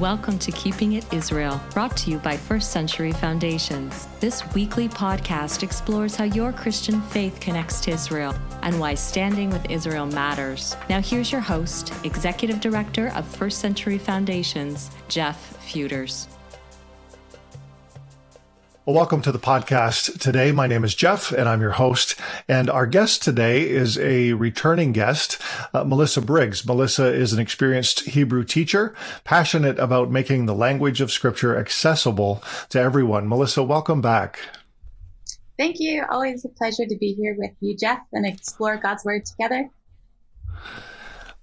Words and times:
Welcome 0.00 0.40
to 0.40 0.50
Keeping 0.50 0.94
It 0.94 1.12
Israel, 1.14 1.60
brought 1.72 1.96
to 1.98 2.10
you 2.10 2.18
by 2.18 2.36
First 2.36 2.72
Century 2.72 3.12
Foundations. 3.12 4.08
This 4.18 4.42
weekly 4.52 4.88
podcast 4.88 5.62
explores 5.62 6.16
how 6.16 6.24
your 6.24 6.52
Christian 6.52 7.00
faith 7.00 7.38
connects 7.38 7.78
to 7.82 7.92
Israel 7.92 8.34
and 8.62 8.80
why 8.80 8.94
standing 8.94 9.50
with 9.50 9.70
Israel 9.70 10.06
matters. 10.06 10.74
Now, 10.90 11.00
here's 11.00 11.30
your 11.30 11.40
host, 11.40 11.92
Executive 12.02 12.58
Director 12.58 13.12
of 13.14 13.24
First 13.24 13.60
Century 13.60 13.98
Foundations, 13.98 14.90
Jeff 15.06 15.38
Feuders. 15.62 16.26
Well, 18.86 18.96
welcome 18.96 19.22
to 19.22 19.32
the 19.32 19.38
podcast 19.38 20.20
today. 20.20 20.52
My 20.52 20.66
name 20.66 20.84
is 20.84 20.94
Jeff 20.94 21.32
and 21.32 21.48
I'm 21.48 21.62
your 21.62 21.70
host. 21.70 22.16
And 22.46 22.68
our 22.68 22.84
guest 22.84 23.22
today 23.22 23.66
is 23.66 23.96
a 23.96 24.34
returning 24.34 24.92
guest, 24.92 25.40
uh, 25.72 25.84
Melissa 25.84 26.20
Briggs. 26.20 26.66
Melissa 26.66 27.06
is 27.06 27.32
an 27.32 27.38
experienced 27.38 28.00
Hebrew 28.00 28.44
teacher, 28.44 28.94
passionate 29.24 29.78
about 29.78 30.10
making 30.10 30.44
the 30.44 30.54
language 30.54 31.00
of 31.00 31.10
scripture 31.10 31.56
accessible 31.56 32.44
to 32.68 32.78
everyone. 32.78 33.26
Melissa, 33.26 33.62
welcome 33.62 34.02
back. 34.02 34.40
Thank 35.56 35.76
you. 35.80 36.04
Always 36.10 36.44
a 36.44 36.50
pleasure 36.50 36.84
to 36.84 36.96
be 36.98 37.14
here 37.14 37.34
with 37.38 37.52
you, 37.60 37.74
Jeff, 37.74 38.00
and 38.12 38.26
explore 38.26 38.76
God's 38.76 39.02
word 39.02 39.24
together. 39.24 39.70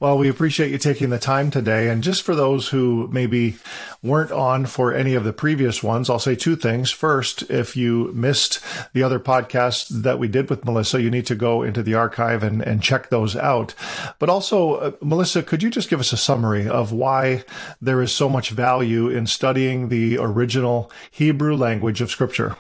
Well, 0.02 0.18
we 0.18 0.30
appreciate 0.30 0.72
you 0.72 0.80
taking 0.80 1.12
the 1.12 1.20
time 1.20 1.52
today. 1.52 1.88
And 1.88 2.02
just 2.02 2.24
for 2.24 2.34
those 2.34 2.70
who 2.70 3.08
maybe 3.12 3.58
weren't 4.02 4.32
on 4.32 4.66
for 4.66 4.92
any 4.92 5.14
of 5.14 5.24
the 5.24 5.32
previous 5.32 5.84
ones, 5.84 6.10
I'll 6.10 6.18
say 6.18 6.34
two 6.34 6.56
things. 6.56 6.90
First, 6.90 7.44
if 7.52 7.78
you 7.78 8.12
missed 8.16 8.62
the 8.94 9.04
other 9.04 9.20
podcasts 9.20 9.90
that 9.90 10.18
we 10.18 10.28
did 10.28 10.50
with 10.50 10.66
Melissa, 10.66 11.04
you 11.04 11.12
need 11.12 11.28
to 11.28 11.36
go 11.36 11.62
into 11.62 11.84
the 11.84 11.94
archive 11.94 12.42
and, 12.42 12.64
and 12.64 12.82
check 12.82 13.10
those 13.10 13.36
out. 13.36 13.76
But 14.18 14.28
also, 14.28 14.74
uh, 14.74 14.92
Melissa, 15.02 15.44
could 15.44 15.62
you 15.62 15.70
just 15.70 15.88
give 15.88 16.00
us 16.00 16.12
a 16.12 16.18
summary 16.18 16.68
of 16.68 16.92
why 16.92 17.44
there 17.80 18.02
is 18.02 18.12
so 18.12 18.28
much 18.28 18.50
value 18.50 19.08
in 19.08 19.28
studying 19.28 19.90
the 19.90 20.18
original 20.18 20.92
Hebrew 21.12 21.56
language 21.56 22.02
of 22.02 22.10
Scripture? 22.10 22.56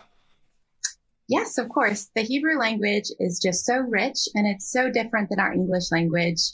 Yes, 1.28 1.58
of 1.58 1.70
course. 1.70 2.08
The 2.16 2.22
Hebrew 2.22 2.60
language 2.60 3.10
is 3.20 3.40
just 3.44 3.66
so 3.66 3.78
rich 3.78 4.28
and 4.36 4.46
it's 4.46 4.72
so 4.72 4.92
different 4.92 5.30
than 5.32 5.40
our 5.40 5.52
English 5.52 5.92
language. 5.92 6.52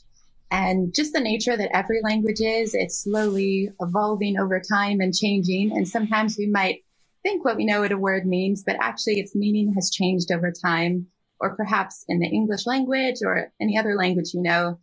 And 0.49 0.93
just 0.93 1.13
the 1.13 1.19
nature 1.19 1.57
that 1.57 1.75
every 1.75 1.99
language 2.03 2.39
is, 2.39 2.73
it's 2.73 3.03
slowly 3.03 3.69
evolving 3.81 4.39
over 4.39 4.61
time 4.61 5.01
and 5.01 5.13
changing. 5.13 5.71
And 5.71 5.87
sometimes 5.87 6.37
we 6.37 6.47
might 6.47 6.83
think 7.23 7.43
what 7.43 7.57
we 7.57 7.65
know 7.65 7.81
what 7.81 7.91
a 7.91 7.97
word 7.97 8.25
means, 8.25 8.63
but 8.65 8.77
actually 8.81 9.19
its 9.19 9.35
meaning 9.35 9.73
has 9.73 9.91
changed 9.91 10.31
over 10.31 10.51
time. 10.51 11.07
Or 11.39 11.55
perhaps 11.55 12.03
in 12.07 12.19
the 12.19 12.27
English 12.27 12.65
language 12.65 13.17
or 13.23 13.51
any 13.61 13.77
other 13.77 13.95
language 13.95 14.33
you 14.33 14.41
know, 14.41 14.79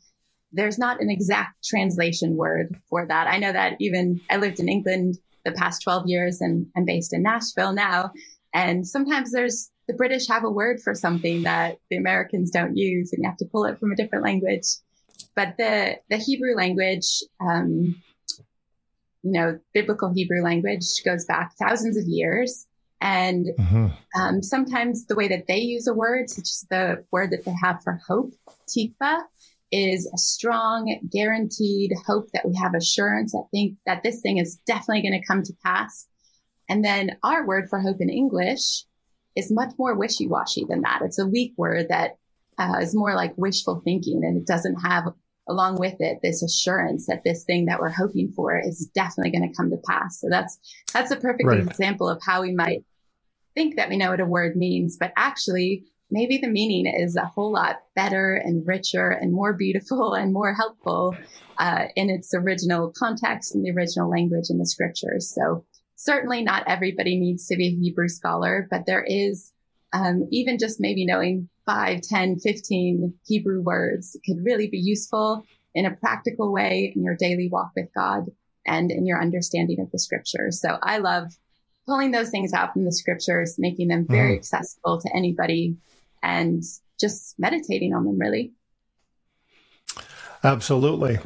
there's 0.52 0.78
not 0.78 1.00
an 1.00 1.10
exact 1.10 1.64
translation 1.64 2.36
word 2.36 2.76
for 2.88 3.04
that. 3.06 3.26
I 3.26 3.38
know 3.38 3.52
that 3.52 3.76
even 3.80 4.20
I 4.30 4.36
lived 4.36 4.60
in 4.60 4.68
England 4.68 5.16
the 5.44 5.50
past 5.52 5.82
12 5.82 6.04
years 6.06 6.40
and 6.40 6.66
I'm 6.76 6.84
based 6.84 7.12
in 7.12 7.22
Nashville 7.22 7.72
now. 7.72 8.12
And 8.54 8.86
sometimes 8.86 9.32
there's 9.32 9.70
the 9.88 9.94
British 9.94 10.28
have 10.28 10.44
a 10.44 10.50
word 10.50 10.80
for 10.82 10.94
something 10.94 11.42
that 11.42 11.78
the 11.90 11.96
Americans 11.96 12.50
don't 12.50 12.76
use 12.76 13.12
and 13.12 13.22
you 13.22 13.28
have 13.28 13.36
to 13.38 13.46
pull 13.50 13.64
it 13.64 13.78
from 13.78 13.92
a 13.92 13.96
different 13.96 14.24
language. 14.24 14.66
But 15.34 15.56
the, 15.56 15.96
the 16.10 16.16
Hebrew 16.16 16.54
language, 16.54 17.22
um, 17.40 18.00
you 19.22 19.32
know, 19.32 19.58
biblical 19.72 20.12
Hebrew 20.12 20.42
language 20.42 21.02
goes 21.04 21.24
back 21.24 21.54
thousands 21.58 21.96
of 21.96 22.04
years. 22.06 22.66
And 23.00 23.46
mm-hmm. 23.58 23.88
um, 24.20 24.42
sometimes 24.42 25.06
the 25.06 25.16
way 25.16 25.28
that 25.28 25.46
they 25.46 25.58
use 25.58 25.86
a 25.86 25.94
word, 25.94 26.30
such 26.30 26.44
as 26.44 26.66
the 26.70 27.04
word 27.10 27.30
that 27.32 27.44
they 27.44 27.54
have 27.62 27.82
for 27.82 28.00
hope, 28.06 28.32
tikva, 28.68 29.22
is 29.72 30.06
a 30.06 30.18
strong, 30.18 31.00
guaranteed 31.10 31.92
hope 32.06 32.30
that 32.32 32.46
we 32.46 32.54
have 32.54 32.74
assurance. 32.74 33.34
I 33.34 33.42
think 33.50 33.76
that 33.86 34.02
this 34.02 34.20
thing 34.20 34.38
is 34.38 34.56
definitely 34.66 35.02
going 35.02 35.20
to 35.20 35.26
come 35.26 35.42
to 35.42 35.52
pass. 35.64 36.06
And 36.68 36.84
then 36.84 37.16
our 37.22 37.44
word 37.46 37.68
for 37.68 37.80
hope 37.80 38.00
in 38.00 38.08
English 38.08 38.84
is 39.34 39.50
much 39.50 39.72
more 39.78 39.94
wishy-washy 39.94 40.64
than 40.68 40.82
that. 40.82 41.02
It's 41.02 41.18
a 41.18 41.26
weak 41.26 41.54
word 41.56 41.88
that 41.88 42.18
uh, 42.58 42.78
is 42.80 42.94
more 42.94 43.14
like 43.14 43.36
wishful 43.36 43.80
thinking 43.84 44.22
and 44.24 44.36
it 44.36 44.46
doesn't 44.46 44.76
have 44.76 45.04
along 45.48 45.78
with 45.78 45.96
it 46.00 46.18
this 46.22 46.42
assurance 46.42 47.06
that 47.06 47.22
this 47.24 47.44
thing 47.44 47.66
that 47.66 47.80
we're 47.80 47.90
hoping 47.90 48.30
for 48.34 48.58
is 48.58 48.90
definitely 48.94 49.30
going 49.30 49.48
to 49.48 49.54
come 49.54 49.70
to 49.70 49.76
pass. 49.86 50.20
So 50.20 50.28
that's 50.30 50.58
that's 50.92 51.10
a 51.10 51.16
perfect 51.16 51.46
right. 51.46 51.60
example 51.60 52.08
of 52.08 52.20
how 52.24 52.42
we 52.42 52.52
might 52.52 52.84
think 53.54 53.76
that 53.76 53.88
we 53.88 53.96
know 53.96 54.10
what 54.10 54.20
a 54.20 54.26
word 54.26 54.56
means, 54.56 54.96
but 54.98 55.12
actually 55.16 55.84
maybe 56.10 56.38
the 56.38 56.48
meaning 56.48 56.86
is 56.86 57.16
a 57.16 57.26
whole 57.26 57.52
lot 57.52 57.80
better 57.94 58.34
and 58.34 58.66
richer 58.66 59.10
and 59.10 59.32
more 59.32 59.52
beautiful 59.52 60.14
and 60.14 60.32
more 60.32 60.54
helpful 60.54 61.16
uh, 61.58 61.86
in 61.96 62.10
its 62.10 62.32
original 62.34 62.92
context 62.96 63.54
in 63.54 63.62
the 63.62 63.70
original 63.70 64.08
language 64.08 64.46
in 64.48 64.58
the 64.58 64.66
scriptures. 64.66 65.32
So 65.34 65.64
certainly 65.96 66.42
not 66.42 66.64
everybody 66.66 67.18
needs 67.18 67.46
to 67.46 67.56
be 67.56 67.68
a 67.68 67.80
Hebrew 67.82 68.08
scholar, 68.08 68.66
but 68.70 68.86
there 68.86 69.04
is 69.06 69.52
um, 69.92 70.28
even 70.30 70.58
just 70.58 70.80
maybe 70.80 71.06
knowing 71.06 71.48
5, 71.66 72.00
10, 72.02 72.38
15 72.38 73.14
Hebrew 73.26 73.62
words 73.62 74.16
could 74.26 74.44
really 74.44 74.68
be 74.68 74.78
useful 74.78 75.44
in 75.74 75.86
a 75.86 75.96
practical 75.96 76.52
way 76.52 76.92
in 76.94 77.02
your 77.02 77.16
daily 77.16 77.48
walk 77.50 77.70
with 77.74 77.88
God 77.94 78.26
and 78.66 78.90
in 78.90 79.06
your 79.06 79.20
understanding 79.20 79.80
of 79.80 79.90
the 79.90 79.98
scriptures. 79.98 80.60
So 80.60 80.78
I 80.82 80.98
love 80.98 81.36
pulling 81.86 82.12
those 82.12 82.30
things 82.30 82.52
out 82.52 82.72
from 82.72 82.84
the 82.84 82.92
scriptures, 82.92 83.56
making 83.58 83.88
them 83.88 84.06
very 84.08 84.34
mm. 84.34 84.38
accessible 84.38 85.00
to 85.00 85.10
anybody 85.14 85.76
and 86.22 86.62
just 86.98 87.38
meditating 87.38 87.94
on 87.94 88.04
them 88.04 88.18
really. 88.18 88.52
Absolutely. 90.44 91.20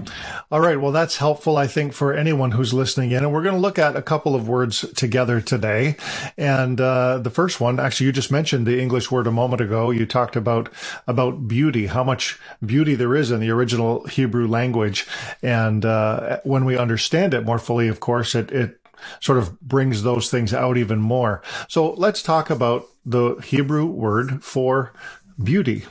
All 0.51 0.61
right. 0.61 0.81
Well, 0.81 0.93
that's 0.93 1.19
helpful, 1.19 1.57
I 1.57 1.69
think, 1.69 1.95
for 1.95 2.15
anyone 2.15 2.53
who's 2.53 2.75
listening 2.75 3.13
in. 3.13 3.19
And 3.25 3.33
we're 3.33 3.45
going 3.45 3.57
to 3.57 3.63
look 3.63 3.79
at 3.79 3.97
a 3.97 4.03
couple 4.03 4.35
of 4.37 4.49
words 4.49 4.83
together 4.97 5.41
today. 5.41 5.97
And 6.39 6.81
uh, 6.81 7.21
the 7.21 7.31
first 7.31 7.61
one, 7.61 7.81
actually, 7.81 8.09
you 8.09 8.13
just 8.13 8.33
mentioned 8.33 8.67
the 8.67 8.81
English 8.83 9.13
word 9.13 9.29
a 9.29 9.33
moment 9.33 9.63
ago. 9.63 9.93
You 9.93 10.07
talked 10.07 10.37
about 10.37 10.71
about 11.09 11.49
beauty, 11.49 11.87
how 11.89 12.05
much 12.05 12.41
beauty 12.67 12.97
there 12.97 13.17
is 13.17 13.31
in 13.33 13.41
the 13.41 13.51
original 13.51 14.07
Hebrew 14.09 14.49
language, 14.49 15.07
and 15.43 15.87
uh, 15.87 16.41
when 16.45 16.67
we 16.67 16.79
understand 16.79 17.35
it 17.35 17.47
more 17.47 17.61
fully, 17.61 17.89
of 17.89 18.01
course, 18.01 18.35
it 18.35 18.53
it 18.53 18.81
sort 19.21 19.39
of 19.39 19.61
brings 19.61 20.05
those 20.05 20.31
things 20.31 20.55
out 20.55 20.79
even 20.79 21.01
more. 21.01 21.43
So 21.69 21.93
let's 21.95 22.23
talk 22.23 22.51
about 22.51 22.87
the 23.07 23.37
Hebrew 23.37 23.87
word 23.87 24.45
for 24.45 24.93
beauty. 25.43 25.85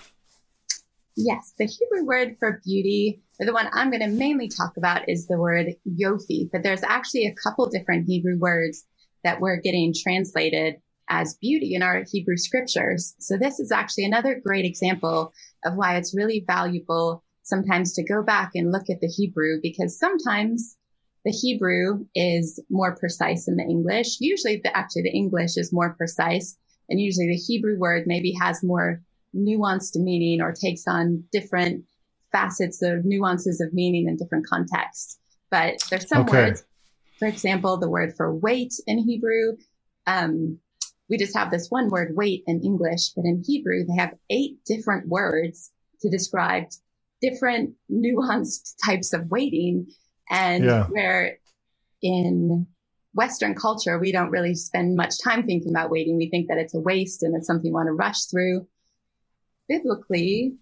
Yes, 1.19 1.53
the 1.57 1.66
Hebrew 1.66 2.05
word 2.05 2.35
for 2.38 2.61
beauty, 2.63 3.19
or 3.39 3.47
the 3.47 3.53
one 3.53 3.67
I'm 3.73 3.89
going 3.89 4.03
to 4.03 4.07
mainly 4.07 4.50
talk 4.50 4.78
about 4.78 5.09
is 5.09 5.25
the 5.25 5.39
word 5.39 5.73
yofi, 5.88 6.47
but 6.51 6.61
there's 6.61 6.83
actually 6.83 7.25
a 7.25 7.33
couple 7.33 7.67
different 7.69 8.05
Hebrew 8.07 8.38
words 8.38 8.85
that 9.23 9.41
we're 9.41 9.59
getting 9.59 9.95
translated 9.97 10.75
as 11.09 11.35
beauty 11.41 11.73
in 11.73 11.81
our 11.81 12.03
Hebrew 12.11 12.38
scriptures. 12.38 13.16
So 13.19 13.35
this 13.35 13.59
is 13.59 13.72
actually 13.72 14.06
another 14.06 14.39
great 14.39 14.63
example 14.63 15.33
of 15.66 15.75
why 15.75 15.97
it's 15.97 16.16
really 16.16 16.44
valuable 16.45 17.23
sometimes 17.41 17.94
to 17.94 18.03
go 18.03 18.22
back 18.22 18.51
and 18.53 18.72
look 18.72 18.88
at 18.88 19.01
the 19.01 19.07
Hebrew 19.07 19.59
because 19.61 19.97
sometimes 19.97 20.77
the 21.25 21.31
Hebrew 21.31 22.06
is 22.13 22.61
more 22.69 22.95
precise 22.95 23.45
than 23.45 23.56
the 23.56 23.63
English. 23.63 24.17
Usually 24.19 24.61
the, 24.63 24.75
actually 24.77 25.03
the 25.03 25.17
English 25.17 25.57
is 25.57 25.73
more 25.73 25.95
precise 25.95 26.57
and 26.89 27.00
usually 27.00 27.27
the 27.27 27.41
Hebrew 27.47 27.79
word 27.79 28.03
maybe 28.06 28.33
has 28.39 28.63
more 28.63 29.01
nuanced 29.35 29.95
meaning 29.95 30.41
or 30.41 30.53
takes 30.53 30.88
on 30.88 31.23
different 31.31 31.85
facets 32.31 32.81
of 32.81 33.05
nuances 33.05 33.61
of 33.61 33.73
meaning 33.73 34.07
in 34.07 34.17
different 34.17 34.45
contexts. 34.45 35.17
But 35.49 35.75
there's 35.89 36.07
some 36.07 36.23
okay. 36.23 36.49
words, 36.49 36.63
for 37.19 37.27
example, 37.27 37.77
the 37.77 37.89
word 37.89 38.15
for 38.15 38.33
wait 38.33 38.73
in 38.85 38.99
Hebrew. 38.99 39.57
Um, 40.05 40.59
we 41.09 41.17
just 41.17 41.35
have 41.38 41.51
this 41.51 41.67
one 41.69 41.89
word 41.89 42.13
wait 42.15 42.43
in 42.47 42.61
English, 42.63 43.09
but 43.15 43.25
in 43.25 43.43
Hebrew, 43.45 43.85
they 43.85 43.95
have 43.95 44.13
eight 44.29 44.57
different 44.65 45.07
words 45.07 45.71
to 46.01 46.09
describe 46.09 46.65
different 47.21 47.75
nuanced 47.91 48.75
types 48.85 49.13
of 49.13 49.29
waiting. 49.29 49.88
And 50.29 50.65
yeah. 50.65 50.83
where 50.85 51.38
in 52.01 52.67
Western 53.13 53.56
culture, 53.56 53.97
we 53.97 54.12
don't 54.12 54.29
really 54.29 54.53
spend 54.53 54.95
much 54.95 55.13
time 55.24 55.44
thinking 55.44 55.71
about 55.71 55.89
waiting. 55.89 56.18
We 56.18 56.29
think 56.29 56.50
that 56.50 56.57
it's 56.57 56.75
a 56.75 56.79
waste 56.79 57.24
and 57.24 57.35
it's 57.35 57.47
something 57.47 57.71
we 57.71 57.74
want 57.74 57.88
to 57.88 57.94
rush 57.94 58.25
through 58.25 58.68
biblically, 59.67 60.55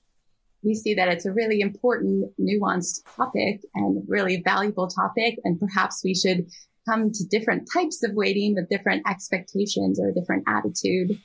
we 0.63 0.73
see 0.73 0.95
that 0.95 1.07
it's 1.07 1.25
a 1.25 1.31
really 1.31 1.61
important, 1.61 2.31
nuanced 2.39 3.01
topic 3.15 3.61
and 3.75 4.03
really 4.07 4.41
valuable 4.43 4.87
topic. 4.87 5.39
And 5.43 5.59
perhaps 5.59 6.01
we 6.03 6.15
should 6.15 6.47
come 6.87 7.11
to 7.11 7.25
different 7.25 7.67
types 7.71 8.03
of 8.03 8.13
waiting 8.13 8.55
with 8.55 8.69
different 8.69 9.07
expectations 9.07 9.99
or 9.99 10.09
a 10.09 10.13
different 10.13 10.43
attitude. 10.47 11.19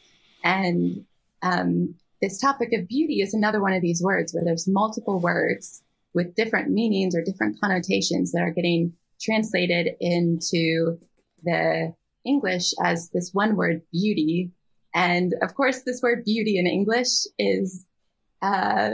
And 0.45 1.05
um, 1.43 1.95
this 2.21 2.39
topic 2.39 2.73
of 2.73 2.87
beauty 2.87 3.21
is 3.21 3.35
another 3.35 3.61
one 3.61 3.73
of 3.73 3.83
these 3.83 4.03
words 4.03 4.35
where 4.35 4.45
there's 4.45 4.69
multiple 4.69 5.21
words 5.21 5.83
with 6.13 6.35
different 6.35 6.71
meanings 6.71 7.15
or 7.15 7.23
different 7.23 7.61
connotations 7.61 8.33
that 8.33 8.43
are 8.43 8.51
getting 8.51 8.93
translated 9.21 9.95
into 10.01 10.99
the 11.43 11.95
English 12.25 12.73
as 12.83 13.11
this 13.11 13.31
one 13.33 13.57
word 13.57 13.83
beauty 13.93 14.51
and 14.95 15.35
of 15.43 15.55
course, 15.55 15.83
this 15.83 16.03
word 16.03 16.25
beauty 16.25 16.59
in 16.59 16.67
English 16.67 17.27
is 17.39 17.85
uh, 18.43 18.91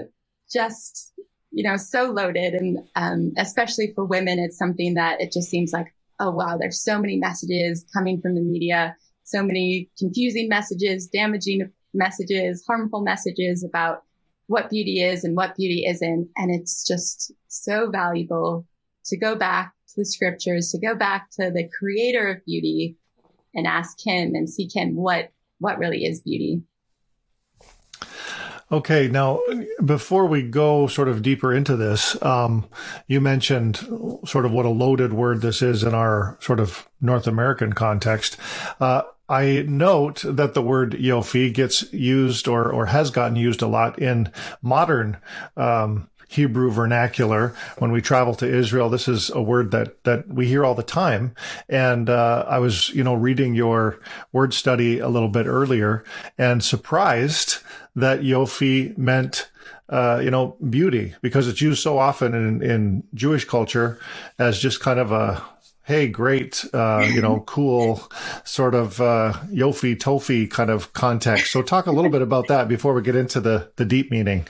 just, 0.52 1.12
you 1.50 1.69
know, 1.69 1.76
so 1.76 2.10
loaded. 2.10 2.54
And 2.54 2.78
um, 2.96 3.32
especially 3.37 3.93
for 3.94 4.04
women, 4.04 4.38
it's 4.38 4.58
something 4.58 4.94
that 4.94 5.20
it 5.20 5.32
just 5.32 5.48
seems 5.48 5.72
like 5.72 5.93
oh 6.20 6.31
wow, 6.31 6.56
there's 6.58 6.82
so 6.82 6.98
many 6.98 7.16
messages 7.16 7.84
coming 7.93 8.20
from 8.20 8.34
the 8.34 8.40
media, 8.40 8.96
so 9.25 9.43
many 9.43 9.90
confusing 9.98 10.48
messages, 10.48 11.06
damaging 11.08 11.70
messages, 11.94 12.64
harmful 12.66 13.02
messages 13.02 13.64
about 13.64 14.02
what 14.46 14.70
beauty 14.70 15.02
is 15.02 15.25
and 15.25 15.37
what 15.37 15.56
beauty 15.56 15.84
isn't. 15.87 16.28
And 16.37 16.54
it's 16.54 16.87
just 16.87 17.32
so 17.48 17.90
valuable 17.90 18.66
to 19.06 19.16
go 19.16 19.34
back 19.34 19.72
to 19.88 19.94
the 19.96 20.04
scriptures, 20.04 20.70
to 20.70 20.78
go 20.78 20.94
back 20.94 21.31
to 21.32 21.50
the 21.50 21.69
creator 21.78 22.28
of 22.28 22.44
beauty 22.44 22.96
and 23.54 23.66
ask 23.66 23.98
him 24.04 24.34
and 24.34 24.48
seek 24.48 24.75
him 24.75 24.96
what, 24.96 25.31
what 25.58 25.79
really 25.79 26.05
is 26.05 26.20
beauty. 26.20 26.62
Okay, 28.73 29.06
now 29.06 29.41
before 29.85 30.26
we 30.26 30.43
go 30.43 30.88
sort 30.88 31.06
of 31.06 31.23
deeper 31.23 31.55
into 31.55 31.76
this, 31.76 32.20
um, 32.20 32.69
you 33.06 33.20
mentioned 33.20 33.76
sort 34.25 34.44
of 34.44 34.50
what 34.50 34.67
a 34.67 34.70
loaded 34.70 35.12
word 35.12 35.41
this 35.41 35.62
is 35.62 35.85
in 35.85 35.94
our 35.94 36.37
sort 36.41 36.58
of 36.58 36.88
North 37.00 37.29
American 37.29 37.75
context. 37.75 38.37
Uh, 38.81 39.03
I 39.29 39.64
note 39.69 40.25
that 40.26 40.55
the 40.55 40.62
word 40.62 40.93
Yofi 40.93 41.55
gets 41.55 41.93
used 41.93 42.49
or, 42.49 42.70
or 42.70 42.87
has 42.87 43.11
gotten 43.11 43.37
used 43.37 43.62
a 43.62 43.69
lot 43.69 44.00
in 44.00 44.32
modern 44.62 45.19
um, 45.56 46.11
Hebrew 46.28 46.70
vernacular. 46.70 47.55
When 47.78 47.93
we 47.93 48.02
travel 48.02 48.34
to 48.37 48.46
Israel, 48.46 48.88
this 48.88 49.08
is 49.08 49.31
a 49.31 49.40
word 49.40 49.70
that, 49.70 50.02
that 50.05 50.28
we 50.28 50.46
hear 50.46 50.64
all 50.64 50.75
the 50.75 50.82
time. 50.82 51.34
And 51.69 52.11
uh, 52.11 52.44
I 52.49 52.58
was, 52.58 52.90
you 52.90 53.05
know, 53.05 53.14
reading 53.14 53.55
your 53.55 54.00
word 54.32 54.52
study 54.52 54.99
a 54.99 55.08
little 55.08 55.28
bit 55.28 55.46
earlier 55.46 56.05
and 56.37 56.62
surprised 56.62 57.58
that 57.94 58.20
Yofi 58.20 58.96
meant 58.99 59.49
uh, 59.88 60.20
you 60.23 60.31
know, 60.31 60.56
beauty 60.69 61.14
because 61.23 61.46
it's 61.46 61.61
used 61.61 61.82
so 61.82 61.99
often 61.99 62.34
in, 62.34 62.62
in 62.62 63.05
Jewish 63.14 63.44
culture 63.44 64.00
as 64.38 64.58
just 64.58 64.81
kind 64.81 64.99
of 64.99 65.12
a, 65.12 65.43
hey, 65.84 66.08
great, 66.08 66.64
uh, 66.75 67.08
you 67.08 67.22
know, 67.22 67.40
cool 67.46 68.02
sort 68.44 68.75
of 68.75 69.00
uh, 69.00 69.32
Yofi 69.46 69.96
Tofi 69.96 70.50
kind 70.50 70.70
of 70.70 70.93
context. 70.93 71.52
So 71.52 71.62
talk 71.62 71.87
a 71.87 71.93
little 71.93 72.11
bit 72.11 72.22
about 72.22 72.49
that 72.49 72.67
before 72.67 72.94
we 72.94 73.02
get 73.02 73.14
into 73.14 73.40
the, 73.40 73.70
the 73.76 73.84
deep 73.84 74.11
meaning. 74.11 74.49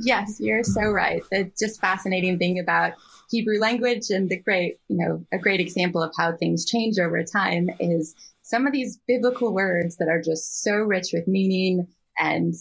Yes, 0.00 0.38
you're 0.40 0.64
so 0.64 0.82
right. 0.82 1.22
The 1.30 1.50
just 1.58 1.80
fascinating 1.80 2.38
thing 2.38 2.58
about 2.58 2.94
Hebrew 3.30 3.58
language 3.58 4.10
and 4.10 4.28
the 4.28 4.38
great, 4.38 4.78
you 4.88 4.96
know, 4.96 5.26
a 5.32 5.38
great 5.38 5.60
example 5.60 6.02
of 6.02 6.12
how 6.16 6.36
things 6.36 6.64
change 6.64 6.98
over 6.98 7.22
time 7.24 7.68
is 7.80 8.14
some 8.42 8.66
of 8.66 8.72
these 8.72 8.98
biblical 9.06 9.52
words 9.52 9.96
that 9.96 10.08
are 10.08 10.22
just 10.22 10.62
so 10.62 10.74
rich 10.74 11.08
with 11.12 11.28
meaning 11.28 11.88
and 12.18 12.54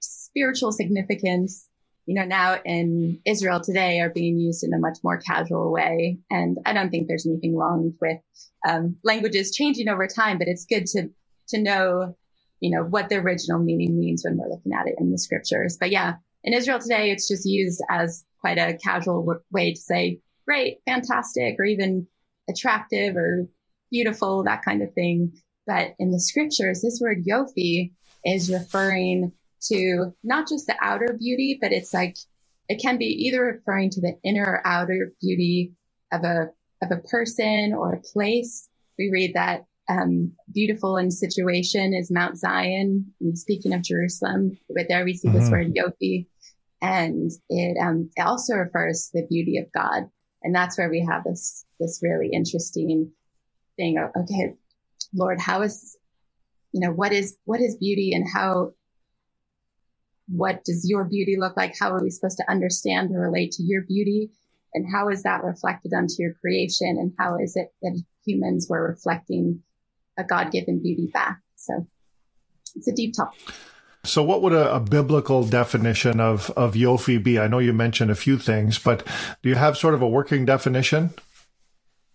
spiritual 0.00 0.72
significance, 0.72 1.68
you 2.06 2.14
know, 2.14 2.24
now 2.24 2.58
in 2.64 3.20
Israel 3.26 3.60
today 3.60 4.00
are 4.00 4.10
being 4.10 4.38
used 4.38 4.64
in 4.64 4.72
a 4.72 4.78
much 4.78 4.98
more 5.02 5.18
casual 5.18 5.72
way. 5.72 6.18
And 6.30 6.58
I 6.64 6.72
don't 6.72 6.90
think 6.90 7.08
there's 7.08 7.26
anything 7.26 7.56
wrong 7.56 7.92
with 8.00 8.18
um, 8.66 8.96
languages 9.04 9.54
changing 9.54 9.88
over 9.88 10.06
time, 10.06 10.38
but 10.38 10.48
it's 10.48 10.64
good 10.64 10.86
to 10.86 11.10
to 11.48 11.62
know, 11.62 12.16
you 12.60 12.70
know, 12.70 12.82
what 12.82 13.08
the 13.08 13.16
original 13.16 13.58
meaning 13.60 13.98
means 13.98 14.24
when 14.24 14.36
we're 14.36 14.48
looking 14.48 14.72
at 14.72 14.88
it 14.88 14.96
in 14.98 15.12
the 15.12 15.18
scriptures. 15.18 15.76
But 15.78 15.90
yeah, 15.90 16.14
in 16.46 16.54
Israel 16.54 16.78
today, 16.78 17.10
it's 17.10 17.28
just 17.28 17.44
used 17.44 17.82
as 17.90 18.24
quite 18.40 18.56
a 18.56 18.78
casual 18.82 19.42
way 19.50 19.74
to 19.74 19.80
say 19.80 20.20
great, 20.46 20.78
fantastic, 20.86 21.56
or 21.58 21.64
even 21.64 22.06
attractive 22.48 23.16
or 23.16 23.48
beautiful, 23.90 24.44
that 24.44 24.64
kind 24.64 24.80
of 24.80 24.94
thing. 24.94 25.32
But 25.66 25.94
in 25.98 26.12
the 26.12 26.20
scriptures, 26.20 26.80
this 26.80 27.00
word 27.00 27.24
yofi 27.28 27.92
is 28.24 28.52
referring 28.52 29.32
to 29.64 30.14
not 30.22 30.48
just 30.48 30.68
the 30.68 30.76
outer 30.80 31.16
beauty, 31.18 31.58
but 31.60 31.72
it's 31.72 31.92
like 31.92 32.16
it 32.68 32.80
can 32.80 32.96
be 32.96 33.06
either 33.06 33.42
referring 33.42 33.90
to 33.90 34.00
the 34.00 34.16
inner 34.22 34.44
or 34.44 34.66
outer 34.66 35.12
beauty 35.20 35.72
of 36.12 36.22
a 36.22 36.50
of 36.82 36.90
a 36.92 37.00
person 37.08 37.74
or 37.76 37.94
a 37.94 38.00
place. 38.00 38.68
We 38.98 39.10
read 39.12 39.34
that 39.34 39.64
um, 39.88 40.32
beautiful 40.52 40.96
in 40.96 41.10
situation 41.10 41.94
is 41.94 42.10
Mount 42.10 42.38
Zion. 42.38 43.12
And 43.20 43.38
speaking 43.38 43.72
of 43.72 43.82
Jerusalem, 43.82 44.58
but 44.68 44.86
there 44.88 45.04
we 45.04 45.14
see 45.14 45.28
mm-hmm. 45.28 45.38
this 45.38 45.50
word 45.50 45.74
yofi, 45.74 46.26
and 46.82 47.30
it 47.48 47.76
um, 47.80 48.10
it 48.16 48.22
also 48.22 48.54
refers 48.54 49.10
to 49.10 49.20
the 49.20 49.26
beauty 49.26 49.58
of 49.58 49.72
God, 49.72 50.10
and 50.42 50.54
that's 50.54 50.78
where 50.78 50.90
we 50.90 51.06
have 51.08 51.24
this 51.24 51.64
this 51.80 52.00
really 52.02 52.30
interesting 52.32 53.12
thing. 53.76 53.98
Of, 53.98 54.10
okay, 54.22 54.54
Lord, 55.14 55.40
how 55.40 55.62
is 55.62 55.96
you 56.72 56.80
know 56.80 56.92
what 56.92 57.12
is 57.12 57.36
what 57.44 57.60
is 57.60 57.76
beauty, 57.76 58.12
and 58.12 58.26
how 58.32 58.72
what 60.28 60.64
does 60.64 60.88
your 60.88 61.04
beauty 61.04 61.36
look 61.38 61.56
like? 61.56 61.74
How 61.78 61.92
are 61.92 62.02
we 62.02 62.10
supposed 62.10 62.38
to 62.38 62.50
understand 62.50 63.10
or 63.14 63.20
relate 63.20 63.52
to 63.52 63.62
your 63.62 63.82
beauty? 63.82 64.30
And 64.74 64.86
how 64.92 65.08
is 65.08 65.22
that 65.22 65.44
reflected 65.44 65.92
onto 65.96 66.14
your 66.18 66.34
creation? 66.34 66.96
And 66.98 67.12
how 67.18 67.38
is 67.38 67.56
it 67.56 67.72
that 67.82 68.02
humans 68.26 68.66
were 68.68 68.86
reflecting 68.86 69.62
a 70.18 70.24
God 70.24 70.50
given 70.50 70.82
beauty 70.82 71.08
back? 71.12 71.40
So 71.54 71.86
it's 72.74 72.88
a 72.88 72.92
deep 72.92 73.14
topic. 73.14 73.54
So, 74.06 74.22
what 74.22 74.42
would 74.42 74.52
a, 74.52 74.76
a, 74.76 74.80
biblical 74.80 75.44
definition 75.44 76.20
of, 76.20 76.50
of 76.50 76.74
Yofi 76.74 77.22
be? 77.22 77.38
I 77.38 77.48
know 77.48 77.58
you 77.58 77.72
mentioned 77.72 78.10
a 78.10 78.14
few 78.14 78.38
things, 78.38 78.78
but 78.78 79.06
do 79.42 79.48
you 79.48 79.54
have 79.54 79.76
sort 79.76 79.94
of 79.94 80.02
a 80.02 80.08
working 80.08 80.44
definition? 80.44 81.10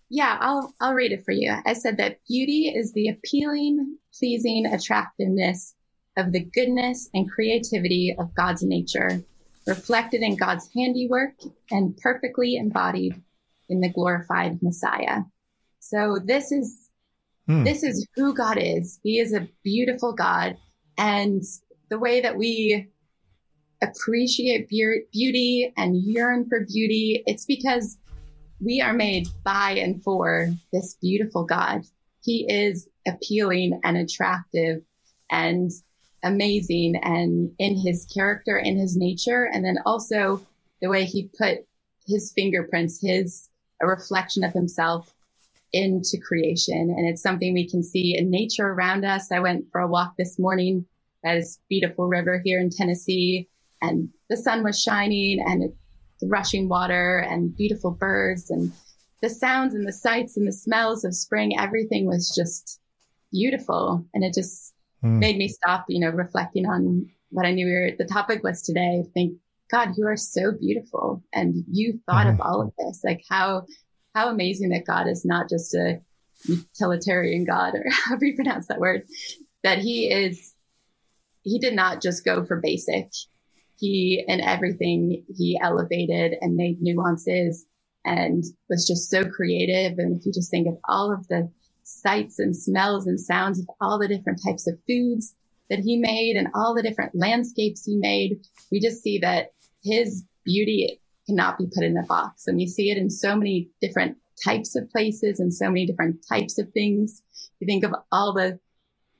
Yeah, 0.08 0.36
I'll, 0.40 0.74
I'll 0.80 0.94
read 0.94 1.12
it 1.12 1.24
for 1.24 1.32
you. 1.32 1.56
I 1.64 1.72
said 1.72 1.96
that 1.96 2.18
beauty 2.28 2.72
is 2.74 2.92
the 2.92 3.08
appealing, 3.08 3.96
pleasing 4.18 4.66
attractiveness 4.66 5.74
of 6.16 6.32
the 6.32 6.40
goodness 6.40 7.08
and 7.14 7.30
creativity 7.30 8.14
of 8.18 8.34
God's 8.34 8.62
nature, 8.62 9.22
reflected 9.66 10.22
in 10.22 10.36
God's 10.36 10.68
handiwork 10.76 11.34
and 11.70 11.96
perfectly 11.96 12.56
embodied 12.56 13.22
in 13.68 13.80
the 13.80 13.88
glorified 13.88 14.62
Messiah. 14.62 15.22
So 15.80 16.18
this 16.22 16.52
is 16.52 16.88
hmm. 17.46 17.64
this 17.64 17.82
is 17.82 18.06
who 18.14 18.34
God 18.34 18.58
is. 18.58 19.00
He 19.02 19.18
is 19.18 19.32
a 19.32 19.48
beautiful 19.64 20.12
God, 20.12 20.56
and 20.98 21.42
the 21.92 21.98
way 21.98 22.22
that 22.22 22.38
we 22.38 22.88
appreciate 23.82 24.66
be- 24.66 25.02
beauty 25.12 25.74
and 25.76 25.94
yearn 25.94 26.48
for 26.48 26.60
beauty, 26.60 27.22
it's 27.26 27.44
because 27.44 27.98
we 28.60 28.80
are 28.80 28.94
made 28.94 29.28
by 29.44 29.72
and 29.72 30.02
for 30.02 30.48
this 30.72 30.96
beautiful 31.02 31.44
God. 31.44 31.82
He 32.22 32.46
is 32.50 32.88
appealing 33.06 33.78
and 33.84 33.98
attractive 33.98 34.80
and 35.30 35.70
amazing 36.22 36.94
and 37.02 37.52
in 37.58 37.76
his 37.76 38.06
character 38.06 38.56
and 38.56 38.78
his 38.78 38.96
nature. 38.96 39.50
And 39.52 39.62
then 39.62 39.76
also 39.84 40.40
the 40.80 40.88
way 40.88 41.04
he 41.04 41.28
put 41.38 41.58
his 42.06 42.32
fingerprints, 42.34 43.02
his 43.02 43.50
a 43.82 43.86
reflection 43.86 44.44
of 44.44 44.54
himself 44.54 45.12
into 45.74 46.16
creation. 46.26 46.94
And 46.96 47.06
it's 47.06 47.20
something 47.22 47.52
we 47.52 47.68
can 47.68 47.82
see 47.82 48.16
in 48.16 48.30
nature 48.30 48.68
around 48.68 49.04
us. 49.04 49.30
I 49.30 49.40
went 49.40 49.66
for 49.70 49.82
a 49.82 49.88
walk 49.88 50.14
this 50.16 50.38
morning 50.38 50.86
this 51.24 51.58
beautiful 51.68 52.06
river 52.08 52.40
here 52.44 52.60
in 52.60 52.70
Tennessee 52.70 53.48
and 53.82 54.08
the 54.30 54.36
sun 54.36 54.62
was 54.62 54.80
shining 54.80 55.42
and 55.44 55.72
the 56.20 56.28
rushing 56.28 56.68
water 56.68 57.18
and 57.18 57.54
beautiful 57.54 57.90
birds 57.90 58.48
and 58.50 58.72
the 59.20 59.28
sounds 59.28 59.74
and 59.74 59.86
the 59.86 59.92
sights 59.92 60.36
and 60.36 60.46
the 60.46 60.52
smells 60.52 61.04
of 61.04 61.14
spring. 61.14 61.58
Everything 61.58 62.06
was 62.06 62.32
just 62.34 62.80
beautiful. 63.32 64.06
And 64.14 64.24
it 64.24 64.32
just 64.32 64.72
mm. 65.04 65.18
made 65.18 65.36
me 65.36 65.48
stop, 65.48 65.84
you 65.88 66.00
know, 66.00 66.10
reflecting 66.10 66.64
on 66.64 67.10
what 67.30 67.44
I 67.44 67.52
knew 67.52 67.66
we 67.66 67.72
were, 67.72 67.90
the 67.98 68.04
topic 68.04 68.42
was 68.42 68.62
today. 68.62 69.04
Think, 69.14 69.38
God, 69.70 69.94
you 69.96 70.06
are 70.06 70.16
so 70.16 70.52
beautiful. 70.52 71.22
And 71.32 71.64
you 71.68 72.00
thought 72.06 72.26
mm. 72.26 72.34
of 72.34 72.40
all 72.40 72.62
of 72.62 72.72
this. 72.78 73.02
Like 73.04 73.24
how, 73.28 73.66
how 74.14 74.28
amazing 74.28 74.70
that 74.70 74.86
God 74.86 75.08
is 75.08 75.24
not 75.24 75.48
just 75.48 75.74
a 75.74 76.00
utilitarian 76.44 77.44
God 77.44 77.74
or 77.74 77.84
however 77.90 78.26
you 78.26 78.36
pronounce 78.36 78.68
that 78.68 78.80
word, 78.80 79.02
that 79.64 79.78
he 79.78 80.10
is, 80.10 80.51
he 81.42 81.58
did 81.58 81.74
not 81.74 82.02
just 82.02 82.24
go 82.24 82.44
for 82.44 82.60
basic. 82.60 83.10
He, 83.78 84.24
and 84.28 84.40
everything, 84.40 85.24
he 85.36 85.58
elevated 85.60 86.34
and 86.40 86.54
made 86.54 86.80
nuances 86.80 87.66
and 88.04 88.44
was 88.68 88.86
just 88.86 89.10
so 89.10 89.28
creative. 89.28 89.98
And 89.98 90.18
if 90.18 90.26
you 90.26 90.32
just 90.32 90.50
think 90.50 90.68
of 90.68 90.78
all 90.88 91.12
of 91.12 91.26
the 91.28 91.50
sights 91.82 92.38
and 92.38 92.56
smells 92.56 93.06
and 93.06 93.18
sounds 93.18 93.58
of 93.58 93.66
all 93.80 93.98
the 93.98 94.08
different 94.08 94.40
types 94.44 94.66
of 94.66 94.78
foods 94.86 95.34
that 95.68 95.80
he 95.80 95.96
made 95.96 96.36
and 96.36 96.48
all 96.54 96.74
the 96.74 96.82
different 96.82 97.12
landscapes 97.14 97.84
he 97.84 97.96
made. 97.96 98.40
We 98.70 98.80
just 98.80 99.02
see 99.02 99.18
that 99.18 99.52
his 99.82 100.24
beauty 100.44 101.00
cannot 101.26 101.58
be 101.58 101.66
put 101.74 101.84
in 101.84 101.96
a 101.96 102.02
box. 102.02 102.46
And 102.46 102.56
we 102.56 102.66
see 102.66 102.90
it 102.90 102.98
in 102.98 103.10
so 103.10 103.36
many 103.36 103.70
different 103.80 104.16
types 104.44 104.76
of 104.76 104.90
places 104.90 105.40
and 105.40 105.52
so 105.52 105.68
many 105.68 105.86
different 105.86 106.24
types 106.28 106.58
of 106.58 106.70
things. 106.70 107.22
You 107.60 107.66
think 107.66 107.84
of 107.84 107.94
all 108.10 108.32
the 108.32 108.58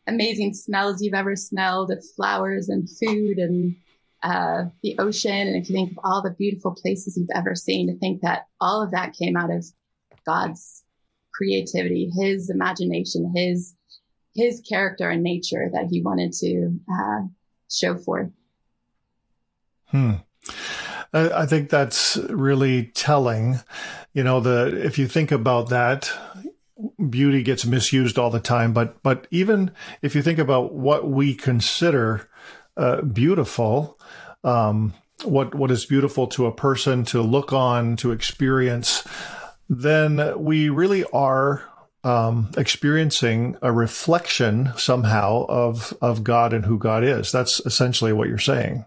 amazing 0.06 0.54
smells 0.54 1.02
you've 1.02 1.14
ever 1.14 1.36
smelled 1.36 1.90
of 1.90 2.04
flowers 2.16 2.68
and 2.68 2.88
food 2.88 3.38
and 3.38 3.76
uh, 4.22 4.64
the 4.82 4.96
ocean. 4.98 5.48
And 5.48 5.56
if 5.56 5.68
you 5.68 5.74
think 5.74 5.92
of 5.92 5.98
all 6.04 6.22
the 6.22 6.30
beautiful 6.30 6.74
places 6.74 7.16
you've 7.16 7.28
ever 7.34 7.54
seen, 7.54 7.88
to 7.88 7.98
think 7.98 8.22
that 8.22 8.46
all 8.60 8.82
of 8.82 8.90
that 8.92 9.14
came 9.14 9.36
out 9.36 9.50
of 9.50 9.66
God's 10.24 10.84
creativity, 11.34 12.10
his 12.16 12.50
imagination, 12.50 13.32
his 13.34 13.74
his 14.34 14.62
character 14.66 15.10
and 15.10 15.22
nature 15.22 15.68
that 15.72 15.88
he 15.90 16.00
wanted 16.00 16.32
to 16.32 16.78
uh, 16.90 17.20
show 17.70 17.96
forth. 17.96 18.30
Hmm. 19.86 20.12
I 21.12 21.44
think 21.44 21.68
that's 21.68 22.16
really 22.30 22.86
telling. 22.94 23.60
You 24.14 24.24
know, 24.24 24.40
the 24.40 24.82
if 24.82 24.98
you 24.98 25.06
think 25.06 25.30
about 25.30 25.68
that, 25.68 26.10
beauty 27.10 27.42
gets 27.42 27.66
misused 27.66 28.18
all 28.18 28.30
the 28.30 28.40
time. 28.40 28.72
But 28.72 29.02
but 29.02 29.26
even 29.30 29.72
if 30.02 30.14
you 30.14 30.22
think 30.22 30.38
about 30.38 30.72
what 30.72 31.08
we 31.08 31.34
consider 31.34 32.28
uh, 32.76 33.02
beautiful, 33.02 33.98
um, 34.44 34.94
what 35.24 35.54
what 35.54 35.70
is 35.70 35.84
beautiful 35.86 36.26
to 36.28 36.46
a 36.46 36.54
person 36.54 37.04
to 37.06 37.22
look 37.22 37.52
on, 37.52 37.96
to 37.96 38.12
experience, 38.12 39.06
then 39.68 40.42
we 40.42 40.68
really 40.68 41.04
are 41.12 41.64
um, 42.04 42.50
experiencing 42.56 43.56
a 43.62 43.72
reflection 43.72 44.70
somehow 44.76 45.46
of 45.48 45.96
of 46.00 46.24
God 46.24 46.52
and 46.52 46.64
who 46.64 46.78
God 46.78 47.04
is. 47.04 47.30
That's 47.32 47.60
essentially 47.64 48.12
what 48.12 48.28
you're 48.28 48.38
saying. 48.38 48.84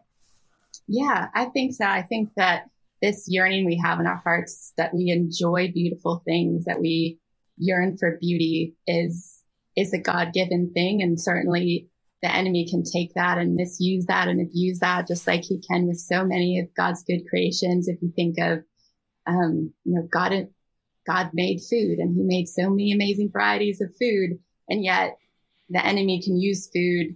Yeah, 0.87 1.29
I 1.33 1.45
think 1.45 1.73
so. 1.73 1.85
I 1.85 2.03
think 2.03 2.29
that 2.35 2.69
this 3.01 3.25
yearning 3.27 3.65
we 3.65 3.79
have 3.83 3.99
in 3.99 4.07
our 4.07 4.21
hearts 4.23 4.73
that 4.77 4.93
we 4.93 5.09
enjoy 5.09 5.71
beautiful 5.71 6.21
things, 6.25 6.65
that 6.65 6.79
we 6.79 7.19
yearn 7.57 7.97
for 7.97 8.17
beauty 8.21 8.75
is 8.87 9.41
is 9.75 9.93
a 9.93 9.99
God 9.99 10.33
given 10.33 10.71
thing, 10.73 11.01
and 11.01 11.19
certainly 11.19 11.89
the 12.21 12.33
enemy 12.33 12.67
can 12.69 12.83
take 12.83 13.13
that 13.15 13.37
and 13.37 13.55
misuse 13.55 14.05
that 14.05 14.27
and 14.27 14.41
abuse 14.41 14.79
that, 14.79 15.07
just 15.07 15.27
like 15.27 15.43
he 15.43 15.59
can 15.59 15.87
with 15.87 15.97
so 15.97 16.25
many 16.25 16.59
of 16.59 16.73
God's 16.75 17.03
good 17.03 17.27
creations. 17.29 17.87
If 17.87 18.01
you 18.01 18.11
think 18.15 18.39
of, 18.39 18.63
um, 19.27 19.73
you 19.83 19.95
know, 19.95 20.07
God 20.09 20.31
God 21.05 21.31
made 21.33 21.61
food 21.69 21.99
and 21.99 22.15
he 22.15 22.23
made 22.23 22.47
so 22.47 22.69
many 22.69 22.91
amazing 22.91 23.29
varieties 23.31 23.81
of 23.81 23.95
food. 23.99 24.39
And 24.67 24.83
yet 24.83 25.17
the 25.69 25.85
enemy 25.85 26.21
can 26.21 26.37
use 26.37 26.69
food, 26.73 27.15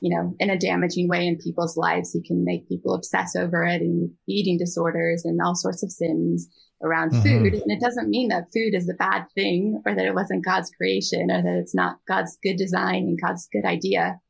you 0.00 0.14
know, 0.14 0.34
in 0.38 0.50
a 0.50 0.58
damaging 0.58 1.08
way 1.08 1.26
in 1.26 1.38
people's 1.38 1.76
lives. 1.76 2.12
He 2.12 2.22
can 2.22 2.44
make 2.44 2.68
people 2.68 2.94
obsess 2.94 3.34
over 3.36 3.64
it 3.64 3.80
and 3.80 4.10
eating 4.28 4.58
disorders 4.58 5.24
and 5.24 5.40
all 5.40 5.54
sorts 5.54 5.82
of 5.82 5.90
sins 5.90 6.48
around 6.82 7.12
mm-hmm. 7.12 7.22
food. 7.22 7.54
And 7.54 7.70
it 7.70 7.80
doesn't 7.80 8.10
mean 8.10 8.28
that 8.28 8.52
food 8.52 8.74
is 8.74 8.88
a 8.88 8.94
bad 8.94 9.26
thing 9.34 9.82
or 9.86 9.94
that 9.94 10.04
it 10.04 10.14
wasn't 10.14 10.44
God's 10.44 10.70
creation 10.70 11.30
or 11.30 11.42
that 11.42 11.58
it's 11.60 11.74
not 11.74 11.98
God's 12.06 12.36
good 12.42 12.56
design 12.56 13.04
and 13.04 13.20
God's 13.20 13.48
good 13.52 13.64
idea. 13.64 14.20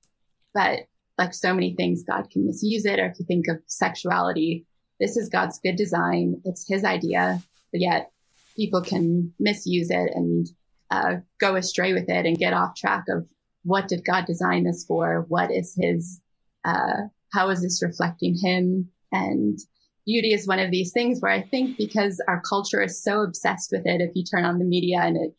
But 0.54 0.80
like 1.18 1.34
so 1.34 1.54
many 1.54 1.74
things, 1.74 2.04
God 2.04 2.30
can 2.30 2.46
misuse 2.46 2.84
it. 2.84 3.00
Or 3.00 3.06
if 3.06 3.18
you 3.18 3.26
think 3.26 3.48
of 3.48 3.58
sexuality, 3.66 4.66
this 5.00 5.16
is 5.16 5.28
God's 5.28 5.58
good 5.58 5.76
design. 5.76 6.40
It's 6.44 6.66
his 6.68 6.84
idea, 6.84 7.40
but 7.72 7.80
yet 7.80 8.10
people 8.56 8.82
can 8.82 9.34
misuse 9.38 9.90
it 9.90 10.10
and 10.14 10.46
uh, 10.90 11.16
go 11.40 11.56
astray 11.56 11.92
with 11.92 12.08
it 12.08 12.26
and 12.26 12.38
get 12.38 12.52
off 12.52 12.76
track 12.76 13.04
of 13.08 13.26
what 13.66 13.88
did 13.88 14.04
God 14.04 14.26
design 14.26 14.62
this 14.62 14.84
for? 14.84 15.26
What 15.28 15.50
is 15.50 15.74
his, 15.76 16.20
uh, 16.64 17.08
how 17.32 17.50
is 17.50 17.62
this 17.62 17.82
reflecting 17.82 18.36
him? 18.40 18.90
And 19.10 19.58
beauty 20.06 20.32
is 20.32 20.46
one 20.46 20.60
of 20.60 20.70
these 20.70 20.92
things 20.92 21.20
where 21.20 21.32
I 21.32 21.42
think 21.42 21.76
because 21.76 22.22
our 22.28 22.40
culture 22.40 22.80
is 22.80 23.02
so 23.02 23.22
obsessed 23.22 23.70
with 23.72 23.82
it, 23.84 24.00
if 24.00 24.12
you 24.14 24.22
turn 24.22 24.44
on 24.44 24.60
the 24.60 24.64
media 24.64 25.00
and 25.00 25.16
it, 25.16 25.34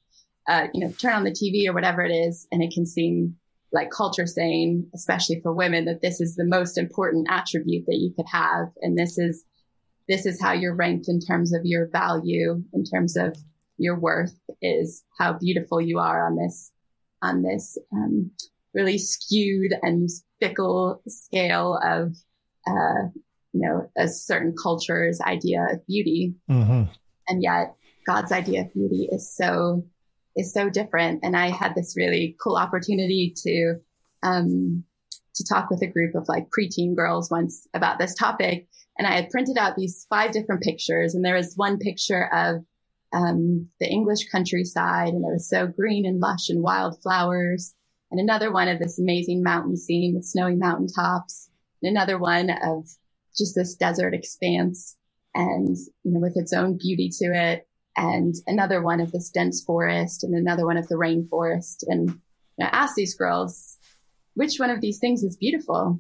uh, 0.46 0.68
you 0.74 0.82
know, 0.82 0.92
turn 0.92 1.14
on 1.14 1.24
the 1.24 1.32
TV 1.32 1.70
or 1.70 1.74
whatever 1.74 2.04
it 2.04 2.12
is, 2.12 2.48
and 2.52 2.62
it 2.62 2.74
can 2.74 2.86
seem 2.86 3.38
like 3.72 3.92
culture 3.92 4.28
saying, 4.28 4.90
especially 4.94 5.40
for 5.42 5.54
women, 5.54 5.86
that 5.86 6.02
this 6.02 6.20
is 6.20 6.36
the 6.36 6.46
most 6.46 6.78
important 6.78 7.28
attribute 7.30 7.86
that 7.86 7.98
you 7.98 8.14
could 8.14 8.28
have. 8.30 8.68
And 8.82 8.98
this 8.98 9.18
is 9.18 9.44
this 10.10 10.26
is 10.26 10.42
how 10.42 10.54
you're 10.54 10.76
ranked 10.76 11.08
in 11.08 11.20
terms 11.20 11.54
of 11.54 11.62
your 11.64 11.90
value, 11.90 12.64
in 12.74 12.84
terms 12.84 13.18
of 13.18 13.38
your 13.78 14.00
worth 14.00 14.34
is 14.62 15.04
how 15.18 15.34
beautiful 15.34 15.82
you 15.82 16.00
are 16.00 16.26
on 16.26 16.36
this, 16.36 16.72
on 17.22 17.42
this, 17.42 17.78
um, 17.92 18.32
really 18.74 18.98
skewed 18.98 19.74
and 19.82 20.10
fickle 20.40 21.02
scale 21.08 21.80
of, 21.84 22.16
uh, 22.68 23.10
you 23.54 23.62
know, 23.62 23.90
a 23.98 24.08
certain 24.08 24.54
culture's 24.62 25.20
idea 25.22 25.66
of 25.72 25.86
beauty. 25.88 26.36
Mm-hmm. 26.50 26.84
And 27.28 27.44
yet 27.44 27.76
God's 28.06 28.32
idea 28.32 28.62
of 28.62 28.74
beauty 28.74 29.10
is 29.12 29.36
so, 29.36 29.86
is 30.36 30.54
so 30.54 30.70
different. 30.70 31.22
And 31.24 31.36
I 31.36 31.50
had 31.50 31.74
this 31.74 31.96
really 31.98 32.36
cool 32.42 32.56
opportunity 32.56 33.34
to, 33.44 33.76
um, 34.22 34.84
to 35.36 35.44
talk 35.44 35.70
with 35.70 35.82
a 35.82 35.88
group 35.88 36.16
of 36.16 36.28
like 36.28 36.50
preteen 36.50 36.96
girls 36.96 37.32
once 37.32 37.68
about 37.74 38.00
this 38.00 38.14
topic. 38.14 38.68
And 38.98 39.08
I 39.08 39.14
had 39.14 39.30
printed 39.30 39.58
out 39.58 39.76
these 39.76 40.06
five 40.10 40.32
different 40.32 40.62
pictures. 40.62 41.16
And 41.16 41.24
there 41.24 41.36
was 41.36 41.54
one 41.56 41.78
picture 41.78 42.28
of 42.34 42.64
um, 43.14 43.70
the 43.80 43.88
English 43.88 44.30
countryside, 44.30 45.10
and 45.10 45.24
it 45.24 45.34
was 45.34 45.50
so 45.50 45.68
green 45.68 46.06
and 46.06 46.20
lush 46.20 46.50
and 46.50 46.62
wild 46.62 47.02
flowers. 47.02 47.74
And 48.12 48.20
another 48.20 48.52
one 48.52 48.68
of 48.68 48.80
this 48.80 49.00
amazing 49.00 49.44
mountain 49.44 49.78
scene 49.78 50.16
with 50.16 50.26
snowy 50.26 50.56
mountaintops. 50.56 51.50
And 51.82 51.90
another 51.92 52.18
one 52.18 52.50
of 52.50 52.88
just 53.38 53.56
this 53.56 53.76
desert 53.76 54.14
expanse 54.14 54.96
and, 55.36 55.76
you 56.04 56.12
know, 56.12 56.20
with 56.20 56.38
its 56.38 56.54
own 56.54 56.78
beauty 56.78 57.10
to 57.20 57.26
it. 57.26 57.68
And 57.96 58.36
another 58.46 58.82
one 58.82 59.00
of 59.00 59.12
this 59.12 59.30
dense 59.30 59.64
forest 59.64 60.24
and 60.24 60.34
another 60.36 60.66
one 60.66 60.78
of 60.78 60.88
the 60.88 60.96
rainforest. 60.96 61.84
And 61.88 62.10
you 62.10 62.16
know, 62.60 62.66
I 62.66 62.84
asked 62.84 62.96
these 62.96 63.16
girls, 63.16 63.78
which 64.36 64.58
one 64.58 64.70
of 64.70 64.82
these 64.82 65.00
things 65.00 65.24
is 65.24 65.36
beautiful? 65.36 66.00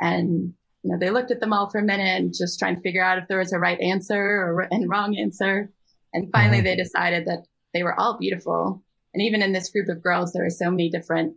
And 0.00 0.54
you 0.82 0.92
know, 0.92 0.98
they 0.98 1.10
looked 1.10 1.30
at 1.30 1.40
them 1.40 1.52
all 1.52 1.68
for 1.68 1.78
a 1.78 1.84
minute 1.84 2.20
and 2.20 2.34
just 2.34 2.58
trying 2.58 2.76
to 2.76 2.80
figure 2.80 3.04
out 3.04 3.18
if 3.18 3.28
there 3.28 3.38
was 3.38 3.52
a 3.52 3.58
right 3.58 3.80
answer 3.80 4.16
or 4.16 4.66
and 4.70 4.88
wrong 4.88 5.16
answer. 5.16 5.70
And 6.12 6.30
finally, 6.32 6.58
mm-hmm. 6.58 6.64
they 6.64 6.76
decided 6.76 7.26
that 7.26 7.46
they 7.72 7.82
were 7.82 7.98
all 7.98 8.18
beautiful. 8.18 8.82
And 9.14 9.22
even 9.22 9.42
in 9.42 9.52
this 9.52 9.70
group 9.70 9.88
of 9.88 10.02
girls, 10.02 10.32
there 10.32 10.44
are 10.44 10.50
so 10.50 10.70
many 10.70 10.90
different 10.90 11.36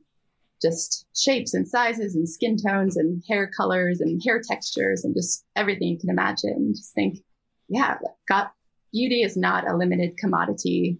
just 0.61 1.05
shapes 1.15 1.53
and 1.53 1.67
sizes 1.67 2.15
and 2.15 2.27
skin 2.27 2.57
tones 2.57 2.95
and 2.95 3.21
hair 3.27 3.51
colors 3.55 3.99
and 3.99 4.21
hair 4.23 4.41
textures 4.41 5.03
and 5.03 5.13
just 5.13 5.43
everything 5.55 5.89
you 5.89 5.99
can 5.99 6.09
imagine. 6.09 6.73
Just 6.75 6.93
think, 6.93 7.19
yeah, 7.67 7.97
God, 8.29 8.47
beauty 8.91 9.23
is 9.23 9.35
not 9.35 9.67
a 9.69 9.75
limited 9.75 10.17
commodity 10.17 10.99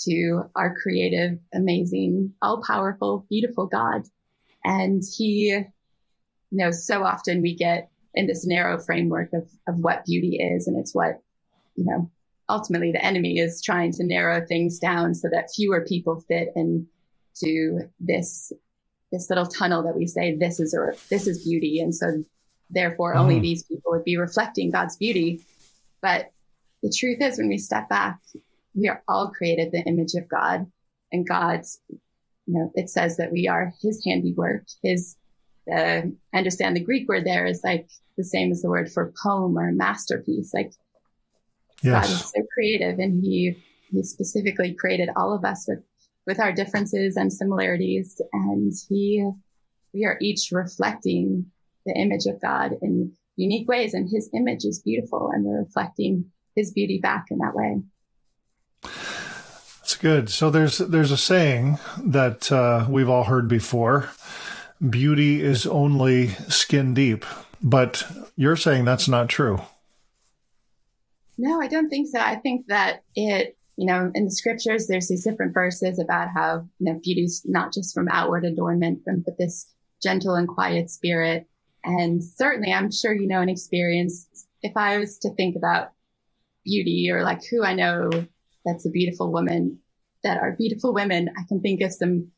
to 0.00 0.42
our 0.54 0.74
creative, 0.74 1.38
amazing, 1.54 2.34
all 2.42 2.62
powerful, 2.62 3.26
beautiful 3.28 3.66
God. 3.66 4.02
And 4.64 5.02
he 5.16 5.64
you 6.50 6.64
know, 6.64 6.70
so 6.70 7.04
often 7.04 7.42
we 7.42 7.54
get 7.54 7.90
in 8.14 8.26
this 8.26 8.46
narrow 8.46 8.78
framework 8.78 9.32
of, 9.32 9.48
of 9.68 9.76
what 9.78 10.04
beauty 10.04 10.36
is. 10.36 10.66
And 10.66 10.78
it's 10.78 10.94
what, 10.94 11.20
you 11.74 11.84
know, 11.84 12.10
ultimately 12.48 12.92
the 12.92 13.04
enemy 13.04 13.38
is 13.38 13.62
trying 13.62 13.92
to 13.92 14.04
narrow 14.04 14.44
things 14.46 14.78
down 14.78 15.14
so 15.14 15.28
that 15.30 15.50
fewer 15.54 15.84
people 15.84 16.20
fit 16.28 16.48
into 16.54 17.88
this, 18.00 18.52
this 19.12 19.28
little 19.28 19.46
tunnel 19.46 19.82
that 19.82 19.96
we 19.96 20.06
say, 20.06 20.36
this 20.36 20.60
is, 20.60 20.74
or 20.74 20.94
this 21.10 21.26
is 21.26 21.44
beauty. 21.44 21.80
And 21.80 21.94
so 21.94 22.22
therefore 22.70 23.12
mm-hmm. 23.12 23.20
only 23.20 23.40
these 23.40 23.64
people 23.64 23.92
would 23.92 24.04
be 24.04 24.16
reflecting 24.16 24.70
God's 24.70 24.96
beauty. 24.96 25.40
But 26.02 26.30
the 26.82 26.92
truth 26.96 27.18
is 27.20 27.38
when 27.38 27.48
we 27.48 27.58
step 27.58 27.88
back, 27.88 28.20
we 28.74 28.88
are 28.88 29.02
all 29.08 29.28
created 29.30 29.72
the 29.72 29.82
image 29.82 30.14
of 30.14 30.28
God 30.28 30.66
and 31.12 31.26
God's, 31.26 31.80
you 31.88 32.00
know, 32.46 32.70
it 32.74 32.90
says 32.90 33.16
that 33.16 33.32
we 33.32 33.48
are 33.48 33.72
his 33.82 34.04
handiwork, 34.04 34.64
his 34.82 35.16
uh, 35.72 36.02
I 36.32 36.38
understand 36.38 36.76
the 36.76 36.84
Greek 36.84 37.08
word 37.08 37.24
there 37.24 37.46
is 37.46 37.62
like 37.64 37.88
the 38.16 38.24
same 38.24 38.52
as 38.52 38.62
the 38.62 38.68
word 38.68 38.90
for 38.90 39.12
poem 39.22 39.58
or 39.58 39.72
masterpiece. 39.72 40.54
Like 40.54 40.72
yes. 41.82 42.06
God 42.06 42.14
is 42.14 42.30
so 42.30 42.46
creative 42.52 42.98
and 42.98 43.22
he, 43.22 43.56
he 43.90 44.02
specifically 44.02 44.74
created 44.74 45.10
all 45.16 45.34
of 45.34 45.44
us 45.44 45.66
with, 45.68 45.84
with 46.26 46.40
our 46.40 46.52
differences 46.52 47.16
and 47.16 47.32
similarities. 47.32 48.20
And 48.32 48.72
he, 48.88 49.28
we 49.94 50.04
are 50.04 50.18
each 50.20 50.50
reflecting 50.52 51.46
the 51.84 51.94
image 51.94 52.26
of 52.26 52.40
God 52.40 52.72
in 52.82 53.12
unique 53.36 53.68
ways. 53.68 53.94
And 53.94 54.08
his 54.08 54.28
image 54.34 54.64
is 54.64 54.80
beautiful 54.80 55.30
and 55.32 55.44
we're 55.44 55.62
reflecting 55.62 56.26
his 56.54 56.72
beauty 56.72 56.98
back 56.98 57.26
in 57.30 57.38
that 57.38 57.54
way. 57.54 57.82
That's 58.82 59.96
good. 59.96 60.30
So 60.30 60.50
there's, 60.50 60.78
there's 60.78 61.12
a 61.12 61.16
saying 61.16 61.78
that, 61.98 62.50
uh, 62.50 62.86
we've 62.88 63.08
all 63.08 63.24
heard 63.24 63.48
before 63.48 64.10
beauty 64.90 65.42
is 65.42 65.66
only 65.66 66.28
skin 66.48 66.94
deep. 66.94 67.24
But 67.62 68.04
you're 68.36 68.56
saying 68.56 68.84
that's 68.84 69.08
not 69.08 69.28
true. 69.28 69.60
No, 71.38 71.60
I 71.60 71.66
don't 71.66 71.88
think 71.88 72.08
so. 72.08 72.18
I 72.18 72.36
think 72.36 72.66
that 72.68 73.02
it, 73.14 73.56
you 73.76 73.86
know, 73.86 74.10
in 74.14 74.24
the 74.24 74.30
scriptures, 74.30 74.86
there's 74.86 75.08
these 75.08 75.24
different 75.24 75.52
verses 75.52 75.98
about 75.98 76.28
how, 76.34 76.66
you 76.78 76.92
know, 76.92 77.00
beauty's 77.02 77.42
not 77.44 77.72
just 77.72 77.94
from 77.94 78.08
outward 78.08 78.44
adornment, 78.44 79.00
but 79.04 79.36
this 79.38 79.70
gentle 80.02 80.34
and 80.34 80.48
quiet 80.48 80.90
spirit. 80.90 81.46
And 81.84 82.22
certainly, 82.24 82.72
I'm 82.72 82.90
sure 82.90 83.14
you 83.14 83.28
know 83.28 83.40
an 83.40 83.48
experience. 83.48 84.26
If 84.62 84.76
I 84.76 84.98
was 84.98 85.18
to 85.18 85.34
think 85.34 85.56
about 85.56 85.92
beauty 86.64 87.10
or 87.12 87.22
like 87.22 87.42
who 87.44 87.64
I 87.64 87.74
know 87.74 88.10
that's 88.64 88.86
a 88.86 88.90
beautiful 88.90 89.30
woman, 89.30 89.78
that 90.24 90.38
are 90.38 90.56
beautiful 90.58 90.92
women, 90.92 91.30
I 91.38 91.42
can 91.46 91.60
think 91.60 91.80
of 91.82 91.92
some 91.92 92.32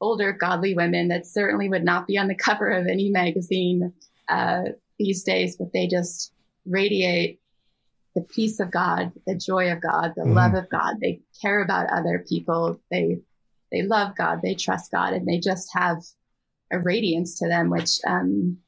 older 0.00 0.32
godly 0.32 0.74
women 0.74 1.08
that 1.08 1.26
certainly 1.26 1.68
would 1.68 1.84
not 1.84 2.06
be 2.06 2.18
on 2.18 2.28
the 2.28 2.34
cover 2.34 2.68
of 2.68 2.86
any 2.86 3.10
magazine 3.10 3.92
uh, 4.28 4.62
these 4.98 5.22
days, 5.22 5.56
but 5.56 5.72
they 5.72 5.86
just 5.86 6.32
radiate 6.66 7.40
the 8.18 8.34
peace 8.34 8.58
of 8.58 8.70
God, 8.70 9.12
the 9.26 9.36
joy 9.36 9.70
of 9.70 9.80
God, 9.80 10.14
the 10.16 10.22
mm-hmm. 10.22 10.34
love 10.34 10.54
of 10.54 10.68
God. 10.68 10.96
They 11.00 11.20
care 11.40 11.62
about 11.62 11.90
other 11.90 12.24
people. 12.28 12.80
They 12.90 13.18
they 13.70 13.82
love 13.82 14.16
God. 14.16 14.40
They 14.42 14.54
trust 14.54 14.90
God, 14.90 15.12
and 15.12 15.26
they 15.26 15.38
just 15.38 15.68
have 15.74 15.98
a 16.72 16.78
radiance 16.78 17.38
to 17.38 17.48
them, 17.48 17.70
which 17.70 17.98
um, 18.06 18.58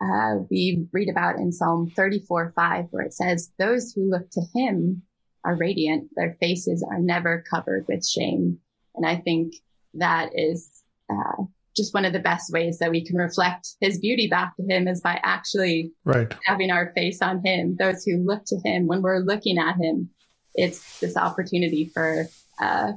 uh, 0.00 0.36
we 0.50 0.86
read 0.92 1.08
about 1.08 1.36
in 1.36 1.52
Psalm 1.52 1.90
34 1.90 2.52
5, 2.54 2.86
where 2.90 3.04
it 3.04 3.14
says, 3.14 3.50
Those 3.58 3.92
who 3.92 4.10
look 4.10 4.30
to 4.30 4.42
him 4.54 5.02
are 5.44 5.56
radiant, 5.56 6.10
their 6.16 6.36
faces 6.40 6.84
are 6.88 6.98
never 6.98 7.44
covered 7.48 7.86
with 7.88 8.06
shame. 8.06 8.58
And 8.94 9.06
I 9.06 9.16
think 9.16 9.54
that 9.94 10.30
is 10.34 10.82
uh, 11.10 11.44
just 11.78 11.94
one 11.94 12.04
of 12.04 12.12
the 12.12 12.18
best 12.18 12.52
ways 12.52 12.78
that 12.78 12.90
we 12.90 13.04
can 13.04 13.16
reflect 13.16 13.76
his 13.80 13.98
beauty 13.98 14.28
back 14.28 14.54
to 14.56 14.62
him 14.68 14.86
is 14.86 15.00
by 15.00 15.18
actually 15.22 15.92
right. 16.04 16.34
having 16.44 16.70
our 16.70 16.92
face 16.94 17.22
on 17.22 17.40
him. 17.44 17.76
Those 17.78 18.04
who 18.04 18.18
look 18.18 18.42
to 18.46 18.60
him, 18.64 18.86
when 18.86 19.00
we're 19.00 19.20
looking 19.20 19.56
at 19.56 19.76
him, 19.76 20.10
it's 20.54 21.00
this 21.00 21.16
opportunity 21.16 21.90
for 21.94 22.26
uh, 22.60 22.92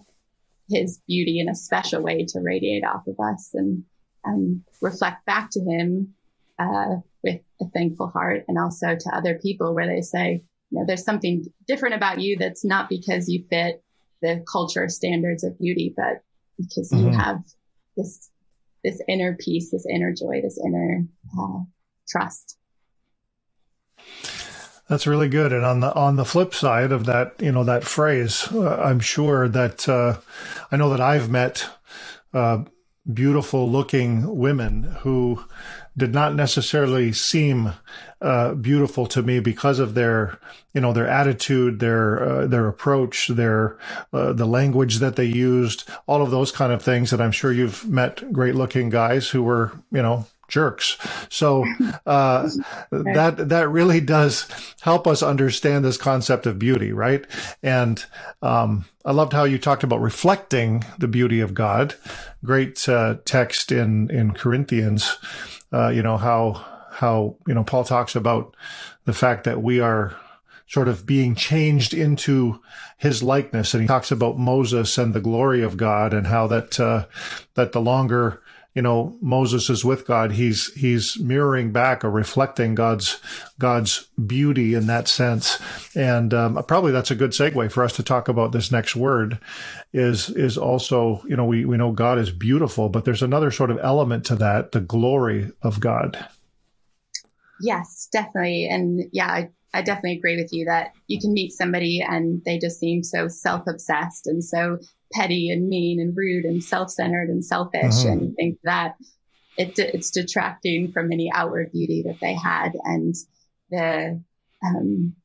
his 0.69 0.99
beauty 1.07 1.39
in 1.39 1.47
a 1.47 1.55
special 1.55 2.01
way 2.01 2.25
to 2.25 2.39
radiate 2.41 2.83
off 2.83 3.07
of 3.07 3.15
us 3.19 3.51
and 3.53 3.83
um, 4.25 4.63
reflect 4.81 5.25
back 5.25 5.49
to 5.51 5.59
him 5.61 6.13
uh, 6.59 6.95
with 7.23 7.41
a 7.61 7.65
thankful 7.73 8.07
heart 8.07 8.43
and 8.47 8.57
also 8.57 8.95
to 8.95 9.15
other 9.15 9.39
people 9.39 9.73
where 9.73 9.87
they 9.87 10.01
say, 10.01 10.43
you 10.69 10.79
know, 10.79 10.85
there's 10.87 11.05
something 11.05 11.45
different 11.67 11.95
about 11.95 12.19
you 12.19 12.37
that's 12.37 12.65
not 12.65 12.89
because 12.89 13.29
you 13.29 13.43
fit 13.49 13.83
the 14.21 14.43
culture 14.51 14.87
standards 14.89 15.43
of 15.43 15.57
beauty, 15.59 15.93
but 15.95 16.23
because 16.57 16.91
mm-hmm. 16.91 17.07
you 17.07 17.17
have 17.17 17.39
this 17.97 18.29
this 18.83 19.01
inner 19.07 19.37
peace, 19.39 19.71
this 19.71 19.85
inner 19.89 20.13
joy, 20.13 20.41
this 20.41 20.59
inner 20.63 21.05
uh, 21.39 21.59
trust. 22.07 22.57
That's 24.87 25.07
really 25.07 25.29
good. 25.29 25.53
And 25.53 25.63
on 25.63 25.79
the 25.79 25.93
on 25.93 26.17
the 26.17 26.25
flip 26.25 26.53
side 26.53 26.91
of 26.91 27.05
that, 27.05 27.35
you 27.39 27.51
know, 27.51 27.63
that 27.63 27.85
phrase, 27.85 28.47
uh, 28.51 28.75
I'm 28.75 28.99
sure 28.99 29.47
that 29.47 29.87
uh, 29.87 30.17
I 30.71 30.75
know 30.75 30.89
that 30.89 30.99
I've 30.99 31.29
met 31.29 31.69
uh, 32.33 32.63
beautiful 33.11 33.69
looking 33.69 34.37
women 34.37 34.83
who 34.99 35.45
did 35.97 36.13
not 36.13 36.35
necessarily 36.35 37.11
seem 37.11 37.73
uh, 38.21 38.53
beautiful 38.53 39.07
to 39.07 39.21
me 39.21 39.39
because 39.39 39.79
of 39.79 39.93
their, 39.93 40.39
you 40.73 40.81
know, 40.81 40.93
their 40.93 41.07
attitude, 41.07 41.79
their 41.79 42.23
uh, 42.23 42.47
their 42.47 42.67
approach, 42.67 43.27
their 43.27 43.77
uh, 44.13 44.31
the 44.31 44.45
language 44.45 44.99
that 44.99 45.15
they 45.15 45.25
used, 45.25 45.89
all 46.07 46.21
of 46.21 46.31
those 46.31 46.51
kind 46.51 46.71
of 46.71 46.81
things. 46.81 47.11
And 47.11 47.21
I'm 47.21 47.31
sure 47.31 47.51
you've 47.51 47.87
met 47.87 48.31
great 48.31 48.55
looking 48.55 48.89
guys 48.89 49.29
who 49.29 49.43
were, 49.43 49.73
you 49.91 50.01
know, 50.01 50.25
jerks. 50.51 50.97
So 51.29 51.65
uh, 52.05 52.49
that 52.91 53.49
that 53.49 53.69
really 53.69 54.01
does 54.01 54.47
help 54.81 55.07
us 55.07 55.23
understand 55.23 55.83
this 55.83 55.97
concept 55.97 56.45
of 56.45 56.59
beauty, 56.59 56.91
right? 56.91 57.25
And 57.63 58.05
um, 58.43 58.85
I 59.03 59.11
loved 59.11 59.33
how 59.33 59.45
you 59.45 59.57
talked 59.57 59.83
about 59.83 60.01
reflecting 60.01 60.83
the 60.99 61.07
beauty 61.07 61.39
of 61.39 61.55
God. 61.55 61.95
Great 62.45 62.87
uh, 62.87 63.15
text 63.25 63.71
in 63.71 64.11
in 64.11 64.33
Corinthians. 64.33 65.17
Uh, 65.73 65.89
you 65.89 66.03
know 66.03 66.17
how 66.17 66.63
how 66.91 67.37
you 67.47 67.55
know 67.55 67.63
Paul 67.63 67.85
talks 67.85 68.15
about 68.15 68.55
the 69.05 69.13
fact 69.13 69.45
that 69.45 69.63
we 69.63 69.79
are 69.79 70.15
sort 70.67 70.87
of 70.87 71.05
being 71.05 71.35
changed 71.35 71.93
into 71.93 72.61
his 72.97 73.21
likeness 73.21 73.73
and 73.73 73.81
he 73.81 73.87
talks 73.87 74.09
about 74.09 74.37
Moses 74.37 74.97
and 74.97 75.13
the 75.13 75.19
glory 75.19 75.61
of 75.61 75.75
God 75.75 76.13
and 76.13 76.27
how 76.27 76.47
that 76.47 76.79
uh, 76.79 77.07
that 77.55 77.73
the 77.73 77.81
longer 77.81 78.41
you 78.73 78.81
know, 78.81 79.17
Moses 79.21 79.69
is 79.69 79.83
with 79.83 80.07
God. 80.07 80.31
He's, 80.31 80.73
he's 80.73 81.19
mirroring 81.19 81.71
back 81.71 82.05
or 82.05 82.09
reflecting 82.09 82.73
God's, 82.73 83.19
God's 83.59 84.07
beauty 84.25 84.73
in 84.73 84.87
that 84.87 85.07
sense. 85.07 85.59
And, 85.95 86.33
um, 86.33 86.63
probably 86.67 86.91
that's 86.91 87.11
a 87.11 87.15
good 87.15 87.31
segue 87.31 87.71
for 87.71 87.83
us 87.83 87.93
to 87.97 88.03
talk 88.03 88.27
about 88.29 88.51
this 88.53 88.71
next 88.71 88.95
word 88.95 89.39
is, 89.93 90.29
is 90.29 90.57
also, 90.57 91.21
you 91.27 91.35
know, 91.35 91.45
we, 91.45 91.65
we 91.65 91.77
know 91.77 91.91
God 91.91 92.17
is 92.17 92.31
beautiful, 92.31 92.87
but 92.87 93.03
there's 93.03 93.23
another 93.23 93.51
sort 93.51 93.71
of 93.71 93.79
element 93.81 94.25
to 94.25 94.35
that, 94.37 94.71
the 94.71 94.81
glory 94.81 95.51
of 95.61 95.79
God. 95.79 96.25
Yes, 97.61 98.07
definitely. 98.11 98.67
And 98.67 99.03
yeah, 99.11 99.27
I, 99.27 99.49
I 99.73 99.81
definitely 99.81 100.17
agree 100.17 100.41
with 100.41 100.51
you 100.51 100.65
that 100.65 100.93
you 101.07 101.19
can 101.19 101.33
meet 101.33 101.51
somebody 101.51 102.01
and 102.01 102.41
they 102.45 102.57
just 102.57 102.79
seem 102.79 103.03
so 103.03 103.27
self 103.27 103.67
obsessed 103.67 104.27
and 104.27 104.43
so 104.43 104.79
petty 105.13 105.49
and 105.49 105.67
mean 105.67 105.99
and 105.99 106.15
rude 106.15 106.45
and 106.45 106.63
self-centered 106.63 107.29
and 107.29 107.43
selfish 107.43 107.93
mm-hmm. 107.93 108.09
and 108.09 108.35
think 108.35 108.57
that 108.63 108.95
it, 109.57 109.77
it's 109.77 110.11
detracting 110.11 110.91
from 110.91 111.11
any 111.11 111.31
outward 111.33 111.71
beauty 111.71 112.03
that 112.07 112.19
they 112.21 112.33
had 112.33 112.71
and 112.83 113.15
the 113.69 114.21
um, 114.63 115.15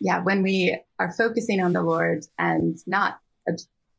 yeah 0.00 0.22
when 0.22 0.42
we 0.42 0.78
are 0.98 1.12
focusing 1.12 1.60
on 1.60 1.72
the 1.72 1.82
lord 1.82 2.24
and 2.38 2.78
not 2.86 3.18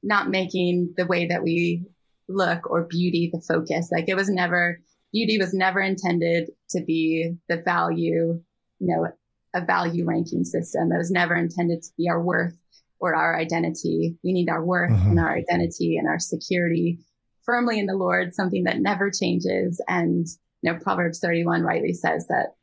not 0.04 0.30
making 0.30 0.94
the 0.98 1.06
way 1.06 1.28
that 1.28 1.44
we 1.44 1.86
look 2.28 2.70
or 2.70 2.84
beauty 2.84 3.30
the 3.32 3.42
focus 3.42 3.90
like 3.92 4.08
it 4.08 4.16
was 4.16 4.30
never 4.30 4.80
beauty 5.12 5.38
was 5.38 5.54
never 5.54 5.80
intended 5.80 6.50
to 6.70 6.82
be 6.84 7.36
the 7.50 7.58
value 7.58 8.42
you 8.80 8.88
know 8.88 9.08
a 9.54 9.66
value 9.66 10.06
ranking 10.06 10.46
system 10.46 10.92
it 10.92 10.98
was 10.98 11.12
never 11.12 11.36
intended 11.36 11.82
to 11.82 11.90
be 11.98 12.10
our 12.10 12.22
worth 12.22 12.61
or 13.02 13.16
our 13.16 13.38
identity. 13.38 14.16
We 14.24 14.32
need 14.32 14.50
our 14.50 14.64
worth 14.64 14.92
mm-hmm. 14.92 15.10
and 15.10 15.20
our 15.20 15.36
identity 15.36 15.98
and 15.98 16.08
our 16.08 16.20
security 16.20 17.00
firmly 17.44 17.80
in 17.80 17.88
the 17.88 17.96
Lord, 17.96 18.34
something 18.34 18.64
that 18.66 18.80
never 18.80 19.10
changes. 19.10 19.82
And, 19.88 20.28
you 20.62 20.72
know, 20.72 20.80
Proverbs 20.80 21.20
31 21.20 21.64
rightly 21.64 21.94
says 21.94 22.28
that, 22.28 22.56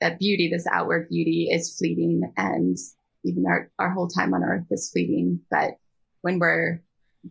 that 0.00 0.18
beauty, 0.18 0.50
this 0.50 0.66
outward 0.70 1.08
beauty 1.08 1.48
is 1.50 1.76
fleeting 1.78 2.32
and 2.36 2.76
even 3.24 3.44
our, 3.46 3.70
our 3.78 3.90
whole 3.90 4.08
time 4.08 4.34
on 4.34 4.42
earth 4.42 4.66
is 4.70 4.90
fleeting. 4.90 5.40
But 5.50 5.72
when 6.22 6.38
we're 6.38 6.82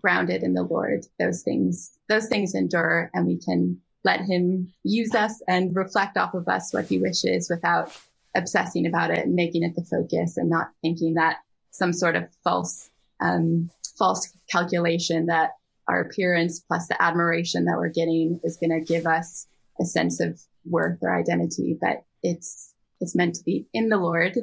grounded 0.01 0.43
in 0.43 0.53
the 0.53 0.63
Lord, 0.63 1.05
those 1.19 1.41
things, 1.41 1.97
those 2.07 2.27
things 2.27 2.55
endure 2.55 3.09
and 3.13 3.27
we 3.27 3.39
can 3.39 3.81
let 4.05 4.21
him 4.21 4.71
use 4.83 5.13
us 5.13 5.41
and 5.47 5.75
reflect 5.75 6.15
off 6.15 6.33
of 6.33 6.47
us 6.47 6.73
what 6.73 6.85
he 6.85 6.99
wishes 6.99 7.49
without 7.49 7.91
obsessing 8.35 8.85
about 8.85 9.11
it 9.11 9.25
and 9.25 9.33
making 9.33 9.63
it 9.63 9.75
the 9.75 9.83
focus 9.83 10.37
and 10.37 10.49
not 10.49 10.69
thinking 10.81 11.15
that 11.15 11.37
some 11.71 11.93
sort 11.93 12.15
of 12.15 12.27
false 12.43 12.89
um, 13.21 13.69
false 13.97 14.31
calculation 14.49 15.25
that 15.27 15.51
our 15.87 16.01
appearance 16.01 16.59
plus 16.59 16.87
the 16.87 17.01
admiration 17.01 17.65
that 17.65 17.77
we're 17.77 17.89
getting 17.89 18.39
is 18.43 18.57
going 18.57 18.69
to 18.69 18.93
give 18.93 19.05
us 19.05 19.47
a 19.81 19.85
sense 19.85 20.19
of 20.19 20.39
worth 20.65 20.99
or 21.01 21.15
identity. 21.15 21.77
But 21.79 22.03
it's 22.23 22.73
it's 23.01 23.15
meant 23.15 23.35
to 23.35 23.43
be 23.43 23.67
in 23.73 23.89
the 23.89 23.97
Lord. 23.97 24.37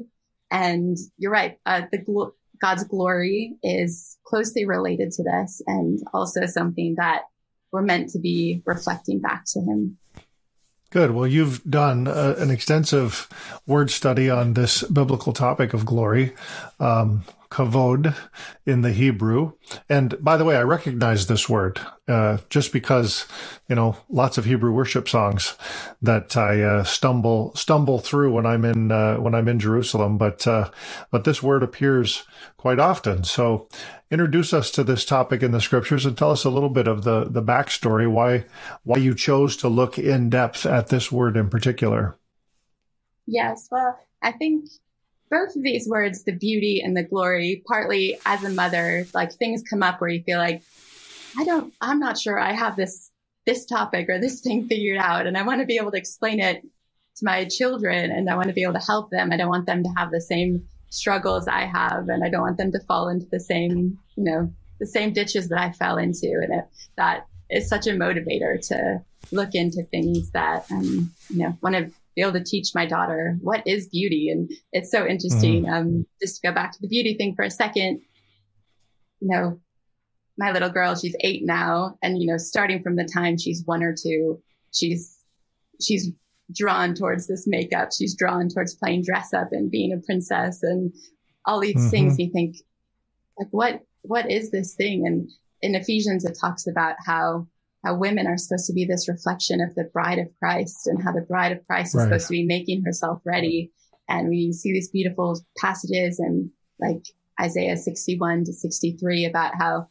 And 0.51 0.97
you're 1.19 1.33
right. 1.33 1.59
Uh, 1.67 1.83
the 1.91 1.99
glo- 1.99 2.35
God's 2.61 2.85
glory 2.85 3.57
is 3.63 4.17
closely 4.25 4.65
related 4.65 5.13
to 5.13 5.23
this, 5.23 5.61
and 5.67 6.01
also 6.15 6.47
something 6.47 6.95
that 6.97 7.23
we're 7.73 7.83
meant 7.83 8.11
to 8.11 8.19
be 8.19 8.63
reflecting 8.65 9.21
back 9.21 9.45
to 9.49 9.61
Him. 9.61 9.99
Good. 10.91 11.11
Well, 11.11 11.27
you've 11.27 11.63
done 11.65 12.07
uh, 12.07 12.37
an 12.39 12.51
extensive 12.51 13.29
word 13.67 13.91
study 13.91 14.31
on 14.31 14.55
this 14.55 14.83
biblical 14.85 15.33
topic 15.33 15.75
of 15.75 15.85
glory. 15.85 16.33
Um, 16.79 17.25
kavod 17.51 18.15
in 18.65 18.83
the 18.83 18.93
Hebrew. 18.93 19.53
And 19.89 20.17
by 20.23 20.37
the 20.37 20.45
way, 20.45 20.57
I 20.57 20.63
recognize 20.63 21.27
this 21.27 21.49
word 21.49 21.81
uh, 22.09 22.39
just 22.51 22.73
because 22.73 23.27
you 23.69 23.75
know 23.75 23.97
lots 24.09 24.39
of 24.39 24.45
Hebrew 24.45 24.73
worship 24.73 25.09
songs 25.09 25.57
that 26.03 26.37
I 26.37 26.63
uh, 26.63 26.85
stumble 26.85 27.55
stumble 27.55 27.99
through 27.99 28.33
when 28.33 28.47
I'm 28.47 28.65
in 28.65 28.93
uh, 28.93 29.17
when 29.17 29.35
I'm 29.35 29.49
in 29.49 29.59
Jerusalem. 29.59 30.19
But 30.19 30.47
uh, 30.47 30.71
but 31.11 31.25
this 31.25 31.43
word 31.43 31.63
appears 31.63 32.25
quite 32.57 32.79
often. 32.79 33.25
So 33.25 33.69
introduce 34.11 34.53
us 34.53 34.71
to 34.73 34.85
this 34.85 35.05
topic 35.05 35.43
in 35.43 35.53
the 35.53 35.61
scriptures 35.61 36.07
and 36.07 36.17
tell 36.17 36.31
us 36.31 36.45
a 36.45 36.51
little 36.51 36.71
bit 36.71 36.89
of 36.89 37.05
the 37.05 37.25
the 37.25 37.43
backstory 37.43 38.11
why 38.11 38.45
why 38.85 38.99
you 38.99 39.15
chose 39.15 39.57
to 39.59 39.69
look 39.69 39.99
in 39.99 40.31
depth 40.31 40.67
at 40.67 40.89
this 40.89 41.11
word 41.11 41.37
in 41.37 41.49
particular. 41.49 42.17
Yes, 43.27 43.69
well, 43.71 43.99
I 44.23 44.33
think 44.33 44.67
both 45.31 45.57
of 45.57 45.63
these 45.63 45.89
words, 45.89 46.25
the 46.25 46.33
beauty 46.33 46.81
and 46.85 46.97
the 46.97 47.03
glory, 47.03 47.63
partly 47.67 48.19
as 48.25 48.45
a 48.45 48.51
mother, 48.51 49.07
like 49.15 49.33
things 49.33 49.63
come 49.69 49.83
up 49.83 50.01
where 50.01 50.11
you 50.11 50.23
feel 50.23 50.39
like, 50.39 50.63
I 51.39 51.45
don't, 51.45 51.73
I'm 51.81 52.01
not 52.01 52.19
sure 52.19 52.39
I 52.39 52.53
have 52.53 52.77
this, 52.77 53.11
this 53.45 53.67
topic 53.67 54.09
or 54.09 54.19
this 54.19 54.41
thing 54.41 54.67
figured 54.69 54.99
out. 54.99 55.27
And 55.27 55.37
I 55.37 55.43
want 55.43 55.61
to 55.61 55.67
be 55.67 55.77
able 55.77 55.91
to 55.91 55.99
explain 55.99 56.41
it 56.41 56.63
to 56.63 57.25
my 57.25 57.45
children 57.47 58.11
and 58.11 58.29
I 58.31 58.37
want 58.37 58.49
to 58.49 58.55
be 58.55 58.63
able 58.63 58.75
to 58.75 58.87
help 58.87 59.11
them. 59.11 59.33
I 59.33 59.37
don't 59.37 59.49
want 59.49 59.67
them 59.67 59.83
to 59.83 59.91
have 59.97 60.11
the 60.11 60.21
same 60.21 60.67
struggles 60.91 61.49
I 61.49 61.67
have 61.67 62.09
and 62.09 62.25
I 62.25 62.31
don't 62.31 62.43
want 62.43 62.59
them 62.59 62.73
to 62.73 62.81
fall 62.81 63.09
into 63.09 63.27
the 63.31 63.41
same, 63.41 63.99
you 64.17 64.25
know, 64.25 64.53
the 64.79 64.87
same 64.87 65.13
ditches 65.13 65.49
that 65.49 65.59
I 65.59 65.73
fell 65.73 65.97
into. 65.99 66.27
And 66.27 66.53
it, 66.53 66.65
that 66.97 67.27
is 67.51 67.69
such 67.69 67.87
a 67.87 67.91
motivator 67.91 68.61
to 68.69 69.03
look 69.33 69.55
into 69.55 69.83
things 69.85 70.31
that, 70.31 70.71
um, 70.71 71.13
you 71.31 71.39
know, 71.39 71.57
one 71.61 71.75
of 71.75 71.93
be 72.17 72.23
able 72.23 72.33
to 72.33 72.43
teach 72.43 72.75
my 72.75 72.87
daughter 72.87 73.37
what 73.43 73.63
is 73.67 73.89
beauty. 73.89 74.31
And 74.31 74.51
it's 74.73 74.91
so 74.91 75.07
interesting. 75.07 75.65
Mm-hmm. 75.65 75.73
Um, 75.73 76.07
just 76.21 76.41
to 76.41 76.49
go 76.49 76.55
back 76.55 76.73
to 76.73 76.79
the 76.81 76.89
beauty 76.89 77.15
thing 77.15 77.37
for 77.37 77.45
a 77.45 77.51
second, 77.51 78.01
you 79.21 79.29
know, 79.29 79.61
my 80.39 80.51
little 80.51 80.71
girl, 80.71 80.97
she's 80.97 81.15
eight 81.21 81.43
now. 81.45 81.99
And, 82.03 82.21
you 82.21 82.27
know, 82.27 82.39
starting 82.39 82.83
from 82.83 82.97
the 82.97 83.05
time 83.05 83.37
she's 83.37 83.63
one 83.67 83.83
or 83.83 83.95
two, 83.95 84.43
she's, 84.73 85.19
she's 85.81 86.11
drawn 86.55 86.95
towards 86.95 87.27
this 87.27 87.47
makeup. 87.47 87.91
She's 87.97 88.17
drawn 88.17 88.49
towards 88.49 88.75
playing 88.75 89.05
dress 89.05 89.35
up 89.35 89.49
and 89.53 89.71
being 89.71 89.93
a 89.93 90.05
princess 90.05 90.63
and 90.63 90.93
all 91.45 91.61
these 91.61 91.77
mm-hmm. 91.77 91.89
things. 91.91 92.19
You 92.19 92.31
think 92.33 92.57
like, 93.39 93.49
what, 93.51 93.81
what 94.03 94.31
is 94.31 94.51
this 94.51 94.75
thing? 94.75 95.07
And 95.07 95.31
in 95.61 95.75
Ephesians, 95.75 96.25
it 96.25 96.39
talks 96.41 96.67
about 96.67 96.97
how 97.05 97.47
how 97.87 97.95
women 97.95 98.27
are 98.27 98.37
supposed 98.37 98.67
to 98.67 98.73
be 98.73 98.85
this 98.85 99.09
reflection 99.09 99.61
of 99.61 99.73
the 99.77 99.85
bride 99.85 100.19
of 100.19 100.27
Christ 100.41 100.89
and 100.89 101.01
how 101.01 101.13
the 101.13 101.21
bride 101.21 101.53
of 101.53 101.65
Christ 101.67 101.95
is 101.95 102.03
supposed 102.03 102.27
to 102.27 102.33
be 102.33 102.45
making 102.45 102.83
herself 102.83 103.23
ready. 103.25 103.71
And 104.09 104.29
we 104.29 104.53
see 104.53 104.73
these 104.73 104.91
beautiful 104.91 105.39
passages 105.57 106.19
and 106.19 106.51
like 106.81 107.05
Isaiah 107.41 107.77
61 107.77 108.45
to 108.45 108.53
63 108.53 109.27
about 109.27 109.55
how, 109.57 109.87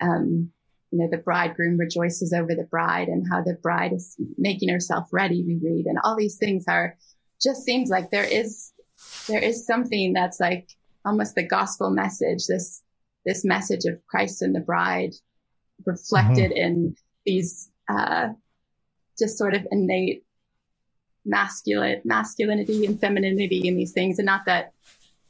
um, 0.00 0.52
you 0.92 0.98
know, 1.00 1.08
the 1.10 1.18
bridegroom 1.18 1.78
rejoices 1.78 2.32
over 2.32 2.54
the 2.54 2.68
bride 2.70 3.08
and 3.08 3.26
how 3.28 3.42
the 3.42 3.58
bride 3.60 3.92
is 3.92 4.16
making 4.38 4.68
herself 4.68 5.08
ready. 5.10 5.42
We 5.44 5.58
read 5.60 5.86
and 5.86 5.98
all 6.04 6.14
these 6.14 6.36
things 6.36 6.66
are 6.68 6.96
just 7.42 7.64
seems 7.64 7.90
like 7.90 8.10
there 8.10 8.24
is, 8.24 8.72
there 9.26 9.42
is 9.42 9.66
something 9.66 10.12
that's 10.12 10.38
like 10.38 10.68
almost 11.04 11.34
the 11.34 11.46
gospel 11.46 11.90
message, 11.90 12.46
this, 12.46 12.84
this 13.26 13.44
message 13.44 13.84
of 13.84 14.06
Christ 14.06 14.42
and 14.42 14.54
the 14.54 14.60
bride 14.60 15.14
reflected 15.84 16.52
mm-hmm. 16.52 16.62
in 16.62 16.96
these, 17.24 17.70
uh, 17.88 18.28
just 19.18 19.38
sort 19.38 19.54
of 19.54 19.66
innate 19.70 20.24
masculine 21.24 22.00
masculinity 22.04 22.84
and 22.84 23.00
femininity 23.00 23.68
in 23.68 23.76
these 23.76 23.92
things. 23.92 24.18
And 24.18 24.26
not 24.26 24.46
that 24.46 24.72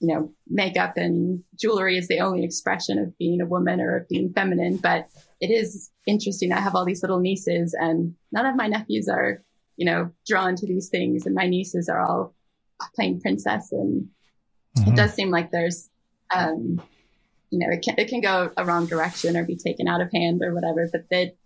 you 0.01 0.09
know 0.09 0.33
makeup 0.49 0.97
and 0.97 1.45
jewelry 1.59 1.97
is 1.97 2.09
the 2.09 2.21
only 2.21 2.45
expression 2.45 2.99
of 2.99 3.17
being 3.19 3.41
a 3.41 3.47
woman 3.47 3.81
or 3.81 3.99
of 3.99 4.09
being 4.09 4.33
feminine 4.33 4.77
but 4.77 5.09
it 5.41 5.51
is 5.51 5.91
interesting. 6.07 6.53
I 6.53 6.61
have 6.61 6.75
all 6.75 6.85
these 6.85 7.03
little 7.03 7.19
nieces 7.19 7.75
and 7.79 8.15
none 8.31 8.47
of 8.47 8.57
my 8.57 8.69
nephews 8.69 9.09
are 9.09 9.43
you 9.77 9.85
know 9.85 10.11
drawn 10.27 10.57
to 10.57 10.67
these 10.67 10.89
things. 10.89 11.27
And 11.27 11.35
my 11.35 11.47
nieces 11.47 11.89
are 11.89 12.01
all 12.01 12.35
playing 12.95 13.21
princess. 13.21 13.73
And 13.73 14.09
mm-hmm. 14.77 14.93
it 14.93 14.97
does 14.97 15.13
seem 15.13 15.31
like 15.31 15.51
there's 15.51 15.89
um 16.35 16.81
you 17.51 17.59
know 17.59 17.67
it 17.71 17.83
can 17.83 17.97
it 17.99 18.09
can 18.09 18.21
go 18.21 18.51
a 18.57 18.65
wrong 18.65 18.87
direction 18.87 19.37
or 19.37 19.45
be 19.45 19.57
taken 19.57 19.89
out 19.89 20.01
of 20.01 20.11
hand 20.13 20.41
or 20.43 20.55
whatever 20.55 20.89
but 20.91 21.09
that 21.11 21.37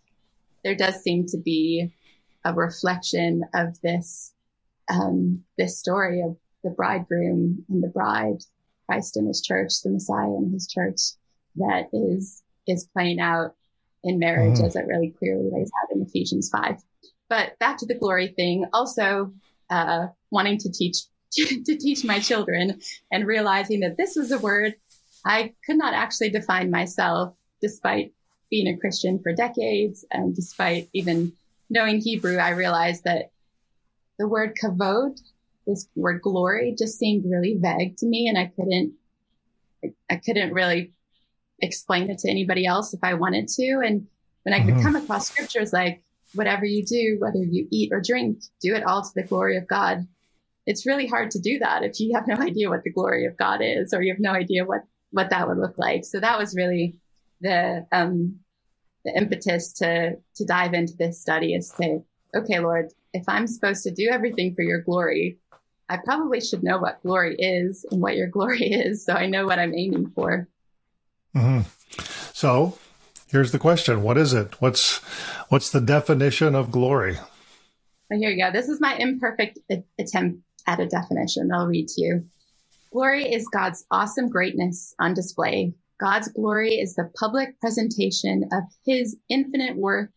there 0.66 0.74
does 0.74 1.00
seem 1.00 1.24
to 1.26 1.38
be 1.38 1.92
a 2.44 2.52
reflection 2.52 3.44
of 3.54 3.80
this 3.82 4.32
um, 4.90 5.44
this 5.56 5.78
story 5.78 6.22
of 6.22 6.36
the 6.64 6.70
bridegroom 6.70 7.64
and 7.68 7.82
the 7.82 7.88
bride, 7.88 8.38
Christ 8.86 9.16
and 9.16 9.28
his 9.28 9.40
church, 9.40 9.70
the 9.84 9.90
Messiah 9.90 10.26
and 10.26 10.52
his 10.52 10.66
church, 10.66 10.98
that 11.54 11.88
is 11.92 12.42
is 12.66 12.88
playing 12.92 13.20
out 13.20 13.54
in 14.02 14.18
marriage 14.18 14.56
mm-hmm. 14.56 14.64
as 14.64 14.74
it 14.74 14.86
really 14.88 15.14
clearly 15.16 15.48
lays 15.52 15.70
out 15.82 15.94
in 15.94 16.02
Ephesians 16.02 16.50
five. 16.50 16.82
But 17.28 17.56
back 17.60 17.78
to 17.78 17.86
the 17.86 17.98
glory 17.98 18.34
thing, 18.34 18.64
also 18.72 19.32
uh, 19.70 20.08
wanting 20.32 20.58
to 20.58 20.72
teach 20.72 20.96
to 21.32 21.76
teach 21.78 22.04
my 22.04 22.18
children 22.18 22.80
and 23.12 23.24
realizing 23.24 23.80
that 23.80 23.96
this 23.96 24.16
was 24.16 24.32
a 24.32 24.38
word 24.38 24.74
I 25.24 25.54
could 25.64 25.78
not 25.78 25.94
actually 25.94 26.30
define 26.30 26.72
myself, 26.72 27.36
despite 27.60 28.14
being 28.50 28.66
a 28.68 28.78
Christian 28.78 29.20
for 29.22 29.32
decades 29.32 30.04
and 30.10 30.34
despite 30.34 30.88
even 30.92 31.32
knowing 31.70 32.00
Hebrew. 32.00 32.36
I 32.36 32.50
realized 32.50 33.04
that 33.04 33.30
the 34.18 34.28
word 34.28 34.56
kavod, 34.62 35.20
this 35.66 35.88
word 35.94 36.22
glory, 36.22 36.74
just 36.78 36.98
seemed 36.98 37.24
really 37.28 37.56
vague 37.58 37.96
to 37.98 38.06
me, 38.06 38.28
and 38.28 38.38
I 38.38 38.46
couldn't, 38.46 38.94
I 40.10 40.16
couldn't 40.16 40.52
really 40.52 40.92
explain 41.60 42.10
it 42.10 42.18
to 42.20 42.30
anybody 42.30 42.66
else 42.66 42.94
if 42.94 43.00
I 43.02 43.14
wanted 43.14 43.48
to. 43.48 43.80
And 43.84 44.06
when 44.44 44.54
I 44.54 44.64
could 44.64 44.74
mm-hmm. 44.74 44.82
come 44.82 44.96
across 44.96 45.28
scriptures 45.28 45.72
like, 45.72 46.02
whatever 46.34 46.64
you 46.64 46.84
do, 46.84 47.16
whether 47.18 47.42
you 47.42 47.66
eat 47.70 47.90
or 47.92 48.00
drink, 48.00 48.40
do 48.60 48.74
it 48.74 48.84
all 48.84 49.02
to 49.02 49.10
the 49.14 49.22
glory 49.22 49.56
of 49.56 49.66
God. 49.66 50.06
It's 50.66 50.86
really 50.86 51.06
hard 51.06 51.30
to 51.32 51.40
do 51.40 51.58
that 51.60 51.82
if 51.82 52.00
you 52.00 52.14
have 52.14 52.26
no 52.26 52.36
idea 52.44 52.68
what 52.68 52.82
the 52.82 52.92
glory 52.92 53.26
of 53.26 53.36
God 53.36 53.60
is, 53.62 53.92
or 53.92 54.02
you 54.02 54.12
have 54.12 54.20
no 54.20 54.32
idea 54.32 54.64
what 54.64 54.82
what 55.12 55.30
that 55.30 55.48
would 55.48 55.58
look 55.58 55.78
like. 55.78 56.04
So 56.04 56.20
that 56.20 56.38
was 56.38 56.54
really 56.54 56.98
the 57.40 57.86
um, 57.92 58.40
the 59.04 59.16
impetus 59.16 59.72
to 59.74 60.16
to 60.34 60.44
dive 60.44 60.74
into 60.74 60.94
this 60.96 61.20
study 61.20 61.54
is 61.54 61.70
say, 61.70 62.02
okay, 62.34 62.58
Lord, 62.58 62.92
if 63.12 63.24
I'm 63.28 63.46
supposed 63.46 63.82
to 63.84 63.90
do 63.90 64.08
everything 64.10 64.54
for 64.54 64.62
your 64.62 64.80
glory, 64.80 65.38
I 65.88 65.98
probably 66.04 66.40
should 66.40 66.62
know 66.62 66.78
what 66.78 67.02
glory 67.02 67.36
is 67.38 67.86
and 67.90 68.00
what 68.00 68.16
your 68.16 68.28
glory 68.36 68.64
is, 68.64 69.04
so 69.04 69.12
I 69.14 69.26
know 69.26 69.46
what 69.46 69.58
I'm 69.58 69.74
aiming 69.74 70.10
for. 70.10 70.48
Mm-hmm. 71.34 71.60
So, 72.32 72.78
here's 73.28 73.52
the 73.52 73.58
question: 73.58 74.02
What 74.02 74.18
is 74.18 74.32
it? 74.32 74.60
What's 74.60 74.98
what's 75.48 75.70
the 75.70 75.80
definition 75.80 76.54
of 76.54 76.70
glory? 76.70 77.18
Well, 78.10 78.20
here 78.20 78.30
you 78.30 78.42
go. 78.42 78.52
This 78.52 78.68
is 78.68 78.80
my 78.80 78.94
imperfect 78.96 79.58
attempt 79.98 80.40
at 80.66 80.80
a 80.80 80.86
definition. 80.86 81.50
I'll 81.52 81.66
read 81.66 81.88
to 81.88 82.00
you. 82.00 82.26
Glory 82.92 83.32
is 83.32 83.48
God's 83.48 83.84
awesome 83.90 84.28
greatness 84.28 84.94
on 84.98 85.12
display. 85.12 85.74
God's 85.98 86.28
glory 86.28 86.74
is 86.74 86.94
the 86.94 87.10
public 87.18 87.58
presentation 87.60 88.48
of 88.52 88.64
His 88.84 89.16
infinite 89.28 89.76
worth 89.76 90.10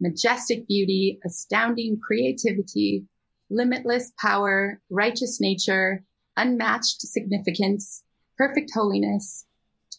majestic 0.00 0.66
beauty, 0.68 1.18
astounding 1.24 1.98
creativity, 2.04 3.06
limitless 3.50 4.12
power, 4.20 4.80
righteous 4.90 5.40
nature, 5.40 6.04
unmatched 6.36 7.00
significance, 7.00 8.02
perfect 8.36 8.70
holiness. 8.74 9.46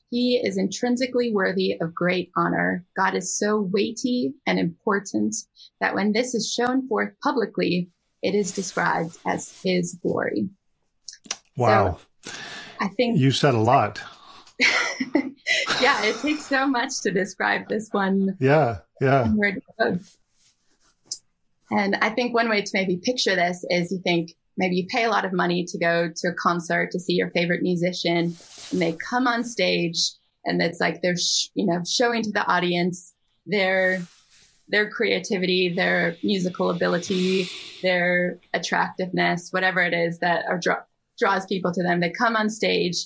He 0.09 0.37
is 0.37 0.57
intrinsically 0.57 1.33
worthy 1.33 1.75
of 1.79 1.95
great 1.95 2.31
honor. 2.37 2.85
God 2.95 3.15
is 3.15 3.37
so 3.37 3.59
weighty 3.59 4.33
and 4.45 4.59
important 4.59 5.35
that 5.81 5.95
when 5.95 6.11
this 6.11 6.35
is 6.35 6.53
shown 6.53 6.87
forth 6.87 7.13
publicly, 7.23 7.89
it 8.21 8.35
is 8.35 8.51
described 8.51 9.17
as 9.25 9.59
his 9.63 9.97
glory. 10.01 10.49
Wow. 11.57 11.99
So, 12.23 12.31
I 12.79 12.89
think 12.89 13.19
you 13.19 13.31
said 13.31 13.53
a 13.53 13.59
lot. 13.59 14.01
Yeah, 15.81 16.03
it 16.03 16.17
takes 16.17 16.45
so 16.45 16.67
much 16.67 17.01
to 17.01 17.11
describe 17.11 17.67
this 17.67 17.89
one. 17.91 18.35
Yeah, 18.39 18.79
yeah. 19.01 19.31
And 21.71 21.95
I 22.01 22.09
think 22.09 22.33
one 22.33 22.49
way 22.49 22.61
to 22.61 22.71
maybe 22.73 22.97
picture 22.97 23.35
this 23.35 23.65
is 23.69 23.91
you 23.91 23.99
think 24.03 24.35
maybe 24.57 24.75
you 24.75 24.87
pay 24.87 25.03
a 25.03 25.09
lot 25.09 25.25
of 25.25 25.33
money 25.33 25.65
to 25.65 25.77
go 25.77 26.09
to 26.15 26.27
a 26.27 26.33
concert 26.33 26.91
to 26.91 26.99
see 26.99 27.13
your 27.13 27.29
favorite 27.31 27.61
musician, 27.61 28.35
and 28.71 28.81
they 28.81 28.93
come 28.93 29.27
on 29.27 29.43
stage, 29.43 30.11
and 30.45 30.61
it's 30.61 30.79
like 30.79 31.01
they're 31.01 31.17
sh- 31.17 31.49
you 31.53 31.65
know 31.65 31.81
showing 31.85 32.23
to 32.23 32.31
the 32.31 32.45
audience 32.45 33.13
their 33.45 34.01
their 34.67 34.89
creativity, 34.89 35.73
their 35.75 36.17
musical 36.23 36.71
ability, 36.71 37.47
their 37.83 38.39
attractiveness, 38.53 39.49
whatever 39.51 39.79
it 39.81 39.93
is 39.93 40.19
that 40.19 40.43
draw- 40.61 40.81
draws 41.19 41.45
people 41.45 41.71
to 41.71 41.83
them. 41.83 41.99
They 41.99 42.09
come 42.09 42.35
on 42.35 42.49
stage 42.49 42.97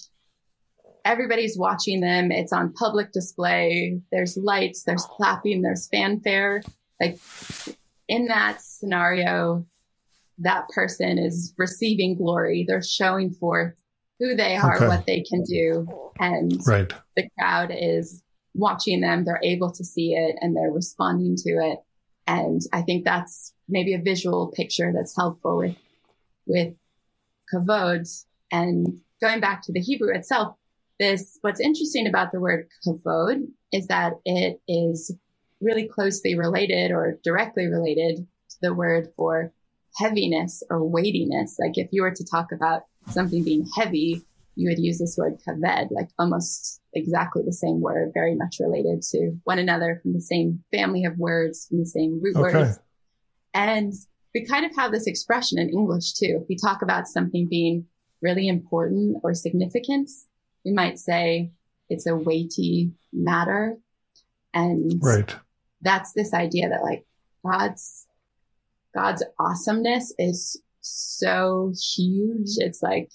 everybody's 1.09 1.57
watching 1.57 2.01
them. 2.01 2.31
It's 2.31 2.53
on 2.53 2.71
public 2.73 3.11
display. 3.11 3.99
There's 4.11 4.37
lights, 4.37 4.83
there's 4.83 5.05
clapping, 5.05 5.63
there's 5.63 5.87
fanfare. 5.87 6.61
Like 7.01 7.19
in 8.07 8.27
that 8.27 8.61
scenario, 8.61 9.65
that 10.37 10.69
person 10.69 11.17
is 11.17 11.53
receiving 11.57 12.15
glory. 12.15 12.63
They're 12.67 12.83
showing 12.83 13.31
forth 13.31 13.73
who 14.19 14.35
they 14.35 14.55
are, 14.55 14.75
okay. 14.75 14.87
what 14.87 15.05
they 15.07 15.23
can 15.27 15.43
do. 15.43 15.87
And 16.19 16.61
right. 16.67 16.91
the 17.15 17.27
crowd 17.37 17.71
is 17.75 18.23
watching 18.53 19.01
them. 19.01 19.23
They're 19.23 19.41
able 19.43 19.71
to 19.71 19.83
see 19.83 20.13
it 20.13 20.35
and 20.41 20.55
they're 20.55 20.71
responding 20.71 21.35
to 21.37 21.49
it. 21.49 21.79
And 22.27 22.61
I 22.71 22.83
think 22.83 23.03
that's 23.03 23.53
maybe 23.67 23.95
a 23.95 24.01
visual 24.01 24.51
picture 24.55 24.91
that's 24.93 25.15
helpful 25.15 25.57
with, 25.57 25.75
with 26.45 26.73
kavod. 27.51 28.07
And 28.51 28.99
going 29.21 29.39
back 29.39 29.63
to 29.63 29.71
the 29.71 29.81
Hebrew 29.81 30.13
itself, 30.13 30.55
this, 30.99 31.37
what's 31.41 31.59
interesting 31.59 32.07
about 32.07 32.31
the 32.31 32.39
word 32.39 32.67
kavod 32.85 33.47
is 33.71 33.87
that 33.87 34.13
it 34.25 34.61
is 34.67 35.15
really 35.61 35.87
closely 35.87 36.37
related 36.37 36.91
or 36.91 37.19
directly 37.23 37.67
related 37.67 38.17
to 38.17 38.55
the 38.61 38.73
word 38.73 39.07
for 39.15 39.53
heaviness 39.97 40.63
or 40.69 40.85
weightiness. 40.85 41.57
Like 41.59 41.77
if 41.77 41.89
you 41.91 42.03
were 42.03 42.13
to 42.13 42.25
talk 42.25 42.51
about 42.51 42.83
something 43.09 43.43
being 43.43 43.65
heavy, 43.77 44.21
you 44.55 44.69
would 44.69 44.79
use 44.79 44.99
this 44.99 45.15
word 45.17 45.37
kaved, 45.45 45.91
like 45.91 46.09
almost 46.19 46.81
exactly 46.93 47.43
the 47.45 47.53
same 47.53 47.81
word, 47.81 48.11
very 48.13 48.35
much 48.35 48.57
related 48.59 49.01
to 49.11 49.37
one 49.45 49.59
another 49.59 49.99
from 50.01 50.13
the 50.13 50.21
same 50.21 50.59
family 50.71 51.05
of 51.05 51.17
words, 51.17 51.67
from 51.67 51.79
the 51.79 51.85
same 51.85 52.19
root 52.21 52.35
okay. 52.35 52.57
words. 52.57 52.79
And 53.53 53.93
we 54.35 54.45
kind 54.45 54.65
of 54.65 54.75
have 54.75 54.91
this 54.91 55.07
expression 55.07 55.59
in 55.59 55.69
English 55.69 56.13
too. 56.13 56.39
If 56.41 56.49
we 56.49 56.57
talk 56.57 56.81
about 56.81 57.07
something 57.07 57.47
being 57.49 57.85
really 58.21 58.47
important 58.47 59.17
or 59.23 59.33
significant, 59.33 60.09
we 60.65 60.71
might 60.71 60.99
say 60.99 61.51
it's 61.89 62.07
a 62.07 62.15
weighty 62.15 62.91
matter. 63.11 63.77
And 64.53 64.99
right. 65.01 65.35
that's 65.81 66.13
this 66.13 66.33
idea 66.33 66.69
that 66.69 66.83
like 66.83 67.05
God's, 67.45 68.07
God's 68.93 69.23
awesomeness 69.39 70.13
is 70.17 70.61
so 70.81 71.73
huge. 71.95 72.49
It's 72.57 72.81
like, 72.81 73.09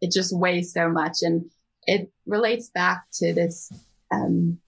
it 0.00 0.12
just 0.12 0.36
weighs 0.36 0.72
so 0.72 0.88
much. 0.88 1.18
And 1.22 1.50
it 1.86 2.10
relates 2.26 2.68
back 2.68 3.04
to 3.14 3.32
this, 3.32 3.72
um, 4.10 4.58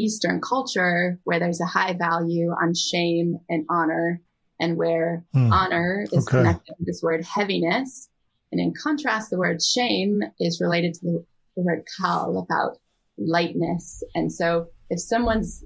Eastern 0.00 0.40
culture 0.40 1.18
where 1.24 1.38
there's 1.38 1.60
a 1.60 1.66
high 1.66 1.92
value 1.92 2.50
on 2.50 2.74
shame 2.74 3.38
and 3.48 3.66
honor 3.68 4.20
and 4.58 4.76
where 4.76 5.24
hmm. 5.32 5.52
honor 5.52 6.06
is 6.12 6.26
okay. 6.26 6.38
connected 6.38 6.74
to 6.76 6.84
this 6.84 7.02
word 7.02 7.24
heaviness. 7.24 8.08
And 8.52 8.60
in 8.60 8.72
contrast, 8.74 9.30
the 9.30 9.38
word 9.38 9.62
shame 9.62 10.22
is 10.40 10.60
related 10.60 10.94
to 10.94 11.00
the 11.04 11.24
the 11.60 11.66
word 11.66 11.84
kal 12.00 12.38
about 12.38 12.78
lightness. 13.18 14.02
And 14.14 14.32
so 14.32 14.68
if 14.88 15.00
someone's 15.00 15.64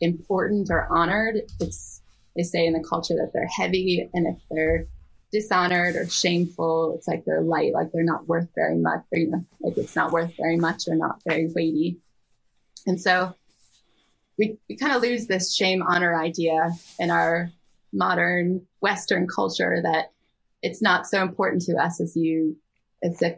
important 0.00 0.68
or 0.70 0.88
honored, 0.90 1.36
it's 1.60 2.00
they 2.36 2.42
say 2.42 2.66
in 2.66 2.72
the 2.72 2.82
culture 2.88 3.14
that 3.14 3.30
they're 3.32 3.46
heavy, 3.46 4.08
and 4.12 4.26
if 4.26 4.42
they're 4.50 4.86
dishonored 5.30 5.94
or 5.94 6.08
shameful, 6.08 6.94
it's 6.96 7.06
like 7.06 7.24
they're 7.24 7.42
light, 7.42 7.72
like 7.72 7.92
they're 7.92 8.02
not 8.02 8.26
worth 8.26 8.48
very 8.56 8.76
much, 8.76 9.00
or 9.12 9.18
you 9.18 9.30
know, 9.30 9.44
like 9.60 9.76
it's 9.76 9.94
not 9.94 10.10
worth 10.10 10.32
very 10.36 10.56
much 10.56 10.88
or 10.88 10.96
not 10.96 11.20
very 11.26 11.48
weighty. 11.54 11.98
And 12.86 13.00
so 13.00 13.34
we, 14.36 14.58
we 14.68 14.76
kind 14.76 14.94
of 14.94 15.02
lose 15.02 15.26
this 15.26 15.54
shame 15.54 15.82
honor 15.82 16.20
idea 16.20 16.72
in 16.98 17.10
our 17.10 17.50
modern 17.92 18.66
Western 18.80 19.28
culture 19.28 19.80
that 19.82 20.10
it's 20.62 20.82
not 20.82 21.06
so 21.06 21.22
important 21.22 21.62
to 21.62 21.76
us 21.76 22.00
as 22.00 22.16
you, 22.16 22.56
as 23.02 23.22
if, 23.22 23.36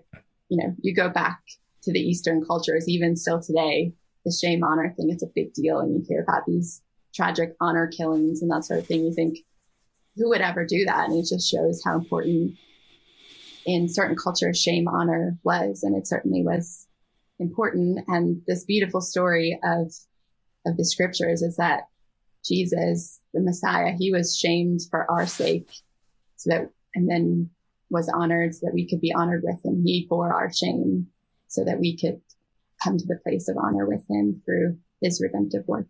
you 0.49 0.57
know, 0.57 0.75
you 0.81 0.95
go 0.95 1.11
back 1.11 1.40
to 1.87 1.92
the 1.92 2.01
Eastern 2.01 2.44
cultures, 2.44 2.88
even 2.88 3.16
still 3.16 3.40
today, 3.40 3.94
the 4.25 4.33
shame 4.33 4.64
honor 4.64 4.92
thing, 4.96 5.09
it's 5.09 5.22
a 5.22 5.31
big 5.35 5.55
deal. 5.55 5.79
And 5.79 5.94
you 5.94 6.05
hear 6.07 6.22
about 6.22 6.44
these 6.46 6.83
tragic 7.14 7.55
honor 7.61 7.87
killings 7.87 8.42
and 8.42 8.51
that 8.51 8.64
sort 8.64 8.81
of 8.81 8.87
thing. 8.87 9.05
You 9.05 9.14
think, 9.14 9.38
who 10.16 10.29
would 10.29 10.40
ever 10.40 10.66
do 10.66 10.85
that? 10.85 11.09
And 11.09 11.16
it 11.16 11.29
just 11.29 11.49
shows 11.49 11.81
how 11.85 11.94
important 11.94 12.57
in 13.64 13.88
certain 13.88 14.16
cultures 14.16 14.61
shame 14.61 14.88
honor 14.88 15.38
was. 15.44 15.85
And 15.85 15.96
it 15.96 16.09
certainly 16.09 16.42
was 16.42 16.88
important. 17.38 18.01
And 18.09 18.42
this 18.49 18.64
beautiful 18.64 19.01
story 19.01 19.59
of 19.62 19.92
of 20.66 20.77
the 20.77 20.85
scriptures 20.85 21.42
is 21.42 21.57
that 21.57 21.83
Jesus, 22.44 23.20
the 23.33 23.40
Messiah, 23.40 23.92
he 23.96 24.11
was 24.11 24.37
shamed 24.37 24.81
for 24.90 25.09
our 25.11 25.27
sake 25.27 25.70
so 26.35 26.51
that, 26.51 26.70
and 26.94 27.09
then 27.09 27.51
was 27.88 28.11
honored 28.12 28.55
so 28.55 28.66
that 28.66 28.75
we 28.75 28.87
could 28.87 29.01
be 29.01 29.14
honored 29.14 29.42
with 29.44 29.64
him. 29.64 29.83
He 29.85 30.07
bore 30.09 30.33
our 30.33 30.53
shame 30.53 31.07
so 31.49 31.65
that 31.65 31.81
we 31.81 31.97
could 31.97 32.21
come 32.83 32.99
to 32.99 33.07
the 33.07 33.19
place 33.23 33.49
of 33.49 33.57
honor 33.57 33.87
with 33.87 34.05
him 34.09 34.41
through 34.45 34.79
his 35.01 35.21
redemptive 35.21 35.67
work. 35.67 35.87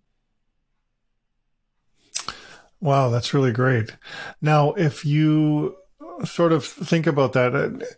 Wow, 2.80 3.08
that's 3.08 3.32
really 3.32 3.52
great. 3.52 3.96
Now, 4.40 4.72
if 4.74 5.04
you 5.04 5.76
sort 6.24 6.52
of 6.52 6.64
think 6.64 7.06
about 7.06 7.32
that, 7.32 7.96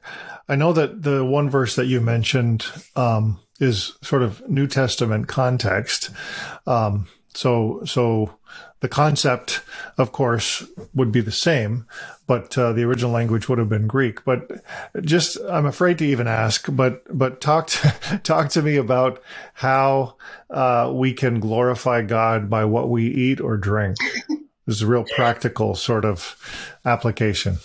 I 0.49 0.57
know 0.57 0.73
that 0.73 1.03
the 1.03 1.25
one 1.25 1.51
verse 1.51 1.77
that 1.77 1.87
you 1.87 2.01
mentioned 2.01 2.67
um, 2.97 3.41
is 3.61 3.97
sort 4.03 4.23
of 4.23 4.49
New 4.49 4.67
Testament 4.67 5.29
context. 5.29 6.11
Um, 6.67 7.09
so, 7.39 7.83
so 7.85 8.37
the 8.81 8.89
concept, 8.89 9.63
of 9.97 10.11
course, 10.11 10.67
would 10.93 11.13
be 11.13 11.21
the 11.21 11.31
same, 11.31 11.87
but 12.27 12.59
uh, 12.59 12.73
the 12.73 12.83
original 12.83 13.13
language 13.13 13.49
would 13.49 13.61
have 13.61 13.69
been 13.69 13.87
Greek. 13.87 14.25
But 14.25 14.65
just, 15.03 15.39
I'm 15.49 15.65
afraid 15.65 15.99
to 15.99 16.05
even 16.05 16.27
ask. 16.27 16.67
But 16.69 17.05
but 17.17 17.41
talk 17.41 17.69
to, 17.69 18.21
talk 18.25 18.49
to 18.51 18.63
me 18.63 18.75
about 18.75 19.23
how 19.55 20.17
uh, 20.51 20.91
we 20.93 21.15
can 21.15 21.39
glorify 21.39 22.03
God 22.03 22.51
by 22.51 22.65
what 22.65 22.89
we 22.91 23.07
eat 23.07 23.41
or 23.41 23.57
drink. 23.57 23.99
this 24.67 24.75
is 24.75 24.83
a 24.83 24.89
real 24.89 25.05
practical 25.05 25.77
sort 25.77 26.05
of 26.05 26.35
application. 26.85 27.59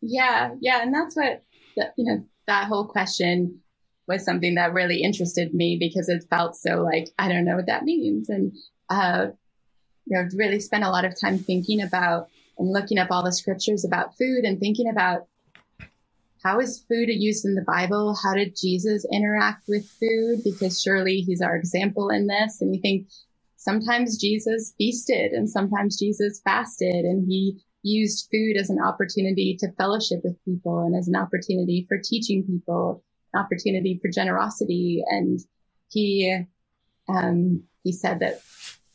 Yeah, 0.00 0.54
yeah, 0.62 0.80
and 0.80 0.94
that's 0.94 1.14
what 1.14 1.44
you 1.76 2.06
know. 2.06 2.24
That 2.46 2.68
whole 2.68 2.86
question 2.86 3.60
was 4.08 4.24
something 4.24 4.54
that 4.54 4.72
really 4.72 5.02
interested 5.02 5.52
me 5.52 5.76
because 5.78 6.08
it 6.08 6.24
felt 6.30 6.56
so 6.56 6.82
like 6.82 7.10
I 7.18 7.28
don't 7.28 7.44
know 7.44 7.56
what 7.56 7.66
that 7.66 7.84
means, 7.84 8.30
and 8.30 8.56
uh, 8.90 9.28
you 10.06 10.16
know, 10.16 10.28
really 10.34 10.60
spent 10.60 10.84
a 10.84 10.90
lot 10.90 11.04
of 11.04 11.18
time 11.18 11.38
thinking 11.38 11.80
about 11.80 12.28
and 12.58 12.72
looking 12.72 12.98
up 12.98 13.08
all 13.10 13.24
the 13.24 13.32
scriptures 13.32 13.84
about 13.84 14.16
food 14.18 14.44
and 14.44 14.60
thinking 14.60 14.90
about 14.90 15.26
how 16.42 16.58
is 16.58 16.82
food 16.88 17.08
used 17.08 17.44
in 17.44 17.54
the 17.54 17.64
Bible? 17.66 18.16
How 18.22 18.34
did 18.34 18.56
Jesus 18.56 19.06
interact 19.12 19.64
with 19.68 19.86
food? 19.88 20.40
Because 20.42 20.80
surely 20.80 21.20
he's 21.20 21.42
our 21.42 21.54
example 21.54 22.08
in 22.08 22.26
this. 22.26 22.60
And 22.60 22.70
we 22.70 22.78
think 22.78 23.08
sometimes 23.56 24.18
Jesus 24.18 24.72
feasted 24.78 25.32
and 25.32 25.48
sometimes 25.48 25.98
Jesus 25.98 26.40
fasted 26.42 27.04
and 27.04 27.26
he 27.26 27.60
used 27.82 28.28
food 28.30 28.56
as 28.58 28.70
an 28.70 28.80
opportunity 28.82 29.56
to 29.60 29.70
fellowship 29.72 30.20
with 30.24 30.42
people 30.44 30.80
and 30.80 30.96
as 30.96 31.08
an 31.08 31.16
opportunity 31.16 31.84
for 31.88 31.98
teaching 31.98 32.42
people 32.42 33.02
an 33.32 33.40
opportunity 33.40 33.98
for 34.00 34.10
generosity. 34.10 35.04
And 35.08 35.40
he, 35.90 36.44
um, 37.08 37.64
he 37.84 37.92
said 37.92 38.20
that 38.20 38.40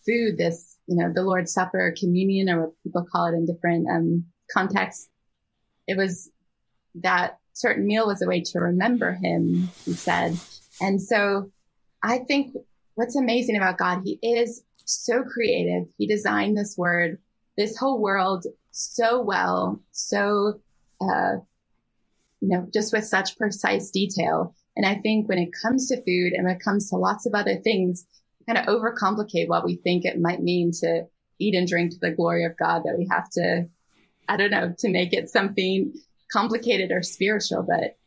food, 0.05 0.37
this, 0.37 0.77
you 0.87 0.95
know, 0.95 1.11
the 1.13 1.23
Lord's 1.23 1.53
Supper, 1.53 1.93
communion, 1.97 2.49
or 2.49 2.61
what 2.61 2.83
people 2.83 3.05
call 3.11 3.25
it 3.25 3.35
in 3.35 3.45
different, 3.45 3.87
um, 3.89 4.25
contexts, 4.51 5.09
it 5.87 5.97
was 5.97 6.29
that 6.95 7.39
certain 7.53 7.85
meal 7.87 8.07
was 8.07 8.21
a 8.21 8.27
way 8.27 8.41
to 8.41 8.59
remember 8.59 9.13
him, 9.13 9.69
he 9.85 9.93
said. 9.93 10.37
And 10.81 11.01
so 11.01 11.51
I 12.03 12.19
think 12.19 12.55
what's 12.95 13.15
amazing 13.15 13.57
about 13.57 13.77
God, 13.77 14.01
he 14.03 14.19
is 14.21 14.63
so 14.85 15.23
creative. 15.23 15.87
He 15.97 16.07
designed 16.07 16.57
this 16.57 16.77
word, 16.77 17.17
this 17.57 17.77
whole 17.77 17.99
world 17.99 18.45
so 18.71 19.21
well, 19.21 19.81
so, 19.91 20.59
uh, 21.01 21.37
you 22.41 22.49
know, 22.49 22.67
just 22.73 22.93
with 22.93 23.05
such 23.05 23.37
precise 23.37 23.89
detail. 23.89 24.53
And 24.75 24.85
I 24.85 24.95
think 24.95 25.29
when 25.29 25.37
it 25.37 25.49
comes 25.61 25.87
to 25.87 25.97
food 25.97 26.33
and 26.33 26.45
when 26.45 26.55
it 26.57 26.63
comes 26.63 26.89
to 26.89 26.97
lots 26.97 27.25
of 27.25 27.33
other 27.33 27.55
things, 27.55 28.05
kind 28.47 28.57
of 28.57 28.65
overcomplicate 28.65 29.47
what 29.47 29.65
we 29.65 29.75
think 29.75 30.05
it 30.05 30.19
might 30.19 30.41
mean 30.41 30.71
to 30.81 31.03
eat 31.39 31.55
and 31.55 31.67
drink 31.67 31.91
to 31.91 31.97
the 32.01 32.11
glory 32.11 32.45
of 32.45 32.57
God 32.57 32.83
that 32.85 32.97
we 32.97 33.07
have 33.11 33.29
to, 33.31 33.67
I 34.27 34.37
don't 34.37 34.51
know, 34.51 34.73
to 34.79 34.89
make 34.89 35.13
it 35.13 35.29
something 35.29 35.93
complicated 36.31 36.91
or 36.91 37.01
spiritual, 37.01 37.65
but 37.67 37.97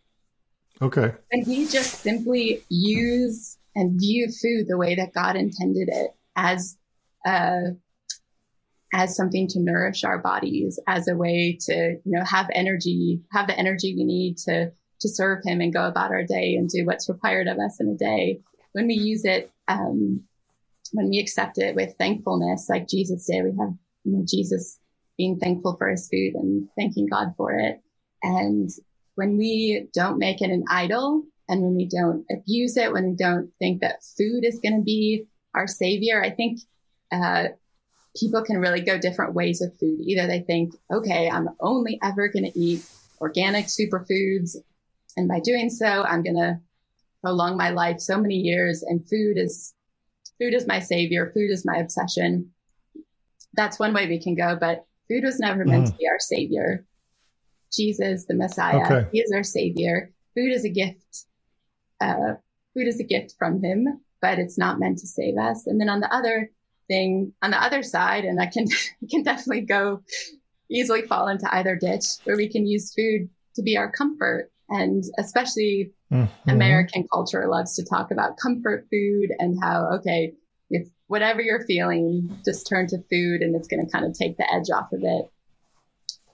okay. 0.80 1.14
And 1.30 1.46
we 1.46 1.66
just 1.66 2.00
simply 2.00 2.62
use 2.68 3.56
and 3.74 3.98
view 3.98 4.28
food 4.28 4.66
the 4.68 4.78
way 4.78 4.94
that 4.96 5.12
God 5.12 5.36
intended 5.36 5.88
it 5.88 6.10
as 6.36 6.76
uh, 7.26 7.72
as 8.92 9.16
something 9.16 9.46
to 9.48 9.60
nourish 9.60 10.04
our 10.04 10.18
bodies, 10.18 10.80
as 10.86 11.08
a 11.08 11.16
way 11.16 11.58
to, 11.60 11.98
you 12.04 12.18
know, 12.18 12.24
have 12.24 12.48
energy, 12.52 13.20
have 13.32 13.46
the 13.46 13.58
energy 13.58 13.94
we 13.94 14.04
need 14.04 14.38
to, 14.38 14.70
to 15.00 15.08
serve 15.08 15.40
him 15.44 15.60
and 15.60 15.74
go 15.74 15.86
about 15.86 16.10
our 16.10 16.24
day 16.24 16.54
and 16.54 16.68
do 16.68 16.86
what's 16.86 17.08
required 17.08 17.48
of 17.48 17.58
us 17.58 17.80
in 17.80 17.88
a 17.88 17.94
day. 17.94 18.40
When 18.72 18.86
we 18.86 18.94
use 18.94 19.24
it, 19.24 19.52
um, 19.68 20.22
when 20.92 21.10
we 21.10 21.18
accept 21.18 21.58
it 21.58 21.74
with 21.74 21.94
thankfulness, 21.98 22.68
like 22.68 22.88
Jesus 22.88 23.26
did, 23.26 23.44
we 23.44 23.50
have, 23.58 23.74
you 24.04 24.12
know, 24.12 24.24
Jesus 24.26 24.78
being 25.16 25.38
thankful 25.38 25.76
for 25.76 25.88
his 25.88 26.08
food 26.08 26.34
and 26.34 26.68
thanking 26.76 27.06
God 27.06 27.34
for 27.36 27.52
it. 27.52 27.80
And 28.22 28.70
when 29.16 29.36
we 29.36 29.88
don't 29.92 30.18
make 30.18 30.40
it 30.40 30.50
an 30.50 30.64
idol 30.70 31.24
and 31.48 31.62
when 31.62 31.76
we 31.76 31.86
don't 31.86 32.24
abuse 32.30 32.76
it, 32.76 32.92
when 32.92 33.10
we 33.10 33.16
don't 33.16 33.50
think 33.58 33.80
that 33.80 34.04
food 34.16 34.44
is 34.44 34.60
going 34.62 34.76
to 34.76 34.84
be 34.84 35.26
our 35.54 35.66
savior, 35.66 36.22
I 36.22 36.30
think, 36.30 36.60
uh, 37.10 37.48
people 38.16 38.42
can 38.42 38.58
really 38.58 38.80
go 38.80 38.98
different 38.98 39.34
ways 39.34 39.60
with 39.60 39.78
food. 39.78 40.00
Either 40.00 40.26
they 40.26 40.40
think, 40.40 40.74
okay, 40.92 41.28
I'm 41.30 41.48
only 41.60 41.98
ever 42.02 42.28
going 42.28 42.50
to 42.50 42.58
eat 42.58 42.84
organic 43.20 43.66
superfoods. 43.66 44.56
And 45.16 45.28
by 45.28 45.40
doing 45.40 45.70
so, 45.70 46.02
I'm 46.02 46.22
going 46.22 46.36
to 46.36 46.60
prolong 47.22 47.56
my 47.56 47.70
life 47.70 48.00
so 48.00 48.18
many 48.18 48.36
years. 48.36 48.82
And 48.82 49.06
food 49.08 49.36
is, 49.36 49.74
food 50.40 50.54
is 50.54 50.66
my 50.66 50.80
savior. 50.80 51.30
Food 51.34 51.50
is 51.50 51.64
my 51.64 51.76
obsession. 51.76 52.50
That's 53.54 53.78
one 53.78 53.92
way 53.92 54.06
we 54.06 54.20
can 54.22 54.34
go, 54.34 54.56
but 54.56 54.86
food 55.08 55.24
was 55.24 55.40
never 55.40 55.64
meant 55.64 55.86
mm. 55.86 55.90
to 55.90 55.96
be 55.96 56.08
our 56.08 56.20
savior. 56.20 56.84
Jesus, 57.72 58.24
the 58.26 58.34
Messiah, 58.34 58.84
okay. 58.84 59.08
he 59.12 59.20
is 59.20 59.32
our 59.32 59.42
savior. 59.42 60.12
Food 60.34 60.52
is 60.52 60.64
a 60.64 60.70
gift. 60.70 61.26
Uh, 62.00 62.34
food 62.74 62.86
is 62.86 63.00
a 63.00 63.04
gift 63.04 63.34
from 63.38 63.62
him, 63.62 64.00
but 64.22 64.38
it's 64.38 64.56
not 64.56 64.78
meant 64.78 64.98
to 64.98 65.06
save 65.06 65.36
us. 65.36 65.66
And 65.66 65.80
then 65.80 65.88
on 65.88 66.00
the 66.00 66.14
other 66.14 66.50
thing 66.88 67.32
on 67.42 67.50
the 67.50 67.62
other 67.62 67.82
side, 67.82 68.24
and 68.24 68.40
I 68.40 68.46
can 68.46 68.66
can 69.10 69.22
definitely 69.22 69.62
go 69.62 70.02
easily 70.70 71.02
fall 71.02 71.28
into 71.28 71.52
either 71.54 71.76
ditch 71.76 72.04
where 72.24 72.36
we 72.36 72.48
can 72.48 72.66
use 72.66 72.94
food 72.94 73.28
to 73.54 73.62
be 73.62 73.76
our 73.76 73.90
comfort. 73.90 74.50
And 74.70 75.02
especially 75.18 75.92
mm-hmm. 76.12 76.50
American 76.50 77.06
culture 77.12 77.46
loves 77.48 77.74
to 77.76 77.84
talk 77.84 78.10
about 78.10 78.36
comfort 78.36 78.86
food 78.90 79.30
and 79.38 79.58
how, 79.62 79.88
okay, 79.94 80.34
if 80.70 80.86
whatever 81.06 81.40
you're 81.40 81.64
feeling, 81.64 82.38
just 82.44 82.66
turn 82.66 82.86
to 82.88 82.98
food 82.98 83.40
and 83.40 83.56
it's 83.56 83.68
going 83.68 83.84
to 83.84 83.90
kind 83.90 84.04
of 84.04 84.12
take 84.12 84.36
the 84.36 84.52
edge 84.52 84.70
off 84.70 84.92
of 84.92 85.00
it. 85.02 85.30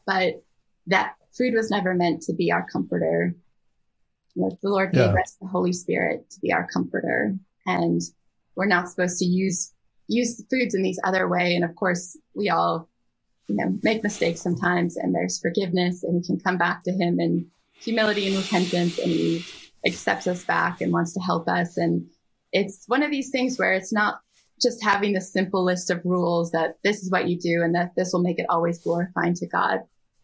But 0.07 0.43
that 0.89 1.15
food 1.37 1.55
was 1.55 1.71
never 1.71 1.95
meant 1.95 2.23
to 2.23 2.33
be 2.33 2.51
our 2.51 2.67
comforter. 2.71 3.35
The 4.37 4.57
Lord 4.65 4.91
yeah. 4.93 5.07
gave 5.07 5.17
us 5.17 5.37
the 5.41 5.47
Holy 5.47 5.73
Spirit 5.73 6.29
to 6.31 6.41
be 6.41 6.53
our 6.53 6.67
comforter. 6.73 7.37
And 7.67 8.01
we're 8.57 8.67
not 8.67 8.89
supposed 8.89 9.19
to 9.19 9.25
use 9.25 9.73
use 10.07 10.43
foods 10.51 10.75
in 10.75 10.83
these 10.83 11.01
other 11.05 11.29
way. 11.29 11.55
And 11.55 11.65
of 11.65 11.75
course, 11.77 12.17
we 12.35 12.51
all, 12.51 12.89
you 13.49 13.57
know, 13.57 13.79
make 13.83 14.03
mistakes 14.03 14.43
sometimes 14.43 14.97
and 14.97 15.15
there's 15.15 15.41
forgiveness 15.41 16.03
and 16.03 16.15
we 16.15 16.23
can 16.23 16.39
come 16.39 16.59
back 16.59 16.83
to 16.85 16.93
him 16.93 17.21
in 17.21 17.47
humility 17.81 18.27
and 18.27 18.37
repentance 18.37 18.99
and 18.99 19.11
he 19.11 19.45
accepts 19.87 20.27
us 20.27 20.45
back 20.45 20.81
and 20.81 20.93
wants 20.93 21.13
to 21.15 21.21
help 21.21 21.49
us. 21.49 21.77
And 21.77 22.07
it's 22.53 22.85
one 22.87 23.03
of 23.03 23.11
these 23.11 23.31
things 23.31 23.59
where 23.59 23.73
it's 23.73 23.93
not 23.93 24.21
just 24.63 24.83
having 24.83 25.13
this 25.13 25.33
simple 25.33 25.65
list 25.65 25.91
of 25.91 26.05
rules 26.05 26.53
that 26.53 26.77
this 26.85 27.03
is 27.03 27.11
what 27.11 27.29
you 27.29 27.39
do 27.39 27.63
and 27.63 27.75
that 27.75 27.93
this 27.97 28.13
will 28.13 28.23
make 28.23 28.39
it 28.39 28.47
always 28.49 28.79
glorifying 28.79 29.35
to 29.35 29.47
God. 29.47 29.81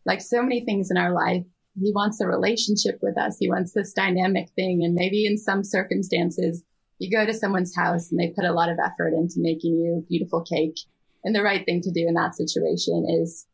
Like 0.06 0.20
so 0.20 0.42
many 0.42 0.64
things 0.64 0.90
in 0.90 0.96
our 0.96 1.12
life, 1.12 1.44
he 1.78 1.92
wants 1.94 2.20
a 2.20 2.26
relationship 2.26 2.98
with 3.02 3.18
us. 3.18 3.36
He 3.38 3.50
wants 3.50 3.72
this 3.72 3.92
dynamic 3.92 4.48
thing. 4.50 4.82
And 4.82 4.94
maybe 4.94 5.26
in 5.26 5.36
some 5.36 5.62
circumstances, 5.62 6.64
you 6.98 7.10
go 7.10 7.26
to 7.26 7.34
someone's 7.34 7.74
house 7.74 8.10
and 8.10 8.20
they 8.20 8.28
put 8.28 8.44
a 8.44 8.52
lot 8.52 8.68
of 8.68 8.78
effort 8.78 9.12
into 9.14 9.36
making 9.38 9.74
you 9.74 9.98
a 9.98 10.08
beautiful 10.08 10.42
cake. 10.42 10.78
And 11.24 11.34
the 11.34 11.42
right 11.42 11.64
thing 11.64 11.80
to 11.82 11.90
do 11.90 12.06
in 12.06 12.14
that 12.14 12.34
situation 12.34 13.06
is 13.08 13.46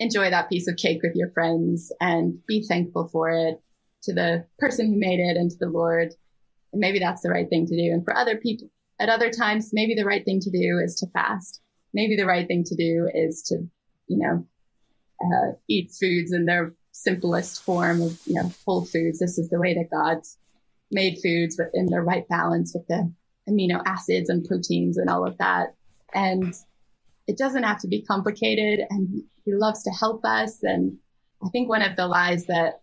enjoy 0.00 0.30
that 0.30 0.48
piece 0.48 0.68
of 0.68 0.76
cake 0.76 1.00
with 1.02 1.14
your 1.14 1.30
friends 1.30 1.92
and 2.00 2.38
be 2.46 2.64
thankful 2.66 3.08
for 3.08 3.30
it 3.30 3.60
to 4.04 4.14
the 4.14 4.46
person 4.58 4.86
who 4.86 4.98
made 4.98 5.20
it 5.20 5.36
and 5.36 5.50
to 5.50 5.56
the 5.58 5.68
Lord. 5.68 6.14
And 6.72 6.80
maybe 6.80 6.98
that's 6.98 7.22
the 7.22 7.30
right 7.30 7.48
thing 7.48 7.66
to 7.66 7.76
do. 7.76 7.92
And 7.92 8.04
for 8.04 8.16
other 8.16 8.36
people, 8.36 8.68
at 9.00 9.08
other 9.08 9.30
times, 9.30 9.70
maybe 9.72 9.94
the 9.94 10.04
right 10.04 10.24
thing 10.24 10.40
to 10.40 10.50
do 10.50 10.80
is 10.82 10.94
to 10.96 11.06
fast. 11.08 11.60
Maybe 11.94 12.16
the 12.16 12.26
right 12.26 12.46
thing 12.46 12.64
to 12.64 12.76
do 12.76 13.08
is 13.12 13.42
to, 13.48 13.56
you 14.06 14.18
know, 14.18 14.46
uh, 15.20 15.52
eat 15.68 15.90
foods 15.98 16.32
in 16.32 16.44
their 16.46 16.74
simplest 16.92 17.62
form 17.62 18.02
of, 18.02 18.20
you 18.26 18.34
know, 18.34 18.52
whole 18.66 18.84
foods. 18.84 19.18
This 19.18 19.38
is 19.38 19.50
the 19.50 19.58
way 19.58 19.74
that 19.74 19.90
God's 19.90 20.36
made 20.90 21.18
foods, 21.22 21.56
but 21.56 21.70
in 21.74 21.86
the 21.86 22.00
right 22.00 22.28
balance 22.28 22.74
with 22.74 22.86
the 22.88 23.12
amino 23.48 23.82
acids 23.86 24.28
and 24.28 24.44
proteins 24.44 24.98
and 24.98 25.08
all 25.08 25.26
of 25.26 25.38
that. 25.38 25.74
And 26.14 26.54
it 27.28 27.36
doesn't 27.36 27.62
have 27.62 27.78
to 27.80 27.88
be 27.88 28.02
complicated. 28.02 28.84
And 28.90 29.22
he 29.44 29.54
loves 29.54 29.84
to 29.84 29.90
help 29.90 30.24
us. 30.24 30.62
And 30.62 30.96
I 31.44 31.48
think 31.50 31.68
one 31.68 31.82
of 31.82 31.94
the 31.94 32.08
lies 32.08 32.46
that 32.46 32.80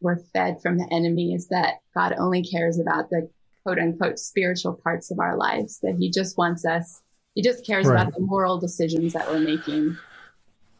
we're 0.00 0.18
fed 0.34 0.60
from 0.60 0.76
the 0.76 0.88
enemy 0.92 1.32
is 1.32 1.48
that 1.48 1.74
God 1.94 2.14
only 2.18 2.42
cares 2.42 2.78
about 2.78 3.08
the 3.08 3.30
quote 3.62 3.78
unquote 3.78 4.18
spiritual 4.18 4.74
parts 4.74 5.10
of 5.10 5.20
our 5.20 5.36
lives, 5.36 5.78
that 5.82 5.96
he 5.98 6.10
just 6.10 6.36
wants 6.36 6.64
us, 6.64 7.02
he 7.34 7.42
just 7.42 7.64
cares 7.64 7.86
right. 7.86 8.02
about 8.02 8.14
the 8.14 8.20
moral 8.20 8.58
decisions 8.58 9.12
that 9.12 9.28
we're 9.28 9.38
making. 9.38 9.96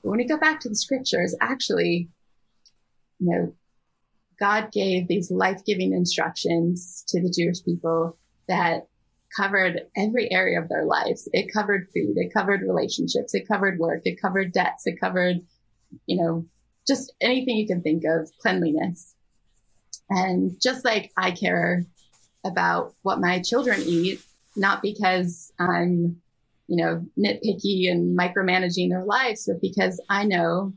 But 0.03 0.11
when 0.11 0.19
we 0.19 0.27
go 0.27 0.39
back 0.39 0.61
to 0.61 0.69
the 0.69 0.77
scriptures, 0.77 1.37
actually, 1.41 2.09
you 3.21 3.31
know, 3.31 3.55
God 4.41 4.73
gave 4.73 5.07
these 5.07 5.31
life 5.31 5.65
giving 5.65 5.93
instructions 5.93 7.05
to 7.09 7.21
the 7.21 7.31
Jewish 7.31 7.65
people 7.65 8.17
that 8.49 8.88
covered 9.37 9.81
every 9.97 10.31
area 10.33 10.61
of 10.61 10.69
their 10.69 10.85
lives. 10.85 11.29
It 11.33 11.53
covered 11.53 11.87
food. 11.95 12.15
It 12.17 12.33
covered 12.33 12.63
relationships. 12.63 13.35
It 13.35 13.49
covered 13.49 13.79
work. 13.79 14.03
It 14.05 14.21
covered 14.21 14.53
debts. 14.53 14.87
It 14.87 15.01
covered, 15.01 15.37
you 16.07 16.17
know, 16.17 16.47
just 16.87 17.13
anything 17.21 17.57
you 17.57 17.67
can 17.67 17.83
think 17.83 18.05
of, 18.05 18.31
cleanliness. 18.41 19.15
And 20.09 20.61
just 20.61 20.85
like 20.85 21.13
I 21.17 21.33
care 21.33 21.85
about 22.45 22.95
what 23.03 23.21
my 23.21 23.41
children 23.41 23.83
eat, 23.85 24.23
not 24.57 24.81
because 24.81 25.53
I'm, 25.59 26.23
you 26.67 26.77
know, 26.77 27.05
nitpicky 27.19 27.91
and 27.91 28.19
micromanaging 28.19 28.89
their 28.91 29.05
lives, 29.05 29.47
but 29.47 29.61
because 29.61 30.01
I 30.09 30.25
know, 30.25 30.73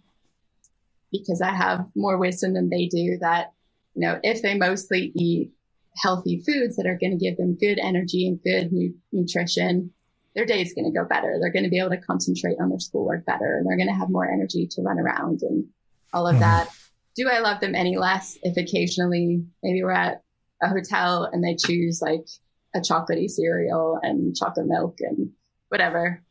because 1.11 1.41
I 1.41 1.51
have 1.51 1.87
more 1.95 2.17
wisdom 2.17 2.53
than 2.53 2.69
they 2.69 2.87
do, 2.87 3.17
that, 3.21 3.53
you 3.93 4.01
know, 4.07 4.19
if 4.23 4.41
they 4.41 4.57
mostly 4.57 5.11
eat 5.15 5.51
healthy 5.97 6.41
foods 6.45 6.75
that 6.75 6.87
are 6.87 6.97
going 6.99 7.17
to 7.17 7.23
give 7.23 7.37
them 7.37 7.57
good 7.59 7.79
energy 7.79 8.27
and 8.27 8.41
good 8.43 8.71
nu- 8.71 8.93
nutrition, 9.11 9.91
their 10.35 10.45
day 10.45 10.61
is 10.61 10.73
going 10.73 10.91
to 10.91 10.97
go 10.97 11.05
better. 11.05 11.37
They're 11.39 11.51
going 11.51 11.63
to 11.63 11.69
be 11.69 11.79
able 11.79 11.89
to 11.89 11.97
concentrate 11.97 12.57
on 12.61 12.69
their 12.69 12.79
schoolwork 12.79 13.25
better 13.25 13.57
and 13.57 13.67
they're 13.67 13.77
going 13.77 13.93
to 13.93 13.99
have 13.99 14.09
more 14.09 14.29
energy 14.29 14.67
to 14.71 14.81
run 14.81 14.99
around 14.99 15.41
and 15.41 15.65
all 16.13 16.27
of 16.27 16.33
mm-hmm. 16.33 16.41
that. 16.41 16.69
Do 17.15 17.27
I 17.29 17.39
love 17.39 17.59
them 17.59 17.75
any 17.75 17.97
less 17.97 18.37
if 18.43 18.55
occasionally 18.55 19.43
maybe 19.61 19.83
we're 19.83 19.91
at 19.91 20.23
a 20.63 20.69
hotel 20.69 21.29
and 21.31 21.43
they 21.43 21.55
choose 21.55 22.01
like 22.01 22.25
a 22.73 22.79
chocolatey 22.79 23.29
cereal 23.29 23.99
and 24.01 24.35
chocolate 24.35 24.67
milk 24.67 24.97
and 25.01 25.31
whatever? 25.67 26.23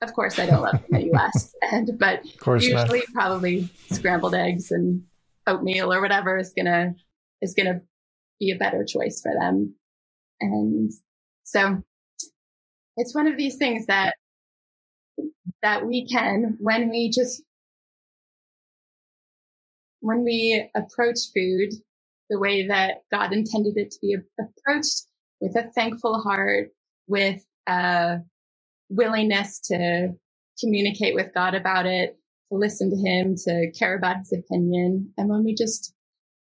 Of 0.00 0.14
course, 0.14 0.38
I 0.38 0.46
don't 0.46 0.62
love 0.62 0.72
them 0.72 0.94
any 0.94 1.10
less. 1.12 1.54
And, 1.72 1.98
but 1.98 2.24
usually 2.46 2.98
not. 2.98 3.14
probably 3.14 3.70
scrambled 3.90 4.34
eggs 4.34 4.70
and 4.70 5.02
oatmeal 5.46 5.92
or 5.92 6.00
whatever 6.00 6.38
is 6.38 6.52
going 6.52 6.66
to, 6.66 6.94
is 7.40 7.54
going 7.54 7.66
to 7.66 7.80
be 8.40 8.50
a 8.50 8.58
better 8.58 8.84
choice 8.84 9.20
for 9.22 9.32
them. 9.38 9.74
And 10.40 10.92
so 11.44 11.82
it's 12.96 13.14
one 13.14 13.26
of 13.26 13.36
these 13.36 13.56
things 13.56 13.86
that, 13.86 14.14
that 15.62 15.86
we 15.86 16.06
can, 16.06 16.56
when 16.60 16.90
we 16.90 17.10
just, 17.10 17.42
when 20.00 20.24
we 20.24 20.68
approach 20.74 21.18
food 21.34 21.70
the 22.30 22.38
way 22.38 22.68
that 22.68 23.02
God 23.10 23.32
intended 23.32 23.76
it 23.76 23.90
to 23.92 23.98
be 24.02 24.16
approached 24.38 25.06
with 25.40 25.56
a 25.56 25.70
thankful 25.74 26.20
heart, 26.20 26.70
with 27.06 27.44
a 27.66 28.18
willingness 28.90 29.60
to 29.60 30.10
communicate 30.60 31.14
with 31.14 31.32
God 31.34 31.54
about 31.54 31.86
it, 31.86 32.18
to 32.50 32.58
listen 32.58 32.90
to 32.90 32.96
him, 32.96 33.34
to 33.44 33.70
care 33.78 33.96
about 33.96 34.18
his 34.18 34.32
opinion. 34.32 35.12
And 35.16 35.28
when 35.30 35.44
we 35.44 35.54
just 35.54 35.93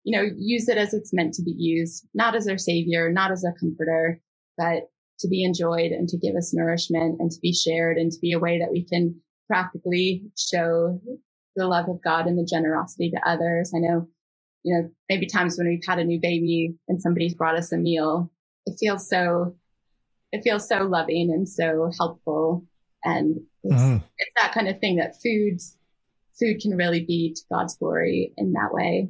you 0.03 0.17
know, 0.17 0.27
use 0.37 0.67
it 0.67 0.77
as 0.77 0.93
it's 0.93 1.13
meant 1.13 1.33
to 1.35 1.43
be 1.43 1.53
used, 1.55 2.07
not 2.13 2.35
as 2.35 2.47
our 2.47 2.57
savior, 2.57 3.11
not 3.11 3.31
as 3.31 3.43
a 3.43 3.53
comforter, 3.59 4.19
but 4.57 4.89
to 5.19 5.27
be 5.27 5.43
enjoyed 5.43 5.91
and 5.91 6.09
to 6.09 6.17
give 6.17 6.35
us 6.35 6.53
nourishment 6.53 7.17
and 7.19 7.31
to 7.31 7.39
be 7.41 7.53
shared 7.53 7.97
and 7.97 8.11
to 8.11 8.19
be 8.19 8.31
a 8.31 8.39
way 8.39 8.59
that 8.59 8.71
we 8.71 8.83
can 8.83 9.15
practically 9.47 10.23
show 10.37 10.99
the 11.55 11.67
love 11.67 11.87
of 11.87 12.01
God 12.03 12.25
and 12.25 12.37
the 12.37 12.47
generosity 12.49 13.11
to 13.11 13.29
others. 13.29 13.71
I 13.75 13.79
know, 13.79 14.07
you 14.63 14.75
know, 14.75 14.89
maybe 15.09 15.27
times 15.27 15.57
when 15.57 15.67
we've 15.67 15.85
had 15.85 15.99
a 15.99 16.03
new 16.03 16.19
baby 16.19 16.73
and 16.87 17.01
somebody's 17.01 17.35
brought 17.35 17.57
us 17.57 17.71
a 17.71 17.77
meal, 17.77 18.31
it 18.65 18.77
feels 18.79 19.07
so, 19.07 19.55
it 20.31 20.41
feels 20.41 20.67
so 20.67 20.83
loving 20.83 21.29
and 21.31 21.47
so 21.47 21.91
helpful. 21.99 22.65
And 23.03 23.41
it's, 23.63 23.75
mm-hmm. 23.75 23.97
it's 24.17 24.31
that 24.37 24.53
kind 24.53 24.67
of 24.67 24.79
thing 24.79 24.95
that 24.95 25.21
food, 25.21 25.59
food 26.39 26.61
can 26.61 26.75
really 26.75 27.05
be 27.05 27.33
to 27.35 27.41
God's 27.51 27.75
glory 27.75 28.33
in 28.37 28.53
that 28.53 28.69
way 28.71 29.09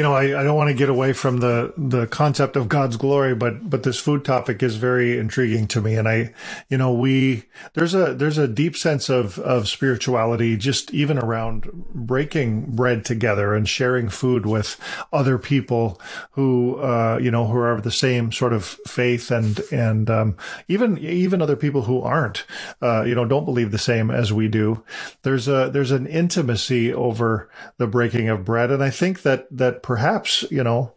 you 0.00 0.04
know, 0.04 0.14
I, 0.14 0.40
I 0.40 0.44
don't 0.44 0.56
want 0.56 0.68
to 0.70 0.74
get 0.74 0.88
away 0.88 1.12
from 1.12 1.40
the 1.40 1.74
the 1.76 2.06
concept 2.06 2.56
of 2.56 2.70
God's 2.70 2.96
glory, 2.96 3.34
but 3.34 3.68
but 3.68 3.82
this 3.82 4.00
food 4.00 4.24
topic 4.24 4.62
is 4.62 4.76
very 4.76 5.18
intriguing 5.18 5.66
to 5.68 5.82
me. 5.82 5.94
And 5.96 6.08
I, 6.08 6.32
you 6.70 6.78
know, 6.78 6.94
we 6.94 7.44
there's 7.74 7.92
a 7.94 8.14
there's 8.14 8.38
a 8.38 8.48
deep 8.48 8.78
sense 8.78 9.10
of 9.10 9.38
of 9.40 9.68
spirituality 9.68 10.56
just 10.56 10.94
even 10.94 11.18
around 11.18 11.70
breaking 11.94 12.74
bread 12.74 13.04
together 13.04 13.54
and 13.54 13.68
sharing 13.68 14.08
food 14.08 14.46
with 14.46 14.80
other 15.12 15.36
people 15.36 16.00
who 16.30 16.76
uh, 16.78 17.18
you 17.20 17.30
know 17.30 17.46
who 17.46 17.58
are 17.58 17.72
of 17.72 17.82
the 17.82 17.90
same 17.92 18.32
sort 18.32 18.54
of 18.54 18.64
faith 18.86 19.30
and 19.30 19.60
and 19.70 20.08
um, 20.08 20.34
even 20.66 20.96
even 20.96 21.42
other 21.42 21.56
people 21.56 21.82
who 21.82 22.00
aren't 22.00 22.46
uh, 22.80 23.02
you 23.02 23.14
know 23.14 23.26
don't 23.26 23.44
believe 23.44 23.70
the 23.70 23.76
same 23.78 24.10
as 24.10 24.32
we 24.32 24.48
do. 24.48 24.82
There's 25.24 25.46
a 25.46 25.68
there's 25.70 25.90
an 25.90 26.06
intimacy 26.06 26.90
over 26.90 27.50
the 27.76 27.86
breaking 27.86 28.30
of 28.30 28.46
bread, 28.46 28.70
and 28.70 28.82
I 28.82 28.88
think 28.88 29.20
that 29.24 29.46
that 29.50 29.82
perhaps 29.90 30.44
you 30.52 30.62
know 30.62 30.92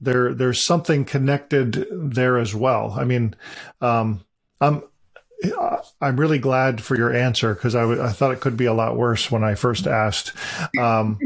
there 0.00 0.32
there's 0.32 0.64
something 0.64 1.04
connected 1.04 1.86
there 1.92 2.38
as 2.38 2.54
well. 2.54 2.94
I 2.96 3.04
mean, 3.04 3.36
um, 3.82 4.24
I'm 4.62 4.82
I'm 6.00 6.18
really 6.18 6.38
glad 6.38 6.82
for 6.82 6.96
your 6.96 7.14
answer 7.14 7.52
because 7.52 7.74
I, 7.74 7.82
w- 7.82 8.00
I 8.00 8.08
thought 8.12 8.32
it 8.32 8.40
could 8.40 8.56
be 8.56 8.64
a 8.64 8.72
lot 8.72 8.96
worse 8.96 9.30
when 9.30 9.44
I 9.44 9.56
first 9.56 9.86
asked. 9.86 10.32
Because 10.72 11.00
um, 11.02 11.18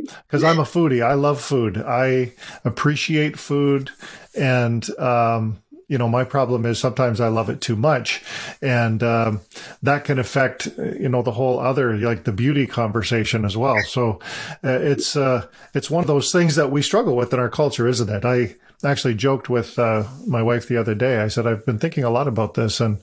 I'm 0.44 0.58
a 0.58 0.64
foodie, 0.64 1.04
I 1.04 1.14
love 1.14 1.40
food, 1.40 1.78
I 1.78 2.32
appreciate 2.64 3.38
food, 3.38 3.92
and 4.36 4.84
um, 4.98 5.62
you 5.88 5.98
know, 5.98 6.08
my 6.08 6.24
problem 6.24 6.64
is 6.64 6.78
sometimes 6.78 7.20
I 7.20 7.28
love 7.28 7.48
it 7.50 7.60
too 7.60 7.76
much, 7.76 8.22
and 8.62 9.02
um, 9.02 9.40
that 9.82 10.04
can 10.04 10.18
affect 10.18 10.66
you 10.78 11.08
know 11.08 11.22
the 11.22 11.32
whole 11.32 11.58
other 11.58 11.96
like 11.96 12.24
the 12.24 12.32
beauty 12.32 12.66
conversation 12.66 13.44
as 13.44 13.56
well. 13.56 13.80
So 13.82 14.20
uh, 14.62 14.78
it's 14.80 15.16
uh, 15.16 15.46
it's 15.74 15.90
one 15.90 16.02
of 16.02 16.08
those 16.08 16.32
things 16.32 16.56
that 16.56 16.70
we 16.70 16.82
struggle 16.82 17.16
with 17.16 17.32
in 17.32 17.38
our 17.38 17.50
culture, 17.50 17.86
isn't 17.86 18.08
it? 18.08 18.24
I 18.24 18.56
actually 18.86 19.14
joked 19.14 19.48
with 19.48 19.78
uh, 19.78 20.04
my 20.26 20.42
wife 20.42 20.68
the 20.68 20.76
other 20.78 20.94
day. 20.94 21.18
I 21.20 21.28
said 21.28 21.46
I've 21.46 21.66
been 21.66 21.78
thinking 21.78 22.04
a 22.04 22.10
lot 22.10 22.28
about 22.28 22.54
this, 22.54 22.80
and 22.80 23.02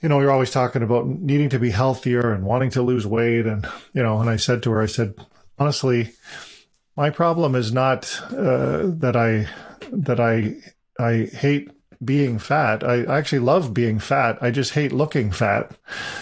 you 0.00 0.08
know, 0.08 0.20
you're 0.20 0.30
always 0.32 0.50
talking 0.50 0.82
about 0.82 1.06
needing 1.06 1.50
to 1.50 1.58
be 1.58 1.70
healthier 1.70 2.32
and 2.32 2.44
wanting 2.44 2.70
to 2.70 2.82
lose 2.82 3.06
weight, 3.06 3.46
and 3.46 3.66
you 3.92 4.02
know, 4.02 4.20
and 4.20 4.30
I 4.30 4.36
said 4.36 4.62
to 4.62 4.70
her, 4.70 4.82
I 4.82 4.86
said 4.86 5.14
honestly. 5.58 6.12
My 6.96 7.08
problem 7.08 7.54
is 7.54 7.72
not 7.72 8.20
uh, 8.30 8.82
that 8.98 9.16
I 9.16 9.48
that 9.90 10.20
I 10.20 10.56
I 10.98 11.30
hate 11.32 11.70
being 12.04 12.38
fat. 12.38 12.82
I 12.82 13.04
actually 13.04 13.40
love 13.40 13.74
being 13.74 13.98
fat. 13.98 14.38
I 14.40 14.50
just 14.50 14.72
hate 14.72 14.92
looking 14.92 15.30
fat. 15.30 15.72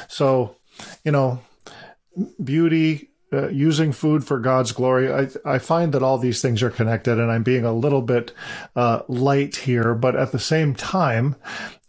So, 0.08 0.56
you 1.04 1.12
know, 1.12 1.40
beauty, 2.42 3.10
uh, 3.32 3.48
using 3.48 3.92
food 3.92 4.24
for 4.24 4.38
God's 4.38 4.72
glory. 4.72 5.12
I, 5.12 5.28
I 5.44 5.58
find 5.58 5.92
that 5.92 6.02
all 6.02 6.18
these 6.18 6.40
things 6.40 6.62
are 6.62 6.70
connected, 6.70 7.18
and 7.18 7.30
I'm 7.30 7.42
being 7.42 7.64
a 7.64 7.72
little 7.72 8.02
bit 8.02 8.32
uh, 8.74 9.02
light 9.06 9.56
here, 9.56 9.94
but 9.94 10.16
at 10.16 10.32
the 10.32 10.38
same 10.38 10.74
time, 10.74 11.36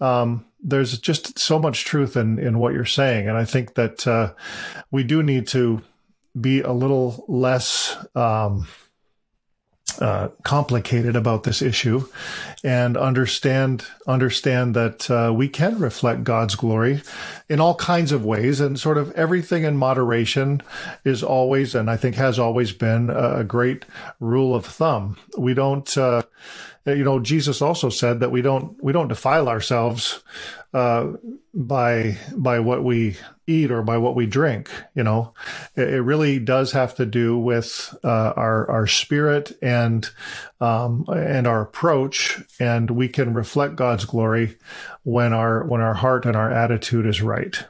um, 0.01 0.45
there's 0.61 0.99
just 0.99 1.39
so 1.39 1.57
much 1.57 1.85
truth 1.85 2.17
in 2.17 2.37
in 2.37 2.59
what 2.59 2.73
you're 2.73 2.83
saying, 2.83 3.29
and 3.29 3.37
I 3.37 3.45
think 3.45 3.75
that 3.75 4.05
uh, 4.05 4.33
we 4.91 5.03
do 5.03 5.23
need 5.23 5.47
to 5.49 5.81
be 6.39 6.61
a 6.61 6.73
little 6.73 7.23
less. 7.29 7.97
Um, 8.15 8.67
uh, 9.99 10.29
complicated 10.43 11.15
about 11.15 11.43
this 11.43 11.61
issue 11.61 12.07
and 12.63 12.95
understand 12.97 13.85
understand 14.07 14.73
that 14.75 15.09
uh, 15.09 15.31
we 15.33 15.47
can 15.47 15.79
reflect 15.79 16.23
God's 16.23 16.55
glory 16.55 17.01
in 17.47 17.59
all 17.59 17.75
kinds 17.75 18.11
of 18.11 18.25
ways 18.25 18.59
and 18.59 18.79
sort 18.79 18.97
of 18.97 19.11
everything 19.11 19.63
in 19.63 19.77
moderation 19.77 20.61
is 21.03 21.23
always 21.23 21.75
and 21.75 21.89
I 21.89 21.97
think 21.97 22.15
has 22.15 22.37
always 22.39 22.71
been 22.71 23.09
a, 23.09 23.43
great 23.43 23.85
rule 24.19 24.53
of 24.53 24.65
thumb. 24.65 25.17
We 25.37 25.53
don't 25.53 25.97
uh, 25.97 26.23
you 26.97 27.03
know, 27.03 27.19
Jesus 27.19 27.61
also 27.61 27.89
said 27.89 28.19
that 28.19 28.31
we 28.31 28.41
don't 28.41 28.81
we 28.83 28.93
don't 28.93 29.07
defile 29.07 29.49
ourselves 29.49 30.23
uh, 30.73 31.13
by 31.53 32.17
by 32.35 32.59
what 32.59 32.83
we 32.83 33.17
eat 33.47 33.71
or 33.71 33.81
by 33.81 33.97
what 33.97 34.15
we 34.15 34.25
drink. 34.25 34.69
You 34.95 35.03
know, 35.03 35.33
it, 35.75 35.89
it 35.89 36.01
really 36.01 36.39
does 36.39 36.71
have 36.73 36.95
to 36.95 37.05
do 37.05 37.37
with 37.37 37.95
uh, 38.03 38.33
our 38.35 38.69
our 38.69 38.87
spirit 38.87 39.57
and 39.61 40.09
um, 40.61 41.05
and 41.09 41.47
our 41.47 41.61
approach, 41.61 42.39
and 42.59 42.91
we 42.91 43.09
can 43.09 43.33
reflect 43.33 43.75
God's 43.75 44.05
glory 44.05 44.57
when 45.03 45.33
our 45.33 45.65
when 45.65 45.81
our 45.81 45.95
heart 45.95 46.25
and 46.25 46.35
our 46.35 46.51
attitude 46.51 47.05
is 47.05 47.21
right. 47.21 47.65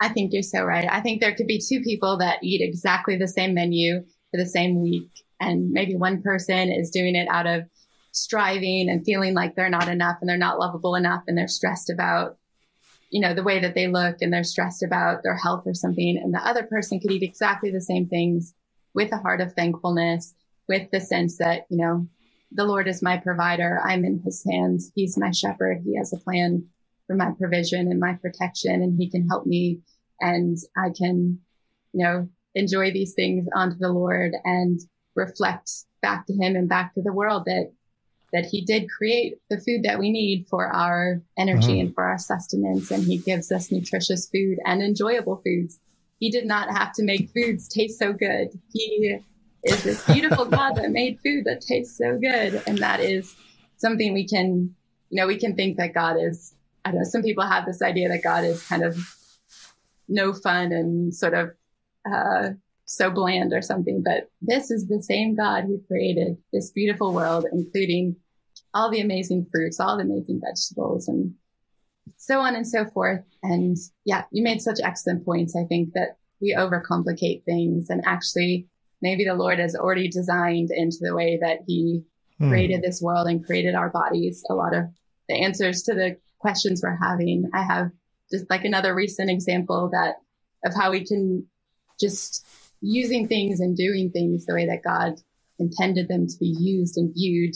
I 0.00 0.10
think 0.10 0.32
you're 0.32 0.42
so 0.42 0.62
right. 0.62 0.86
I 0.88 1.00
think 1.00 1.20
there 1.20 1.34
could 1.34 1.48
be 1.48 1.60
two 1.60 1.80
people 1.80 2.18
that 2.18 2.38
eat 2.42 2.60
exactly 2.60 3.16
the 3.16 3.26
same 3.26 3.54
menu 3.54 4.04
for 4.30 4.36
the 4.36 4.46
same 4.46 4.82
week, 4.82 5.08
and 5.40 5.70
maybe 5.70 5.96
one 5.96 6.22
person 6.22 6.70
is 6.70 6.90
doing 6.90 7.16
it 7.16 7.28
out 7.28 7.46
of 7.46 7.64
striving 8.22 8.88
and 8.88 9.04
feeling 9.04 9.34
like 9.34 9.54
they're 9.54 9.70
not 9.70 9.88
enough 9.88 10.18
and 10.20 10.28
they're 10.28 10.36
not 10.36 10.58
lovable 10.58 10.94
enough 10.94 11.22
and 11.26 11.36
they're 11.36 11.48
stressed 11.48 11.90
about 11.90 12.36
you 13.10 13.20
know 13.20 13.32
the 13.32 13.42
way 13.42 13.58
that 13.58 13.74
they 13.74 13.86
look 13.86 14.16
and 14.20 14.32
they're 14.32 14.44
stressed 14.44 14.82
about 14.82 15.22
their 15.22 15.36
health 15.36 15.62
or 15.66 15.74
something. 15.74 16.18
And 16.22 16.34
the 16.34 16.46
other 16.46 16.64
person 16.64 17.00
could 17.00 17.10
eat 17.10 17.22
exactly 17.22 17.70
the 17.70 17.80
same 17.80 18.06
things 18.06 18.54
with 18.94 19.12
a 19.12 19.18
heart 19.18 19.40
of 19.40 19.54
thankfulness 19.54 20.34
with 20.68 20.90
the 20.90 21.00
sense 21.00 21.38
that 21.38 21.66
you 21.70 21.78
know 21.78 22.06
the 22.52 22.64
lord 22.64 22.88
is 22.88 23.02
my 23.02 23.16
provider. 23.16 23.80
I'm 23.84 24.04
in 24.04 24.20
his 24.24 24.44
hands. 24.50 24.92
He's 24.94 25.18
my 25.18 25.30
shepherd. 25.30 25.82
He 25.84 25.96
has 25.96 26.12
a 26.12 26.18
plan 26.18 26.68
for 27.08 27.16
my 27.16 27.32
provision 27.36 27.90
and 27.90 27.98
my 27.98 28.12
protection 28.14 28.82
and 28.82 28.96
he 28.96 29.10
can 29.10 29.26
help 29.26 29.46
me 29.46 29.80
and 30.20 30.58
i 30.76 30.90
can 30.96 31.40
you 31.92 32.04
know 32.04 32.28
enjoy 32.54 32.92
these 32.92 33.14
things 33.14 33.46
unto 33.56 33.76
the 33.78 33.88
lord 33.88 34.32
and 34.44 34.80
reflect 35.16 35.70
back 36.02 36.26
to 36.26 36.34
him 36.34 36.54
and 36.54 36.68
back 36.68 36.94
to 36.94 37.02
the 37.02 37.12
world 37.12 37.44
that 37.46 37.72
that 38.32 38.46
he 38.46 38.60
did 38.60 38.90
create 38.90 39.38
the 39.48 39.58
food 39.58 39.82
that 39.84 39.98
we 39.98 40.10
need 40.10 40.46
for 40.46 40.66
our 40.66 41.22
energy 41.38 41.74
mm-hmm. 41.74 41.86
and 41.86 41.94
for 41.94 42.04
our 42.04 42.18
sustenance. 42.18 42.90
And 42.90 43.04
he 43.04 43.18
gives 43.18 43.50
us 43.50 43.72
nutritious 43.72 44.28
food 44.28 44.58
and 44.64 44.82
enjoyable 44.82 45.40
foods. 45.44 45.78
He 46.18 46.30
did 46.30 46.46
not 46.46 46.70
have 46.70 46.92
to 46.94 47.04
make 47.04 47.30
foods 47.30 47.68
taste 47.68 47.98
so 47.98 48.12
good. 48.12 48.48
He 48.72 49.18
is 49.64 49.82
this 49.82 50.04
beautiful 50.04 50.44
God 50.50 50.74
that 50.76 50.90
made 50.90 51.20
food 51.20 51.44
that 51.44 51.62
tastes 51.62 51.96
so 51.96 52.18
good. 52.18 52.62
And 52.66 52.78
that 52.78 53.00
is 53.00 53.34
something 53.76 54.12
we 54.12 54.26
can, 54.26 54.74
you 55.10 55.20
know, 55.20 55.26
we 55.26 55.38
can 55.38 55.56
think 55.56 55.78
that 55.78 55.94
God 55.94 56.16
is, 56.20 56.54
I 56.84 56.90
don't 56.90 56.98
know, 56.98 57.04
some 57.04 57.22
people 57.22 57.44
have 57.44 57.64
this 57.64 57.80
idea 57.80 58.08
that 58.08 58.22
God 58.22 58.44
is 58.44 58.66
kind 58.66 58.84
of 58.84 58.98
no 60.06 60.32
fun 60.34 60.72
and 60.72 61.14
sort 61.14 61.34
of, 61.34 61.54
uh, 62.10 62.50
so 62.90 63.10
bland 63.10 63.52
or 63.52 63.60
something, 63.60 64.02
but 64.02 64.30
this 64.40 64.70
is 64.70 64.88
the 64.88 65.02
same 65.02 65.36
God 65.36 65.64
who 65.64 65.82
created 65.86 66.38
this 66.54 66.70
beautiful 66.70 67.12
world, 67.12 67.44
including 67.52 68.16
all 68.72 68.90
the 68.90 69.02
amazing 69.02 69.46
fruits, 69.52 69.78
all 69.78 69.98
the 69.98 70.04
amazing 70.04 70.40
vegetables 70.42 71.06
and 71.06 71.34
so 72.16 72.40
on 72.40 72.56
and 72.56 72.66
so 72.66 72.86
forth. 72.86 73.22
And 73.42 73.76
yeah, 74.06 74.24
you 74.32 74.42
made 74.42 74.62
such 74.62 74.80
excellent 74.82 75.26
points. 75.26 75.54
I 75.54 75.64
think 75.64 75.92
that 75.92 76.16
we 76.40 76.56
overcomplicate 76.58 77.44
things 77.44 77.90
and 77.90 78.02
actually 78.06 78.68
maybe 79.02 79.26
the 79.26 79.34
Lord 79.34 79.58
has 79.58 79.76
already 79.76 80.08
designed 80.08 80.70
into 80.70 80.96
the 81.02 81.14
way 81.14 81.38
that 81.42 81.58
he 81.66 82.04
hmm. 82.38 82.48
created 82.48 82.80
this 82.80 83.02
world 83.02 83.28
and 83.28 83.44
created 83.44 83.74
our 83.74 83.90
bodies. 83.90 84.42
A 84.48 84.54
lot 84.54 84.74
of 84.74 84.84
the 85.28 85.34
answers 85.34 85.82
to 85.82 85.94
the 85.94 86.16
questions 86.38 86.80
we're 86.82 86.98
having. 87.02 87.50
I 87.52 87.64
have 87.64 87.90
just 88.30 88.48
like 88.48 88.64
another 88.64 88.94
recent 88.94 89.28
example 89.28 89.90
that 89.92 90.14
of 90.64 90.74
how 90.74 90.90
we 90.90 91.04
can 91.04 91.46
just 92.00 92.46
using 92.80 93.26
things 93.26 93.60
and 93.60 93.76
doing 93.76 94.10
things 94.10 94.46
the 94.46 94.54
way 94.54 94.66
that 94.66 94.82
God 94.84 95.20
intended 95.58 96.08
them 96.08 96.26
to 96.26 96.38
be 96.38 96.54
used 96.58 96.96
and 96.96 97.12
viewed 97.12 97.54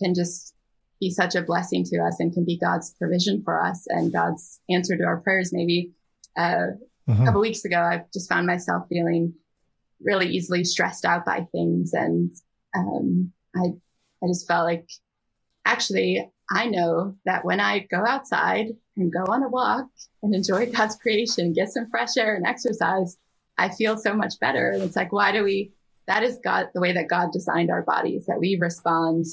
can 0.00 0.14
just 0.14 0.54
be 1.00 1.10
such 1.10 1.34
a 1.34 1.42
blessing 1.42 1.84
to 1.84 1.98
us 1.98 2.20
and 2.20 2.32
can 2.32 2.44
be 2.44 2.58
God's 2.58 2.94
provision 2.98 3.42
for 3.42 3.60
us 3.60 3.86
and 3.88 4.12
God's 4.12 4.60
answer 4.70 4.96
to 4.96 5.04
our 5.04 5.20
prayers. 5.20 5.52
Maybe 5.52 5.92
uh, 6.36 6.76
mm-hmm. 7.08 7.22
a 7.22 7.24
couple 7.24 7.40
weeks 7.40 7.64
ago, 7.64 7.78
I 7.78 8.04
just 8.12 8.28
found 8.28 8.46
myself 8.46 8.86
feeling 8.88 9.34
really 10.00 10.28
easily 10.28 10.64
stressed 10.64 11.04
out 11.04 11.24
by 11.24 11.46
things, 11.52 11.92
and 11.92 12.32
um, 12.76 13.32
I 13.54 13.72
I 14.22 14.26
just 14.28 14.46
felt 14.46 14.64
like 14.64 14.88
actually 15.64 16.30
I 16.50 16.66
know 16.66 17.16
that 17.24 17.44
when 17.44 17.60
I 17.60 17.80
go 17.80 18.04
outside 18.06 18.68
and 18.96 19.12
go 19.12 19.24
on 19.32 19.42
a 19.42 19.48
walk 19.48 19.86
and 20.22 20.34
enjoy 20.34 20.70
God's 20.70 20.96
creation, 20.96 21.52
get 21.52 21.70
some 21.70 21.88
fresh 21.90 22.16
air 22.16 22.34
and 22.34 22.46
exercise, 22.46 23.16
I 23.62 23.68
feel 23.68 23.96
so 23.96 24.12
much 24.12 24.40
better. 24.40 24.70
And 24.70 24.82
it's 24.82 24.96
like, 24.96 25.12
why 25.12 25.30
do 25.30 25.44
we, 25.44 25.72
that 26.08 26.24
is 26.24 26.36
God, 26.42 26.66
the 26.74 26.80
way 26.80 26.92
that 26.92 27.08
God 27.08 27.28
designed 27.32 27.70
our 27.70 27.82
bodies, 27.82 28.26
that 28.26 28.40
we 28.40 28.58
respond 28.60 29.24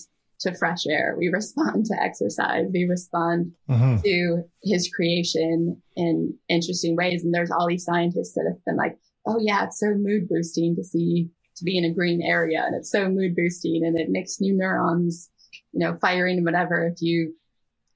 to 0.41 0.53
fresh 0.53 0.85
air. 0.85 1.15
We 1.17 1.29
respond 1.29 1.85
to 1.87 1.99
exercise. 1.99 2.67
We 2.71 2.85
respond 2.85 3.53
mm-hmm. 3.67 4.01
to 4.03 4.43
his 4.61 4.87
creation 4.93 5.81
in 5.95 6.35
interesting 6.47 6.95
ways. 6.95 7.23
And 7.23 7.33
there's 7.33 7.49
all 7.49 7.67
these 7.67 7.85
scientists 7.85 8.33
that 8.35 8.45
have 8.47 8.63
been 8.65 8.77
like, 8.77 8.99
oh 9.25 9.39
yeah, 9.39 9.65
it's 9.65 9.79
so 9.79 9.95
mood 9.95 10.29
boosting 10.29 10.75
to 10.75 10.83
see, 10.83 11.31
to 11.57 11.63
be 11.63 11.75
in 11.75 11.85
a 11.85 11.93
green 11.93 12.21
area 12.21 12.63
and 12.63 12.75
it's 12.75 12.91
so 12.91 13.09
mood 13.09 13.35
boosting 13.35 13.83
and 13.83 13.99
it 13.99 14.09
makes 14.09 14.39
new 14.39 14.55
neurons, 14.55 15.29
you 15.73 15.79
know, 15.79 15.97
firing 15.97 16.37
and 16.37 16.45
whatever 16.45 16.85
if 16.85 17.01
you 17.01 17.33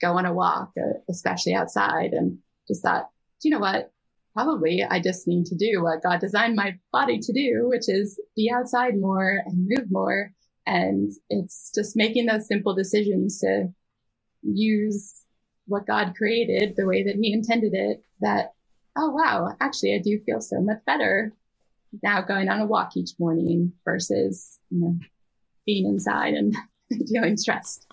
go 0.02 0.18
on 0.18 0.26
a 0.26 0.34
walk, 0.34 0.72
uh, 0.78 0.98
especially 1.10 1.54
outside 1.54 2.12
and 2.12 2.40
just 2.68 2.82
thought, 2.82 3.10
do 3.40 3.50
you 3.50 3.54
know 3.54 3.62
what? 3.62 3.93
Probably 4.34 4.84
I 4.90 5.00
just 5.00 5.28
need 5.28 5.46
to 5.46 5.56
do 5.56 5.84
what 5.84 6.04
God 6.04 6.20
designed 6.20 6.56
my 6.56 6.78
body 6.92 7.20
to 7.20 7.34
do, 7.34 7.68
which 7.70 7.88
is 7.88 8.20
be 8.36 8.52
outside 8.54 8.98
more 8.98 9.42
and 9.46 9.68
move 9.68 9.92
more. 9.92 10.32
And 10.66 11.12
it's 11.30 11.72
just 11.76 11.96
making 11.96 12.26
those 12.26 12.48
simple 12.48 12.74
decisions 12.74 13.40
to 13.40 13.68
use 14.42 15.22
what 15.68 15.88
God 15.88 16.14
created 16.18 16.76
the 16.76 16.86
way 16.86 17.04
that 17.04 17.16
he 17.16 17.34
intended 17.34 17.74
it 17.74 18.04
that, 18.22 18.54
oh, 18.98 19.10
wow, 19.10 19.56
actually, 19.62 19.96
I 19.96 20.02
do 20.04 20.20
feel 20.26 20.42
so 20.42 20.62
much 20.62 20.80
better 20.86 21.34
now 22.02 22.22
going 22.22 22.50
on 22.50 22.60
a 22.60 22.66
walk 22.66 22.98
each 22.98 23.12
morning 23.20 23.74
versus, 23.86 24.60
you 24.70 24.80
know, 24.80 24.98
being 25.66 25.86
inside 25.86 26.34
and 26.34 26.56
feeling 27.12 27.38
stressed. 27.38 27.86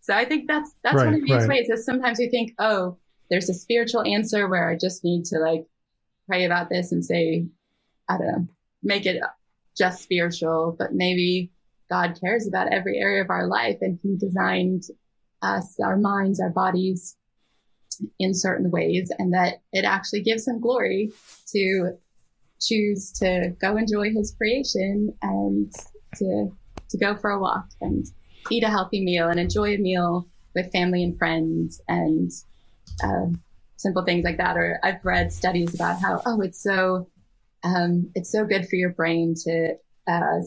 So 0.00 0.14
I 0.14 0.24
think 0.24 0.46
that's, 0.46 0.70
that's 0.82 0.96
right, 0.96 1.06
one 1.06 1.14
of 1.14 1.22
these 1.22 1.32
right. 1.32 1.48
ways 1.48 1.68
is 1.68 1.84
sometimes 1.84 2.18
we 2.18 2.28
think, 2.28 2.52
oh, 2.58 2.96
there's 3.30 3.48
a 3.48 3.54
spiritual 3.54 4.02
answer 4.02 4.48
where 4.48 4.68
I 4.68 4.76
just 4.76 5.04
need 5.04 5.24
to 5.26 5.38
like 5.38 5.66
pray 6.30 6.44
about 6.44 6.68
this 6.68 6.92
and 6.92 7.04
say, 7.04 7.46
I 8.08 8.16
don't 8.16 8.26
know, 8.26 8.48
make 8.84 9.04
it 9.04 9.20
just 9.76 10.02
spiritual, 10.02 10.76
but 10.78 10.94
maybe 10.94 11.50
God 11.90 12.16
cares 12.20 12.46
about 12.46 12.72
every 12.72 12.98
area 12.98 13.22
of 13.22 13.30
our 13.30 13.48
life 13.48 13.78
and 13.80 13.98
he 14.00 14.16
designed 14.16 14.84
us, 15.42 15.78
our 15.80 15.96
minds, 15.96 16.38
our 16.38 16.50
bodies 16.50 17.16
in 18.20 18.32
certain 18.32 18.70
ways 18.70 19.10
and 19.18 19.34
that 19.34 19.60
it 19.72 19.84
actually 19.84 20.22
gives 20.22 20.46
him 20.46 20.60
glory 20.60 21.10
to 21.48 21.98
choose 22.60 23.10
to 23.10 23.54
go 23.60 23.76
enjoy 23.76 24.10
his 24.10 24.32
creation 24.32 25.12
and 25.22 25.72
to, 26.14 26.50
to 26.88 26.96
go 26.96 27.16
for 27.16 27.30
a 27.30 27.40
walk 27.40 27.66
and 27.80 28.06
eat 28.50 28.62
a 28.62 28.70
healthy 28.70 29.04
meal 29.04 29.28
and 29.28 29.40
enjoy 29.40 29.74
a 29.74 29.78
meal 29.78 30.28
with 30.54 30.70
family 30.72 31.02
and 31.02 31.18
friends 31.18 31.80
and, 31.88 32.30
uh, 33.02 33.26
simple 33.80 34.04
things 34.04 34.24
like 34.24 34.36
that. 34.36 34.56
Or 34.56 34.78
I've 34.82 35.04
read 35.04 35.32
studies 35.32 35.74
about 35.74 36.00
how, 36.00 36.22
oh, 36.26 36.40
it's 36.40 36.62
so, 36.62 37.08
um, 37.64 38.10
it's 38.14 38.30
so 38.30 38.44
good 38.44 38.68
for 38.68 38.76
your 38.76 38.92
brain 38.92 39.34
to, 39.44 39.74
uh, 40.06 40.40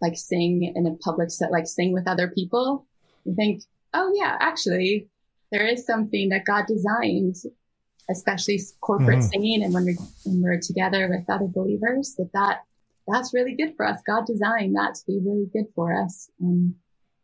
like 0.00 0.16
sing 0.16 0.72
in 0.74 0.86
a 0.86 0.96
public 0.96 1.30
set, 1.30 1.50
like 1.50 1.66
sing 1.66 1.92
with 1.92 2.08
other 2.08 2.28
people. 2.28 2.86
You 3.24 3.34
think, 3.34 3.62
oh 3.92 4.12
yeah, 4.14 4.36
actually 4.40 5.08
there 5.52 5.66
is 5.66 5.84
something 5.84 6.28
that 6.30 6.44
God 6.44 6.64
designed, 6.66 7.36
especially 8.10 8.60
corporate 8.80 9.18
mm-hmm. 9.18 9.28
singing. 9.28 9.62
And 9.64 9.74
when, 9.74 9.84
we're, 9.84 9.96
when 10.24 10.42
we're 10.42 10.60
together 10.60 11.08
with 11.08 11.28
other 11.28 11.48
believers 11.48 12.14
that 12.16 12.30
that, 12.32 12.64
that's 13.06 13.34
really 13.34 13.54
good 13.54 13.74
for 13.76 13.86
us. 13.86 14.00
God 14.06 14.26
designed 14.26 14.76
that 14.76 14.94
to 14.94 15.02
be 15.06 15.18
really 15.24 15.48
good 15.52 15.66
for 15.74 15.94
us. 16.00 16.30
And 16.40 16.74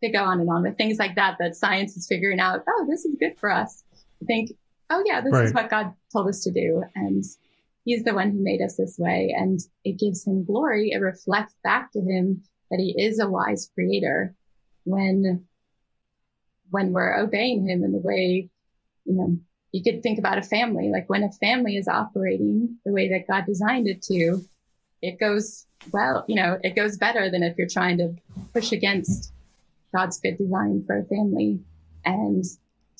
they 0.02 0.10
go 0.10 0.24
on 0.24 0.40
and 0.40 0.50
on 0.50 0.62
with 0.62 0.76
things 0.76 0.98
like 0.98 1.14
that, 1.16 1.36
that 1.38 1.56
science 1.56 1.96
is 1.96 2.06
figuring 2.06 2.40
out, 2.40 2.64
oh, 2.68 2.86
this 2.88 3.04
is 3.04 3.16
good 3.20 3.38
for 3.38 3.50
us. 3.50 3.82
I 4.22 4.24
think 4.26 4.50
oh 4.94 5.02
yeah, 5.04 5.20
this 5.20 5.32
right. 5.32 5.44
is 5.46 5.52
what 5.52 5.70
God 5.70 5.92
told 6.12 6.28
us 6.28 6.42
to 6.44 6.52
do. 6.52 6.84
And 6.94 7.24
he's 7.84 8.04
the 8.04 8.14
one 8.14 8.30
who 8.30 8.42
made 8.42 8.62
us 8.62 8.76
this 8.76 8.96
way. 8.98 9.34
And 9.36 9.60
it 9.84 9.98
gives 9.98 10.26
him 10.26 10.44
glory. 10.44 10.90
It 10.92 10.98
reflects 10.98 11.54
back 11.62 11.92
to 11.92 12.00
him 12.00 12.42
that 12.70 12.80
he 12.80 12.94
is 12.96 13.18
a 13.18 13.28
wise 13.28 13.70
creator 13.74 14.34
when, 14.84 15.46
when 16.70 16.92
we're 16.92 17.18
obeying 17.18 17.68
him 17.68 17.82
in 17.82 17.92
the 17.92 17.98
way, 17.98 18.48
you 19.04 19.14
know, 19.14 19.38
you 19.72 19.82
could 19.82 20.02
think 20.02 20.18
about 20.18 20.38
a 20.38 20.42
family, 20.42 20.88
like 20.88 21.08
when 21.08 21.24
a 21.24 21.32
family 21.32 21.76
is 21.76 21.88
operating 21.88 22.76
the 22.84 22.92
way 22.92 23.08
that 23.10 23.26
God 23.26 23.44
designed 23.44 23.88
it 23.88 24.02
to, 24.02 24.40
it 25.02 25.18
goes 25.18 25.66
well, 25.92 26.24
you 26.28 26.36
know, 26.36 26.58
it 26.62 26.76
goes 26.76 26.96
better 26.96 27.30
than 27.30 27.42
if 27.42 27.58
you're 27.58 27.68
trying 27.68 27.98
to 27.98 28.14
push 28.52 28.72
against 28.72 29.32
God's 29.94 30.18
good 30.18 30.38
design 30.38 30.82
for 30.86 30.98
a 30.98 31.04
family. 31.04 31.60
And 32.04 32.44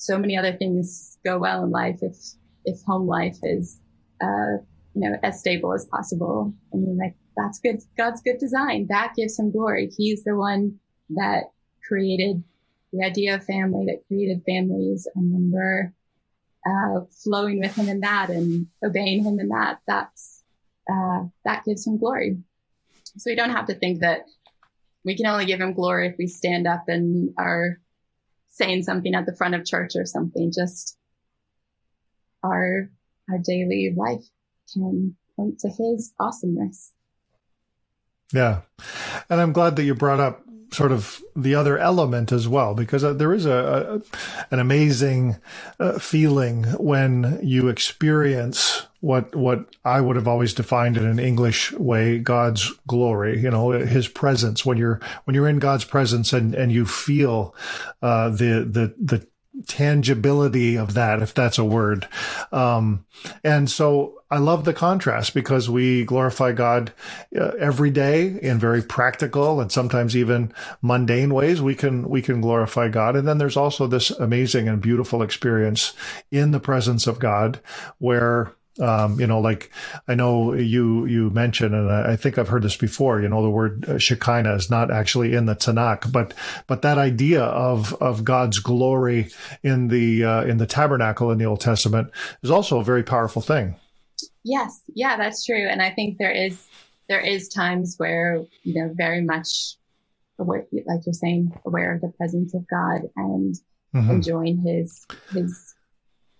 so 0.05 0.17
many 0.17 0.37
other 0.37 0.53
things 0.53 1.17
go 1.25 1.37
well 1.37 1.63
in 1.63 1.71
life 1.71 1.99
if 2.01 2.15
if 2.63 2.81
home 2.83 3.07
life 3.07 3.37
is 3.43 3.79
uh, 4.21 4.57
you 4.93 5.01
know 5.01 5.17
as 5.23 5.39
stable 5.39 5.73
as 5.73 5.85
possible. 5.85 6.53
I 6.73 6.77
mean, 6.77 6.97
like 6.97 7.15
that's 7.35 7.59
good. 7.59 7.81
God's 7.97 8.21
good 8.21 8.37
design. 8.37 8.87
That 8.89 9.13
gives 9.15 9.37
him 9.37 9.51
glory. 9.51 9.91
He's 9.97 10.23
the 10.23 10.35
one 10.35 10.79
that 11.09 11.51
created 11.87 12.43
the 12.95 13.05
idea 13.05 13.35
of 13.35 13.43
family 13.43 13.85
that 13.85 14.07
created 14.07 14.43
families. 14.45 15.07
And 15.15 15.33
when 15.33 15.51
we're 15.51 15.93
uh, 16.65 17.05
flowing 17.23 17.59
with 17.59 17.75
him 17.75 17.89
in 17.89 17.99
that 18.01 18.29
and 18.29 18.67
obeying 18.83 19.23
him 19.23 19.39
in 19.39 19.49
that, 19.49 19.79
that's, 19.87 20.43
uh, 20.91 21.23
that 21.43 21.65
gives 21.65 21.85
him 21.85 21.97
glory. 21.97 22.37
So 23.17 23.29
we 23.29 23.35
don't 23.35 23.51
have 23.51 23.67
to 23.67 23.75
think 23.75 24.01
that 24.01 24.25
we 25.03 25.15
can 25.15 25.27
only 25.27 25.45
give 25.45 25.61
him 25.61 25.73
glory 25.73 26.07
if 26.07 26.15
we 26.17 26.27
stand 26.27 26.67
up 26.67 26.85
and 26.87 27.33
are 27.37 27.79
saying 28.55 28.83
something 28.83 29.13
at 29.13 29.25
the 29.25 29.35
front 29.35 29.53
of 29.53 29.65
church 29.65 29.91
or 29.95 30.05
something. 30.05 30.51
Just 30.51 30.97
our, 32.41 32.89
our 33.29 33.37
daily 33.37 33.93
life 33.95 34.23
can 34.73 35.15
point 35.35 35.59
to 35.59 35.67
his 35.67 36.13
awesomeness. 36.19 36.93
Yeah. 38.31 38.61
And 39.29 39.41
I'm 39.41 39.51
glad 39.51 39.75
that 39.75 39.83
you 39.83 39.93
brought 39.93 40.21
up 40.21 40.44
sort 40.75 40.91
of 40.91 41.21
the 41.35 41.55
other 41.55 41.77
element 41.77 42.31
as 42.31 42.47
well, 42.47 42.75
because 42.75 43.03
uh, 43.03 43.13
there 43.13 43.33
is 43.33 43.45
a, 43.45 44.01
a 44.01 44.53
an 44.53 44.59
amazing 44.59 45.37
uh, 45.79 45.97
feeling 45.99 46.63
when 46.79 47.39
you 47.41 47.69
experience 47.69 48.85
what 48.99 49.35
what 49.35 49.65
I 49.85 50.01
would 50.01 50.15
have 50.15 50.27
always 50.27 50.53
defined 50.53 50.97
in 50.97 51.05
an 51.05 51.19
English 51.19 51.71
way, 51.73 52.19
God's 52.19 52.71
glory. 52.87 53.39
You 53.39 53.51
know, 53.51 53.71
His 53.71 54.07
presence. 54.07 54.65
When 54.65 54.77
you're 54.77 54.99
when 55.23 55.35
you're 55.35 55.49
in 55.49 55.59
God's 55.59 55.85
presence 55.85 56.33
and 56.33 56.53
and 56.55 56.71
you 56.71 56.85
feel 56.85 57.55
uh, 58.01 58.29
the 58.29 58.67
the 58.69 58.93
the 58.97 59.27
tangibility 59.67 60.75
of 60.75 60.93
that, 60.93 61.21
if 61.21 61.33
that's 61.33 61.57
a 61.57 61.65
word. 61.65 62.07
Um, 62.51 63.05
and 63.43 63.69
so 63.69 64.21
I 64.29 64.37
love 64.37 64.65
the 64.65 64.73
contrast 64.73 65.33
because 65.33 65.69
we 65.69 66.03
glorify 66.03 66.51
God 66.51 66.91
uh, 67.39 67.51
every 67.59 67.89
day 67.89 68.37
in 68.41 68.59
very 68.59 68.81
practical 68.81 69.61
and 69.61 69.71
sometimes 69.71 70.15
even 70.15 70.53
mundane 70.81 71.33
ways. 71.33 71.61
We 71.61 71.75
can 71.75 72.09
we 72.09 72.21
can 72.21 72.41
glorify 72.41 72.89
God, 72.89 73.15
and 73.15 73.27
then 73.27 73.37
there's 73.37 73.57
also 73.57 73.87
this 73.87 74.11
amazing 74.11 74.67
and 74.67 74.81
beautiful 74.81 75.21
experience 75.21 75.93
in 76.31 76.51
the 76.51 76.59
presence 76.59 77.07
of 77.07 77.19
God 77.19 77.59
where 77.97 78.51
um, 78.79 79.19
you 79.19 79.27
know, 79.27 79.39
like 79.39 79.71
I 80.07 80.15
know 80.15 80.53
you 80.53 81.05
you 81.05 81.29
mentioned, 81.29 81.73
and 81.73 81.89
I 81.89 82.15
think 82.15 82.37
I've 82.37 82.49
heard 82.49 82.63
this 82.63 82.75
before. 82.75 83.21
You 83.21 83.29
know, 83.29 83.41
the 83.41 83.49
word 83.49 83.87
uh, 83.87 83.97
Shekinah 83.97 84.53
is 84.55 84.69
not 84.69 84.91
actually 84.91 85.33
in 85.33 85.45
the 85.45 85.55
Tanakh, 85.55 86.11
but 86.11 86.33
but 86.67 86.81
that 86.81 86.97
idea 86.97 87.43
of 87.43 87.93
of 88.01 88.23
God's 88.23 88.59
glory 88.59 89.29
in 89.63 89.87
the 89.87 90.23
uh, 90.25 90.43
in 90.43 90.57
the 90.57 90.67
tabernacle 90.67 91.31
in 91.31 91.37
the 91.37 91.45
Old 91.45 91.61
Testament 91.61 92.11
is 92.43 92.51
also 92.51 92.79
a 92.79 92.83
very 92.83 93.03
powerful 93.03 93.41
thing. 93.41 93.75
Yes, 94.43 94.81
yeah, 94.93 95.17
that's 95.17 95.45
true, 95.45 95.67
and 95.67 95.81
I 95.81 95.91
think 95.91 96.17
there 96.17 96.31
is 96.31 96.67
there 97.07 97.21
is 97.21 97.47
times 97.47 97.95
where 97.97 98.43
you 98.63 98.73
know 98.73 98.93
very 98.93 99.21
much 99.21 99.75
aware, 100.37 100.65
like 100.85 101.05
you're 101.05 101.13
saying, 101.13 101.57
aware 101.65 101.93
of 101.93 102.01
the 102.01 102.09
presence 102.17 102.53
of 102.53 102.67
God 102.67 103.03
and 103.15 103.55
mm-hmm. 103.93 104.11
enjoying 104.11 104.57
His 104.57 105.05
His 105.31 105.75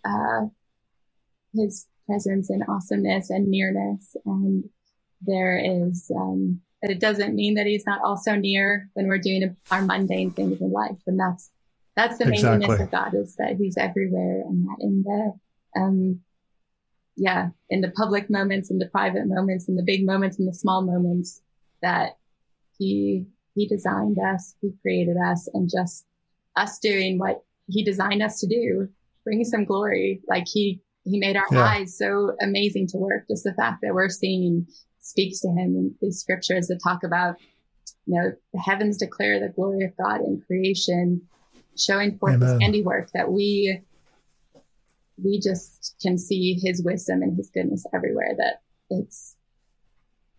uh, 0.03 0.47
His 1.53 1.85
presence 2.05 2.49
and 2.49 2.63
awesomeness 2.67 3.29
and 3.29 3.47
nearness. 3.47 4.15
And 4.25 4.65
there 5.21 5.57
is, 5.57 6.11
um, 6.15 6.61
it 6.81 6.99
doesn't 6.99 7.35
mean 7.35 7.55
that 7.55 7.65
he's 7.65 7.85
not 7.85 8.01
also 8.03 8.35
near 8.35 8.89
when 8.93 9.07
we're 9.07 9.17
doing 9.17 9.55
our 9.71 9.81
mundane 9.81 10.31
things 10.31 10.61
in 10.61 10.71
life. 10.71 10.97
And 11.07 11.19
that's, 11.19 11.51
that's 11.95 12.17
the 12.17 12.27
exactly. 12.27 12.75
of 12.75 12.91
God 12.91 13.13
is 13.15 13.35
that 13.37 13.55
he's 13.57 13.77
everywhere 13.77 14.41
and 14.41 14.67
that 14.67 14.77
in 14.81 15.03
the, 15.03 15.33
um, 15.79 16.21
yeah, 17.15 17.49
in 17.69 17.81
the 17.81 17.91
public 17.91 18.29
moments, 18.29 18.69
in 18.69 18.77
the 18.77 18.87
private 18.87 19.25
moments, 19.25 19.69
in 19.69 19.75
the 19.75 19.83
big 19.83 20.05
moments, 20.05 20.37
in 20.37 20.45
the 20.45 20.53
small 20.53 20.81
moments 20.81 21.41
that 21.81 22.17
he, 22.77 23.25
he 23.55 23.67
designed 23.67 24.19
us, 24.19 24.55
he 24.61 24.71
created 24.81 25.15
us 25.17 25.49
and 25.53 25.69
just 25.73 26.05
us 26.57 26.77
doing 26.79 27.17
what 27.17 27.43
he 27.67 27.83
designed 27.83 28.21
us 28.21 28.39
to 28.41 28.47
do, 28.47 28.89
brings 29.23 29.49
some 29.49 29.65
glory. 29.65 30.21
Like 30.27 30.45
he 30.47 30.81
he 31.05 31.19
made 31.19 31.37
our 31.37 31.45
yeah. 31.51 31.63
eyes 31.63 31.97
so 31.97 32.35
amazing 32.41 32.87
to 32.87 32.97
work. 32.97 33.27
Just 33.29 33.43
the 33.43 33.53
fact 33.53 33.81
that 33.81 33.93
we're 33.93 34.09
seeing 34.09 34.67
speaks 34.99 35.39
to 35.41 35.47
him 35.49 35.75
in 35.75 35.95
these 36.01 36.19
scriptures 36.19 36.67
that 36.67 36.79
talk 36.83 37.03
about, 37.03 37.35
you 38.07 38.19
know, 38.19 38.31
the 38.53 38.59
heavens 38.59 38.97
declare 38.97 39.39
the 39.39 39.53
glory 39.53 39.85
of 39.85 39.95
God 39.97 40.21
in 40.21 40.41
creation, 40.45 41.21
showing 41.77 42.17
forth 42.17 42.35
Amen. 42.35 42.49
his 42.49 42.61
handiwork 42.61 43.09
that 43.13 43.31
we, 43.31 43.81
we 45.23 45.39
just 45.39 45.95
can 46.01 46.17
see 46.17 46.59
his 46.61 46.83
wisdom 46.83 47.21
and 47.21 47.37
his 47.37 47.49
goodness 47.49 47.85
everywhere 47.93 48.33
that 48.37 48.61
it's, 48.89 49.35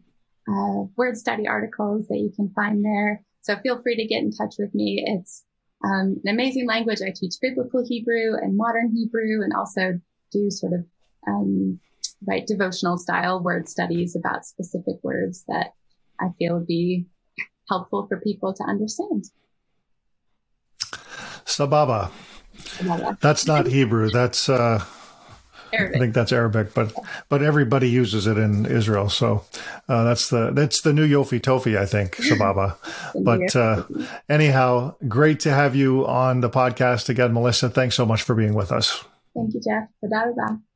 uh, 0.49 0.84
word 0.97 1.18
study 1.18 1.49
articles 1.49 2.07
that 2.09 2.18
you 2.18 2.30
can 2.34 2.51
find 2.55 2.84
there. 2.84 3.22
So 3.43 3.57
feel 3.57 3.82
free 3.82 3.97
to 3.97 4.07
get 4.07 4.22
in 4.22 4.30
touch 4.30 4.55
with 4.59 4.74
me. 4.74 5.05
It's 5.07 5.45
um, 5.84 6.20
an 6.24 6.30
amazing 6.30 6.66
language. 6.66 7.03
I 7.03 7.12
teach 7.14 7.34
biblical 7.43 7.84
Hebrew 7.86 8.36
and 8.41 8.57
modern 8.57 8.95
Hebrew 8.95 9.43
and 9.43 9.53
also 9.53 10.01
do 10.32 10.51
sort 10.51 10.72
of 10.72 10.86
um, 11.26 11.78
write 12.26 12.46
devotional 12.46 12.98
style 12.98 13.42
word 13.42 13.68
studies 13.68 14.16
about 14.16 14.44
specific 14.44 14.96
words 15.02 15.44
that 15.48 15.72
I 16.20 16.30
feel 16.38 16.54
would 16.54 16.66
be 16.66 17.06
helpful 17.68 18.06
for 18.08 18.20
people 18.20 18.54
to 18.54 18.64
understand. 18.64 19.26
Sababa. 21.44 22.10
That's 23.20 23.46
not 23.46 23.66
Hebrew. 23.66 24.10
That's 24.10 24.48
uh, 24.48 24.84
Arabic. 25.72 25.96
I 25.96 25.98
think 25.98 26.14
that's 26.14 26.32
Arabic, 26.32 26.74
but 26.74 26.92
but 27.28 27.42
everybody 27.42 27.88
uses 27.88 28.26
it 28.26 28.38
in 28.38 28.66
Israel. 28.66 29.08
So 29.08 29.44
uh, 29.88 30.04
that's 30.04 30.28
the 30.28 30.50
that's 30.52 30.80
the 30.80 30.92
new 30.92 31.06
Yofi 31.06 31.40
Tofi, 31.40 31.78
I 31.78 31.86
think, 31.86 32.16
Sababa. 32.16 32.76
but 33.22 33.54
uh, 33.56 33.84
anyhow, 34.28 34.94
great 35.06 35.40
to 35.40 35.50
have 35.50 35.74
you 35.74 36.06
on 36.06 36.40
the 36.40 36.50
podcast 36.50 37.08
again, 37.08 37.32
Melissa. 37.32 37.70
Thanks 37.70 37.94
so 37.94 38.06
much 38.06 38.22
for 38.22 38.34
being 38.34 38.54
with 38.54 38.72
us. 38.72 39.04
Thank 39.34 39.54
you, 39.54 39.60
Jeff. 39.60 40.67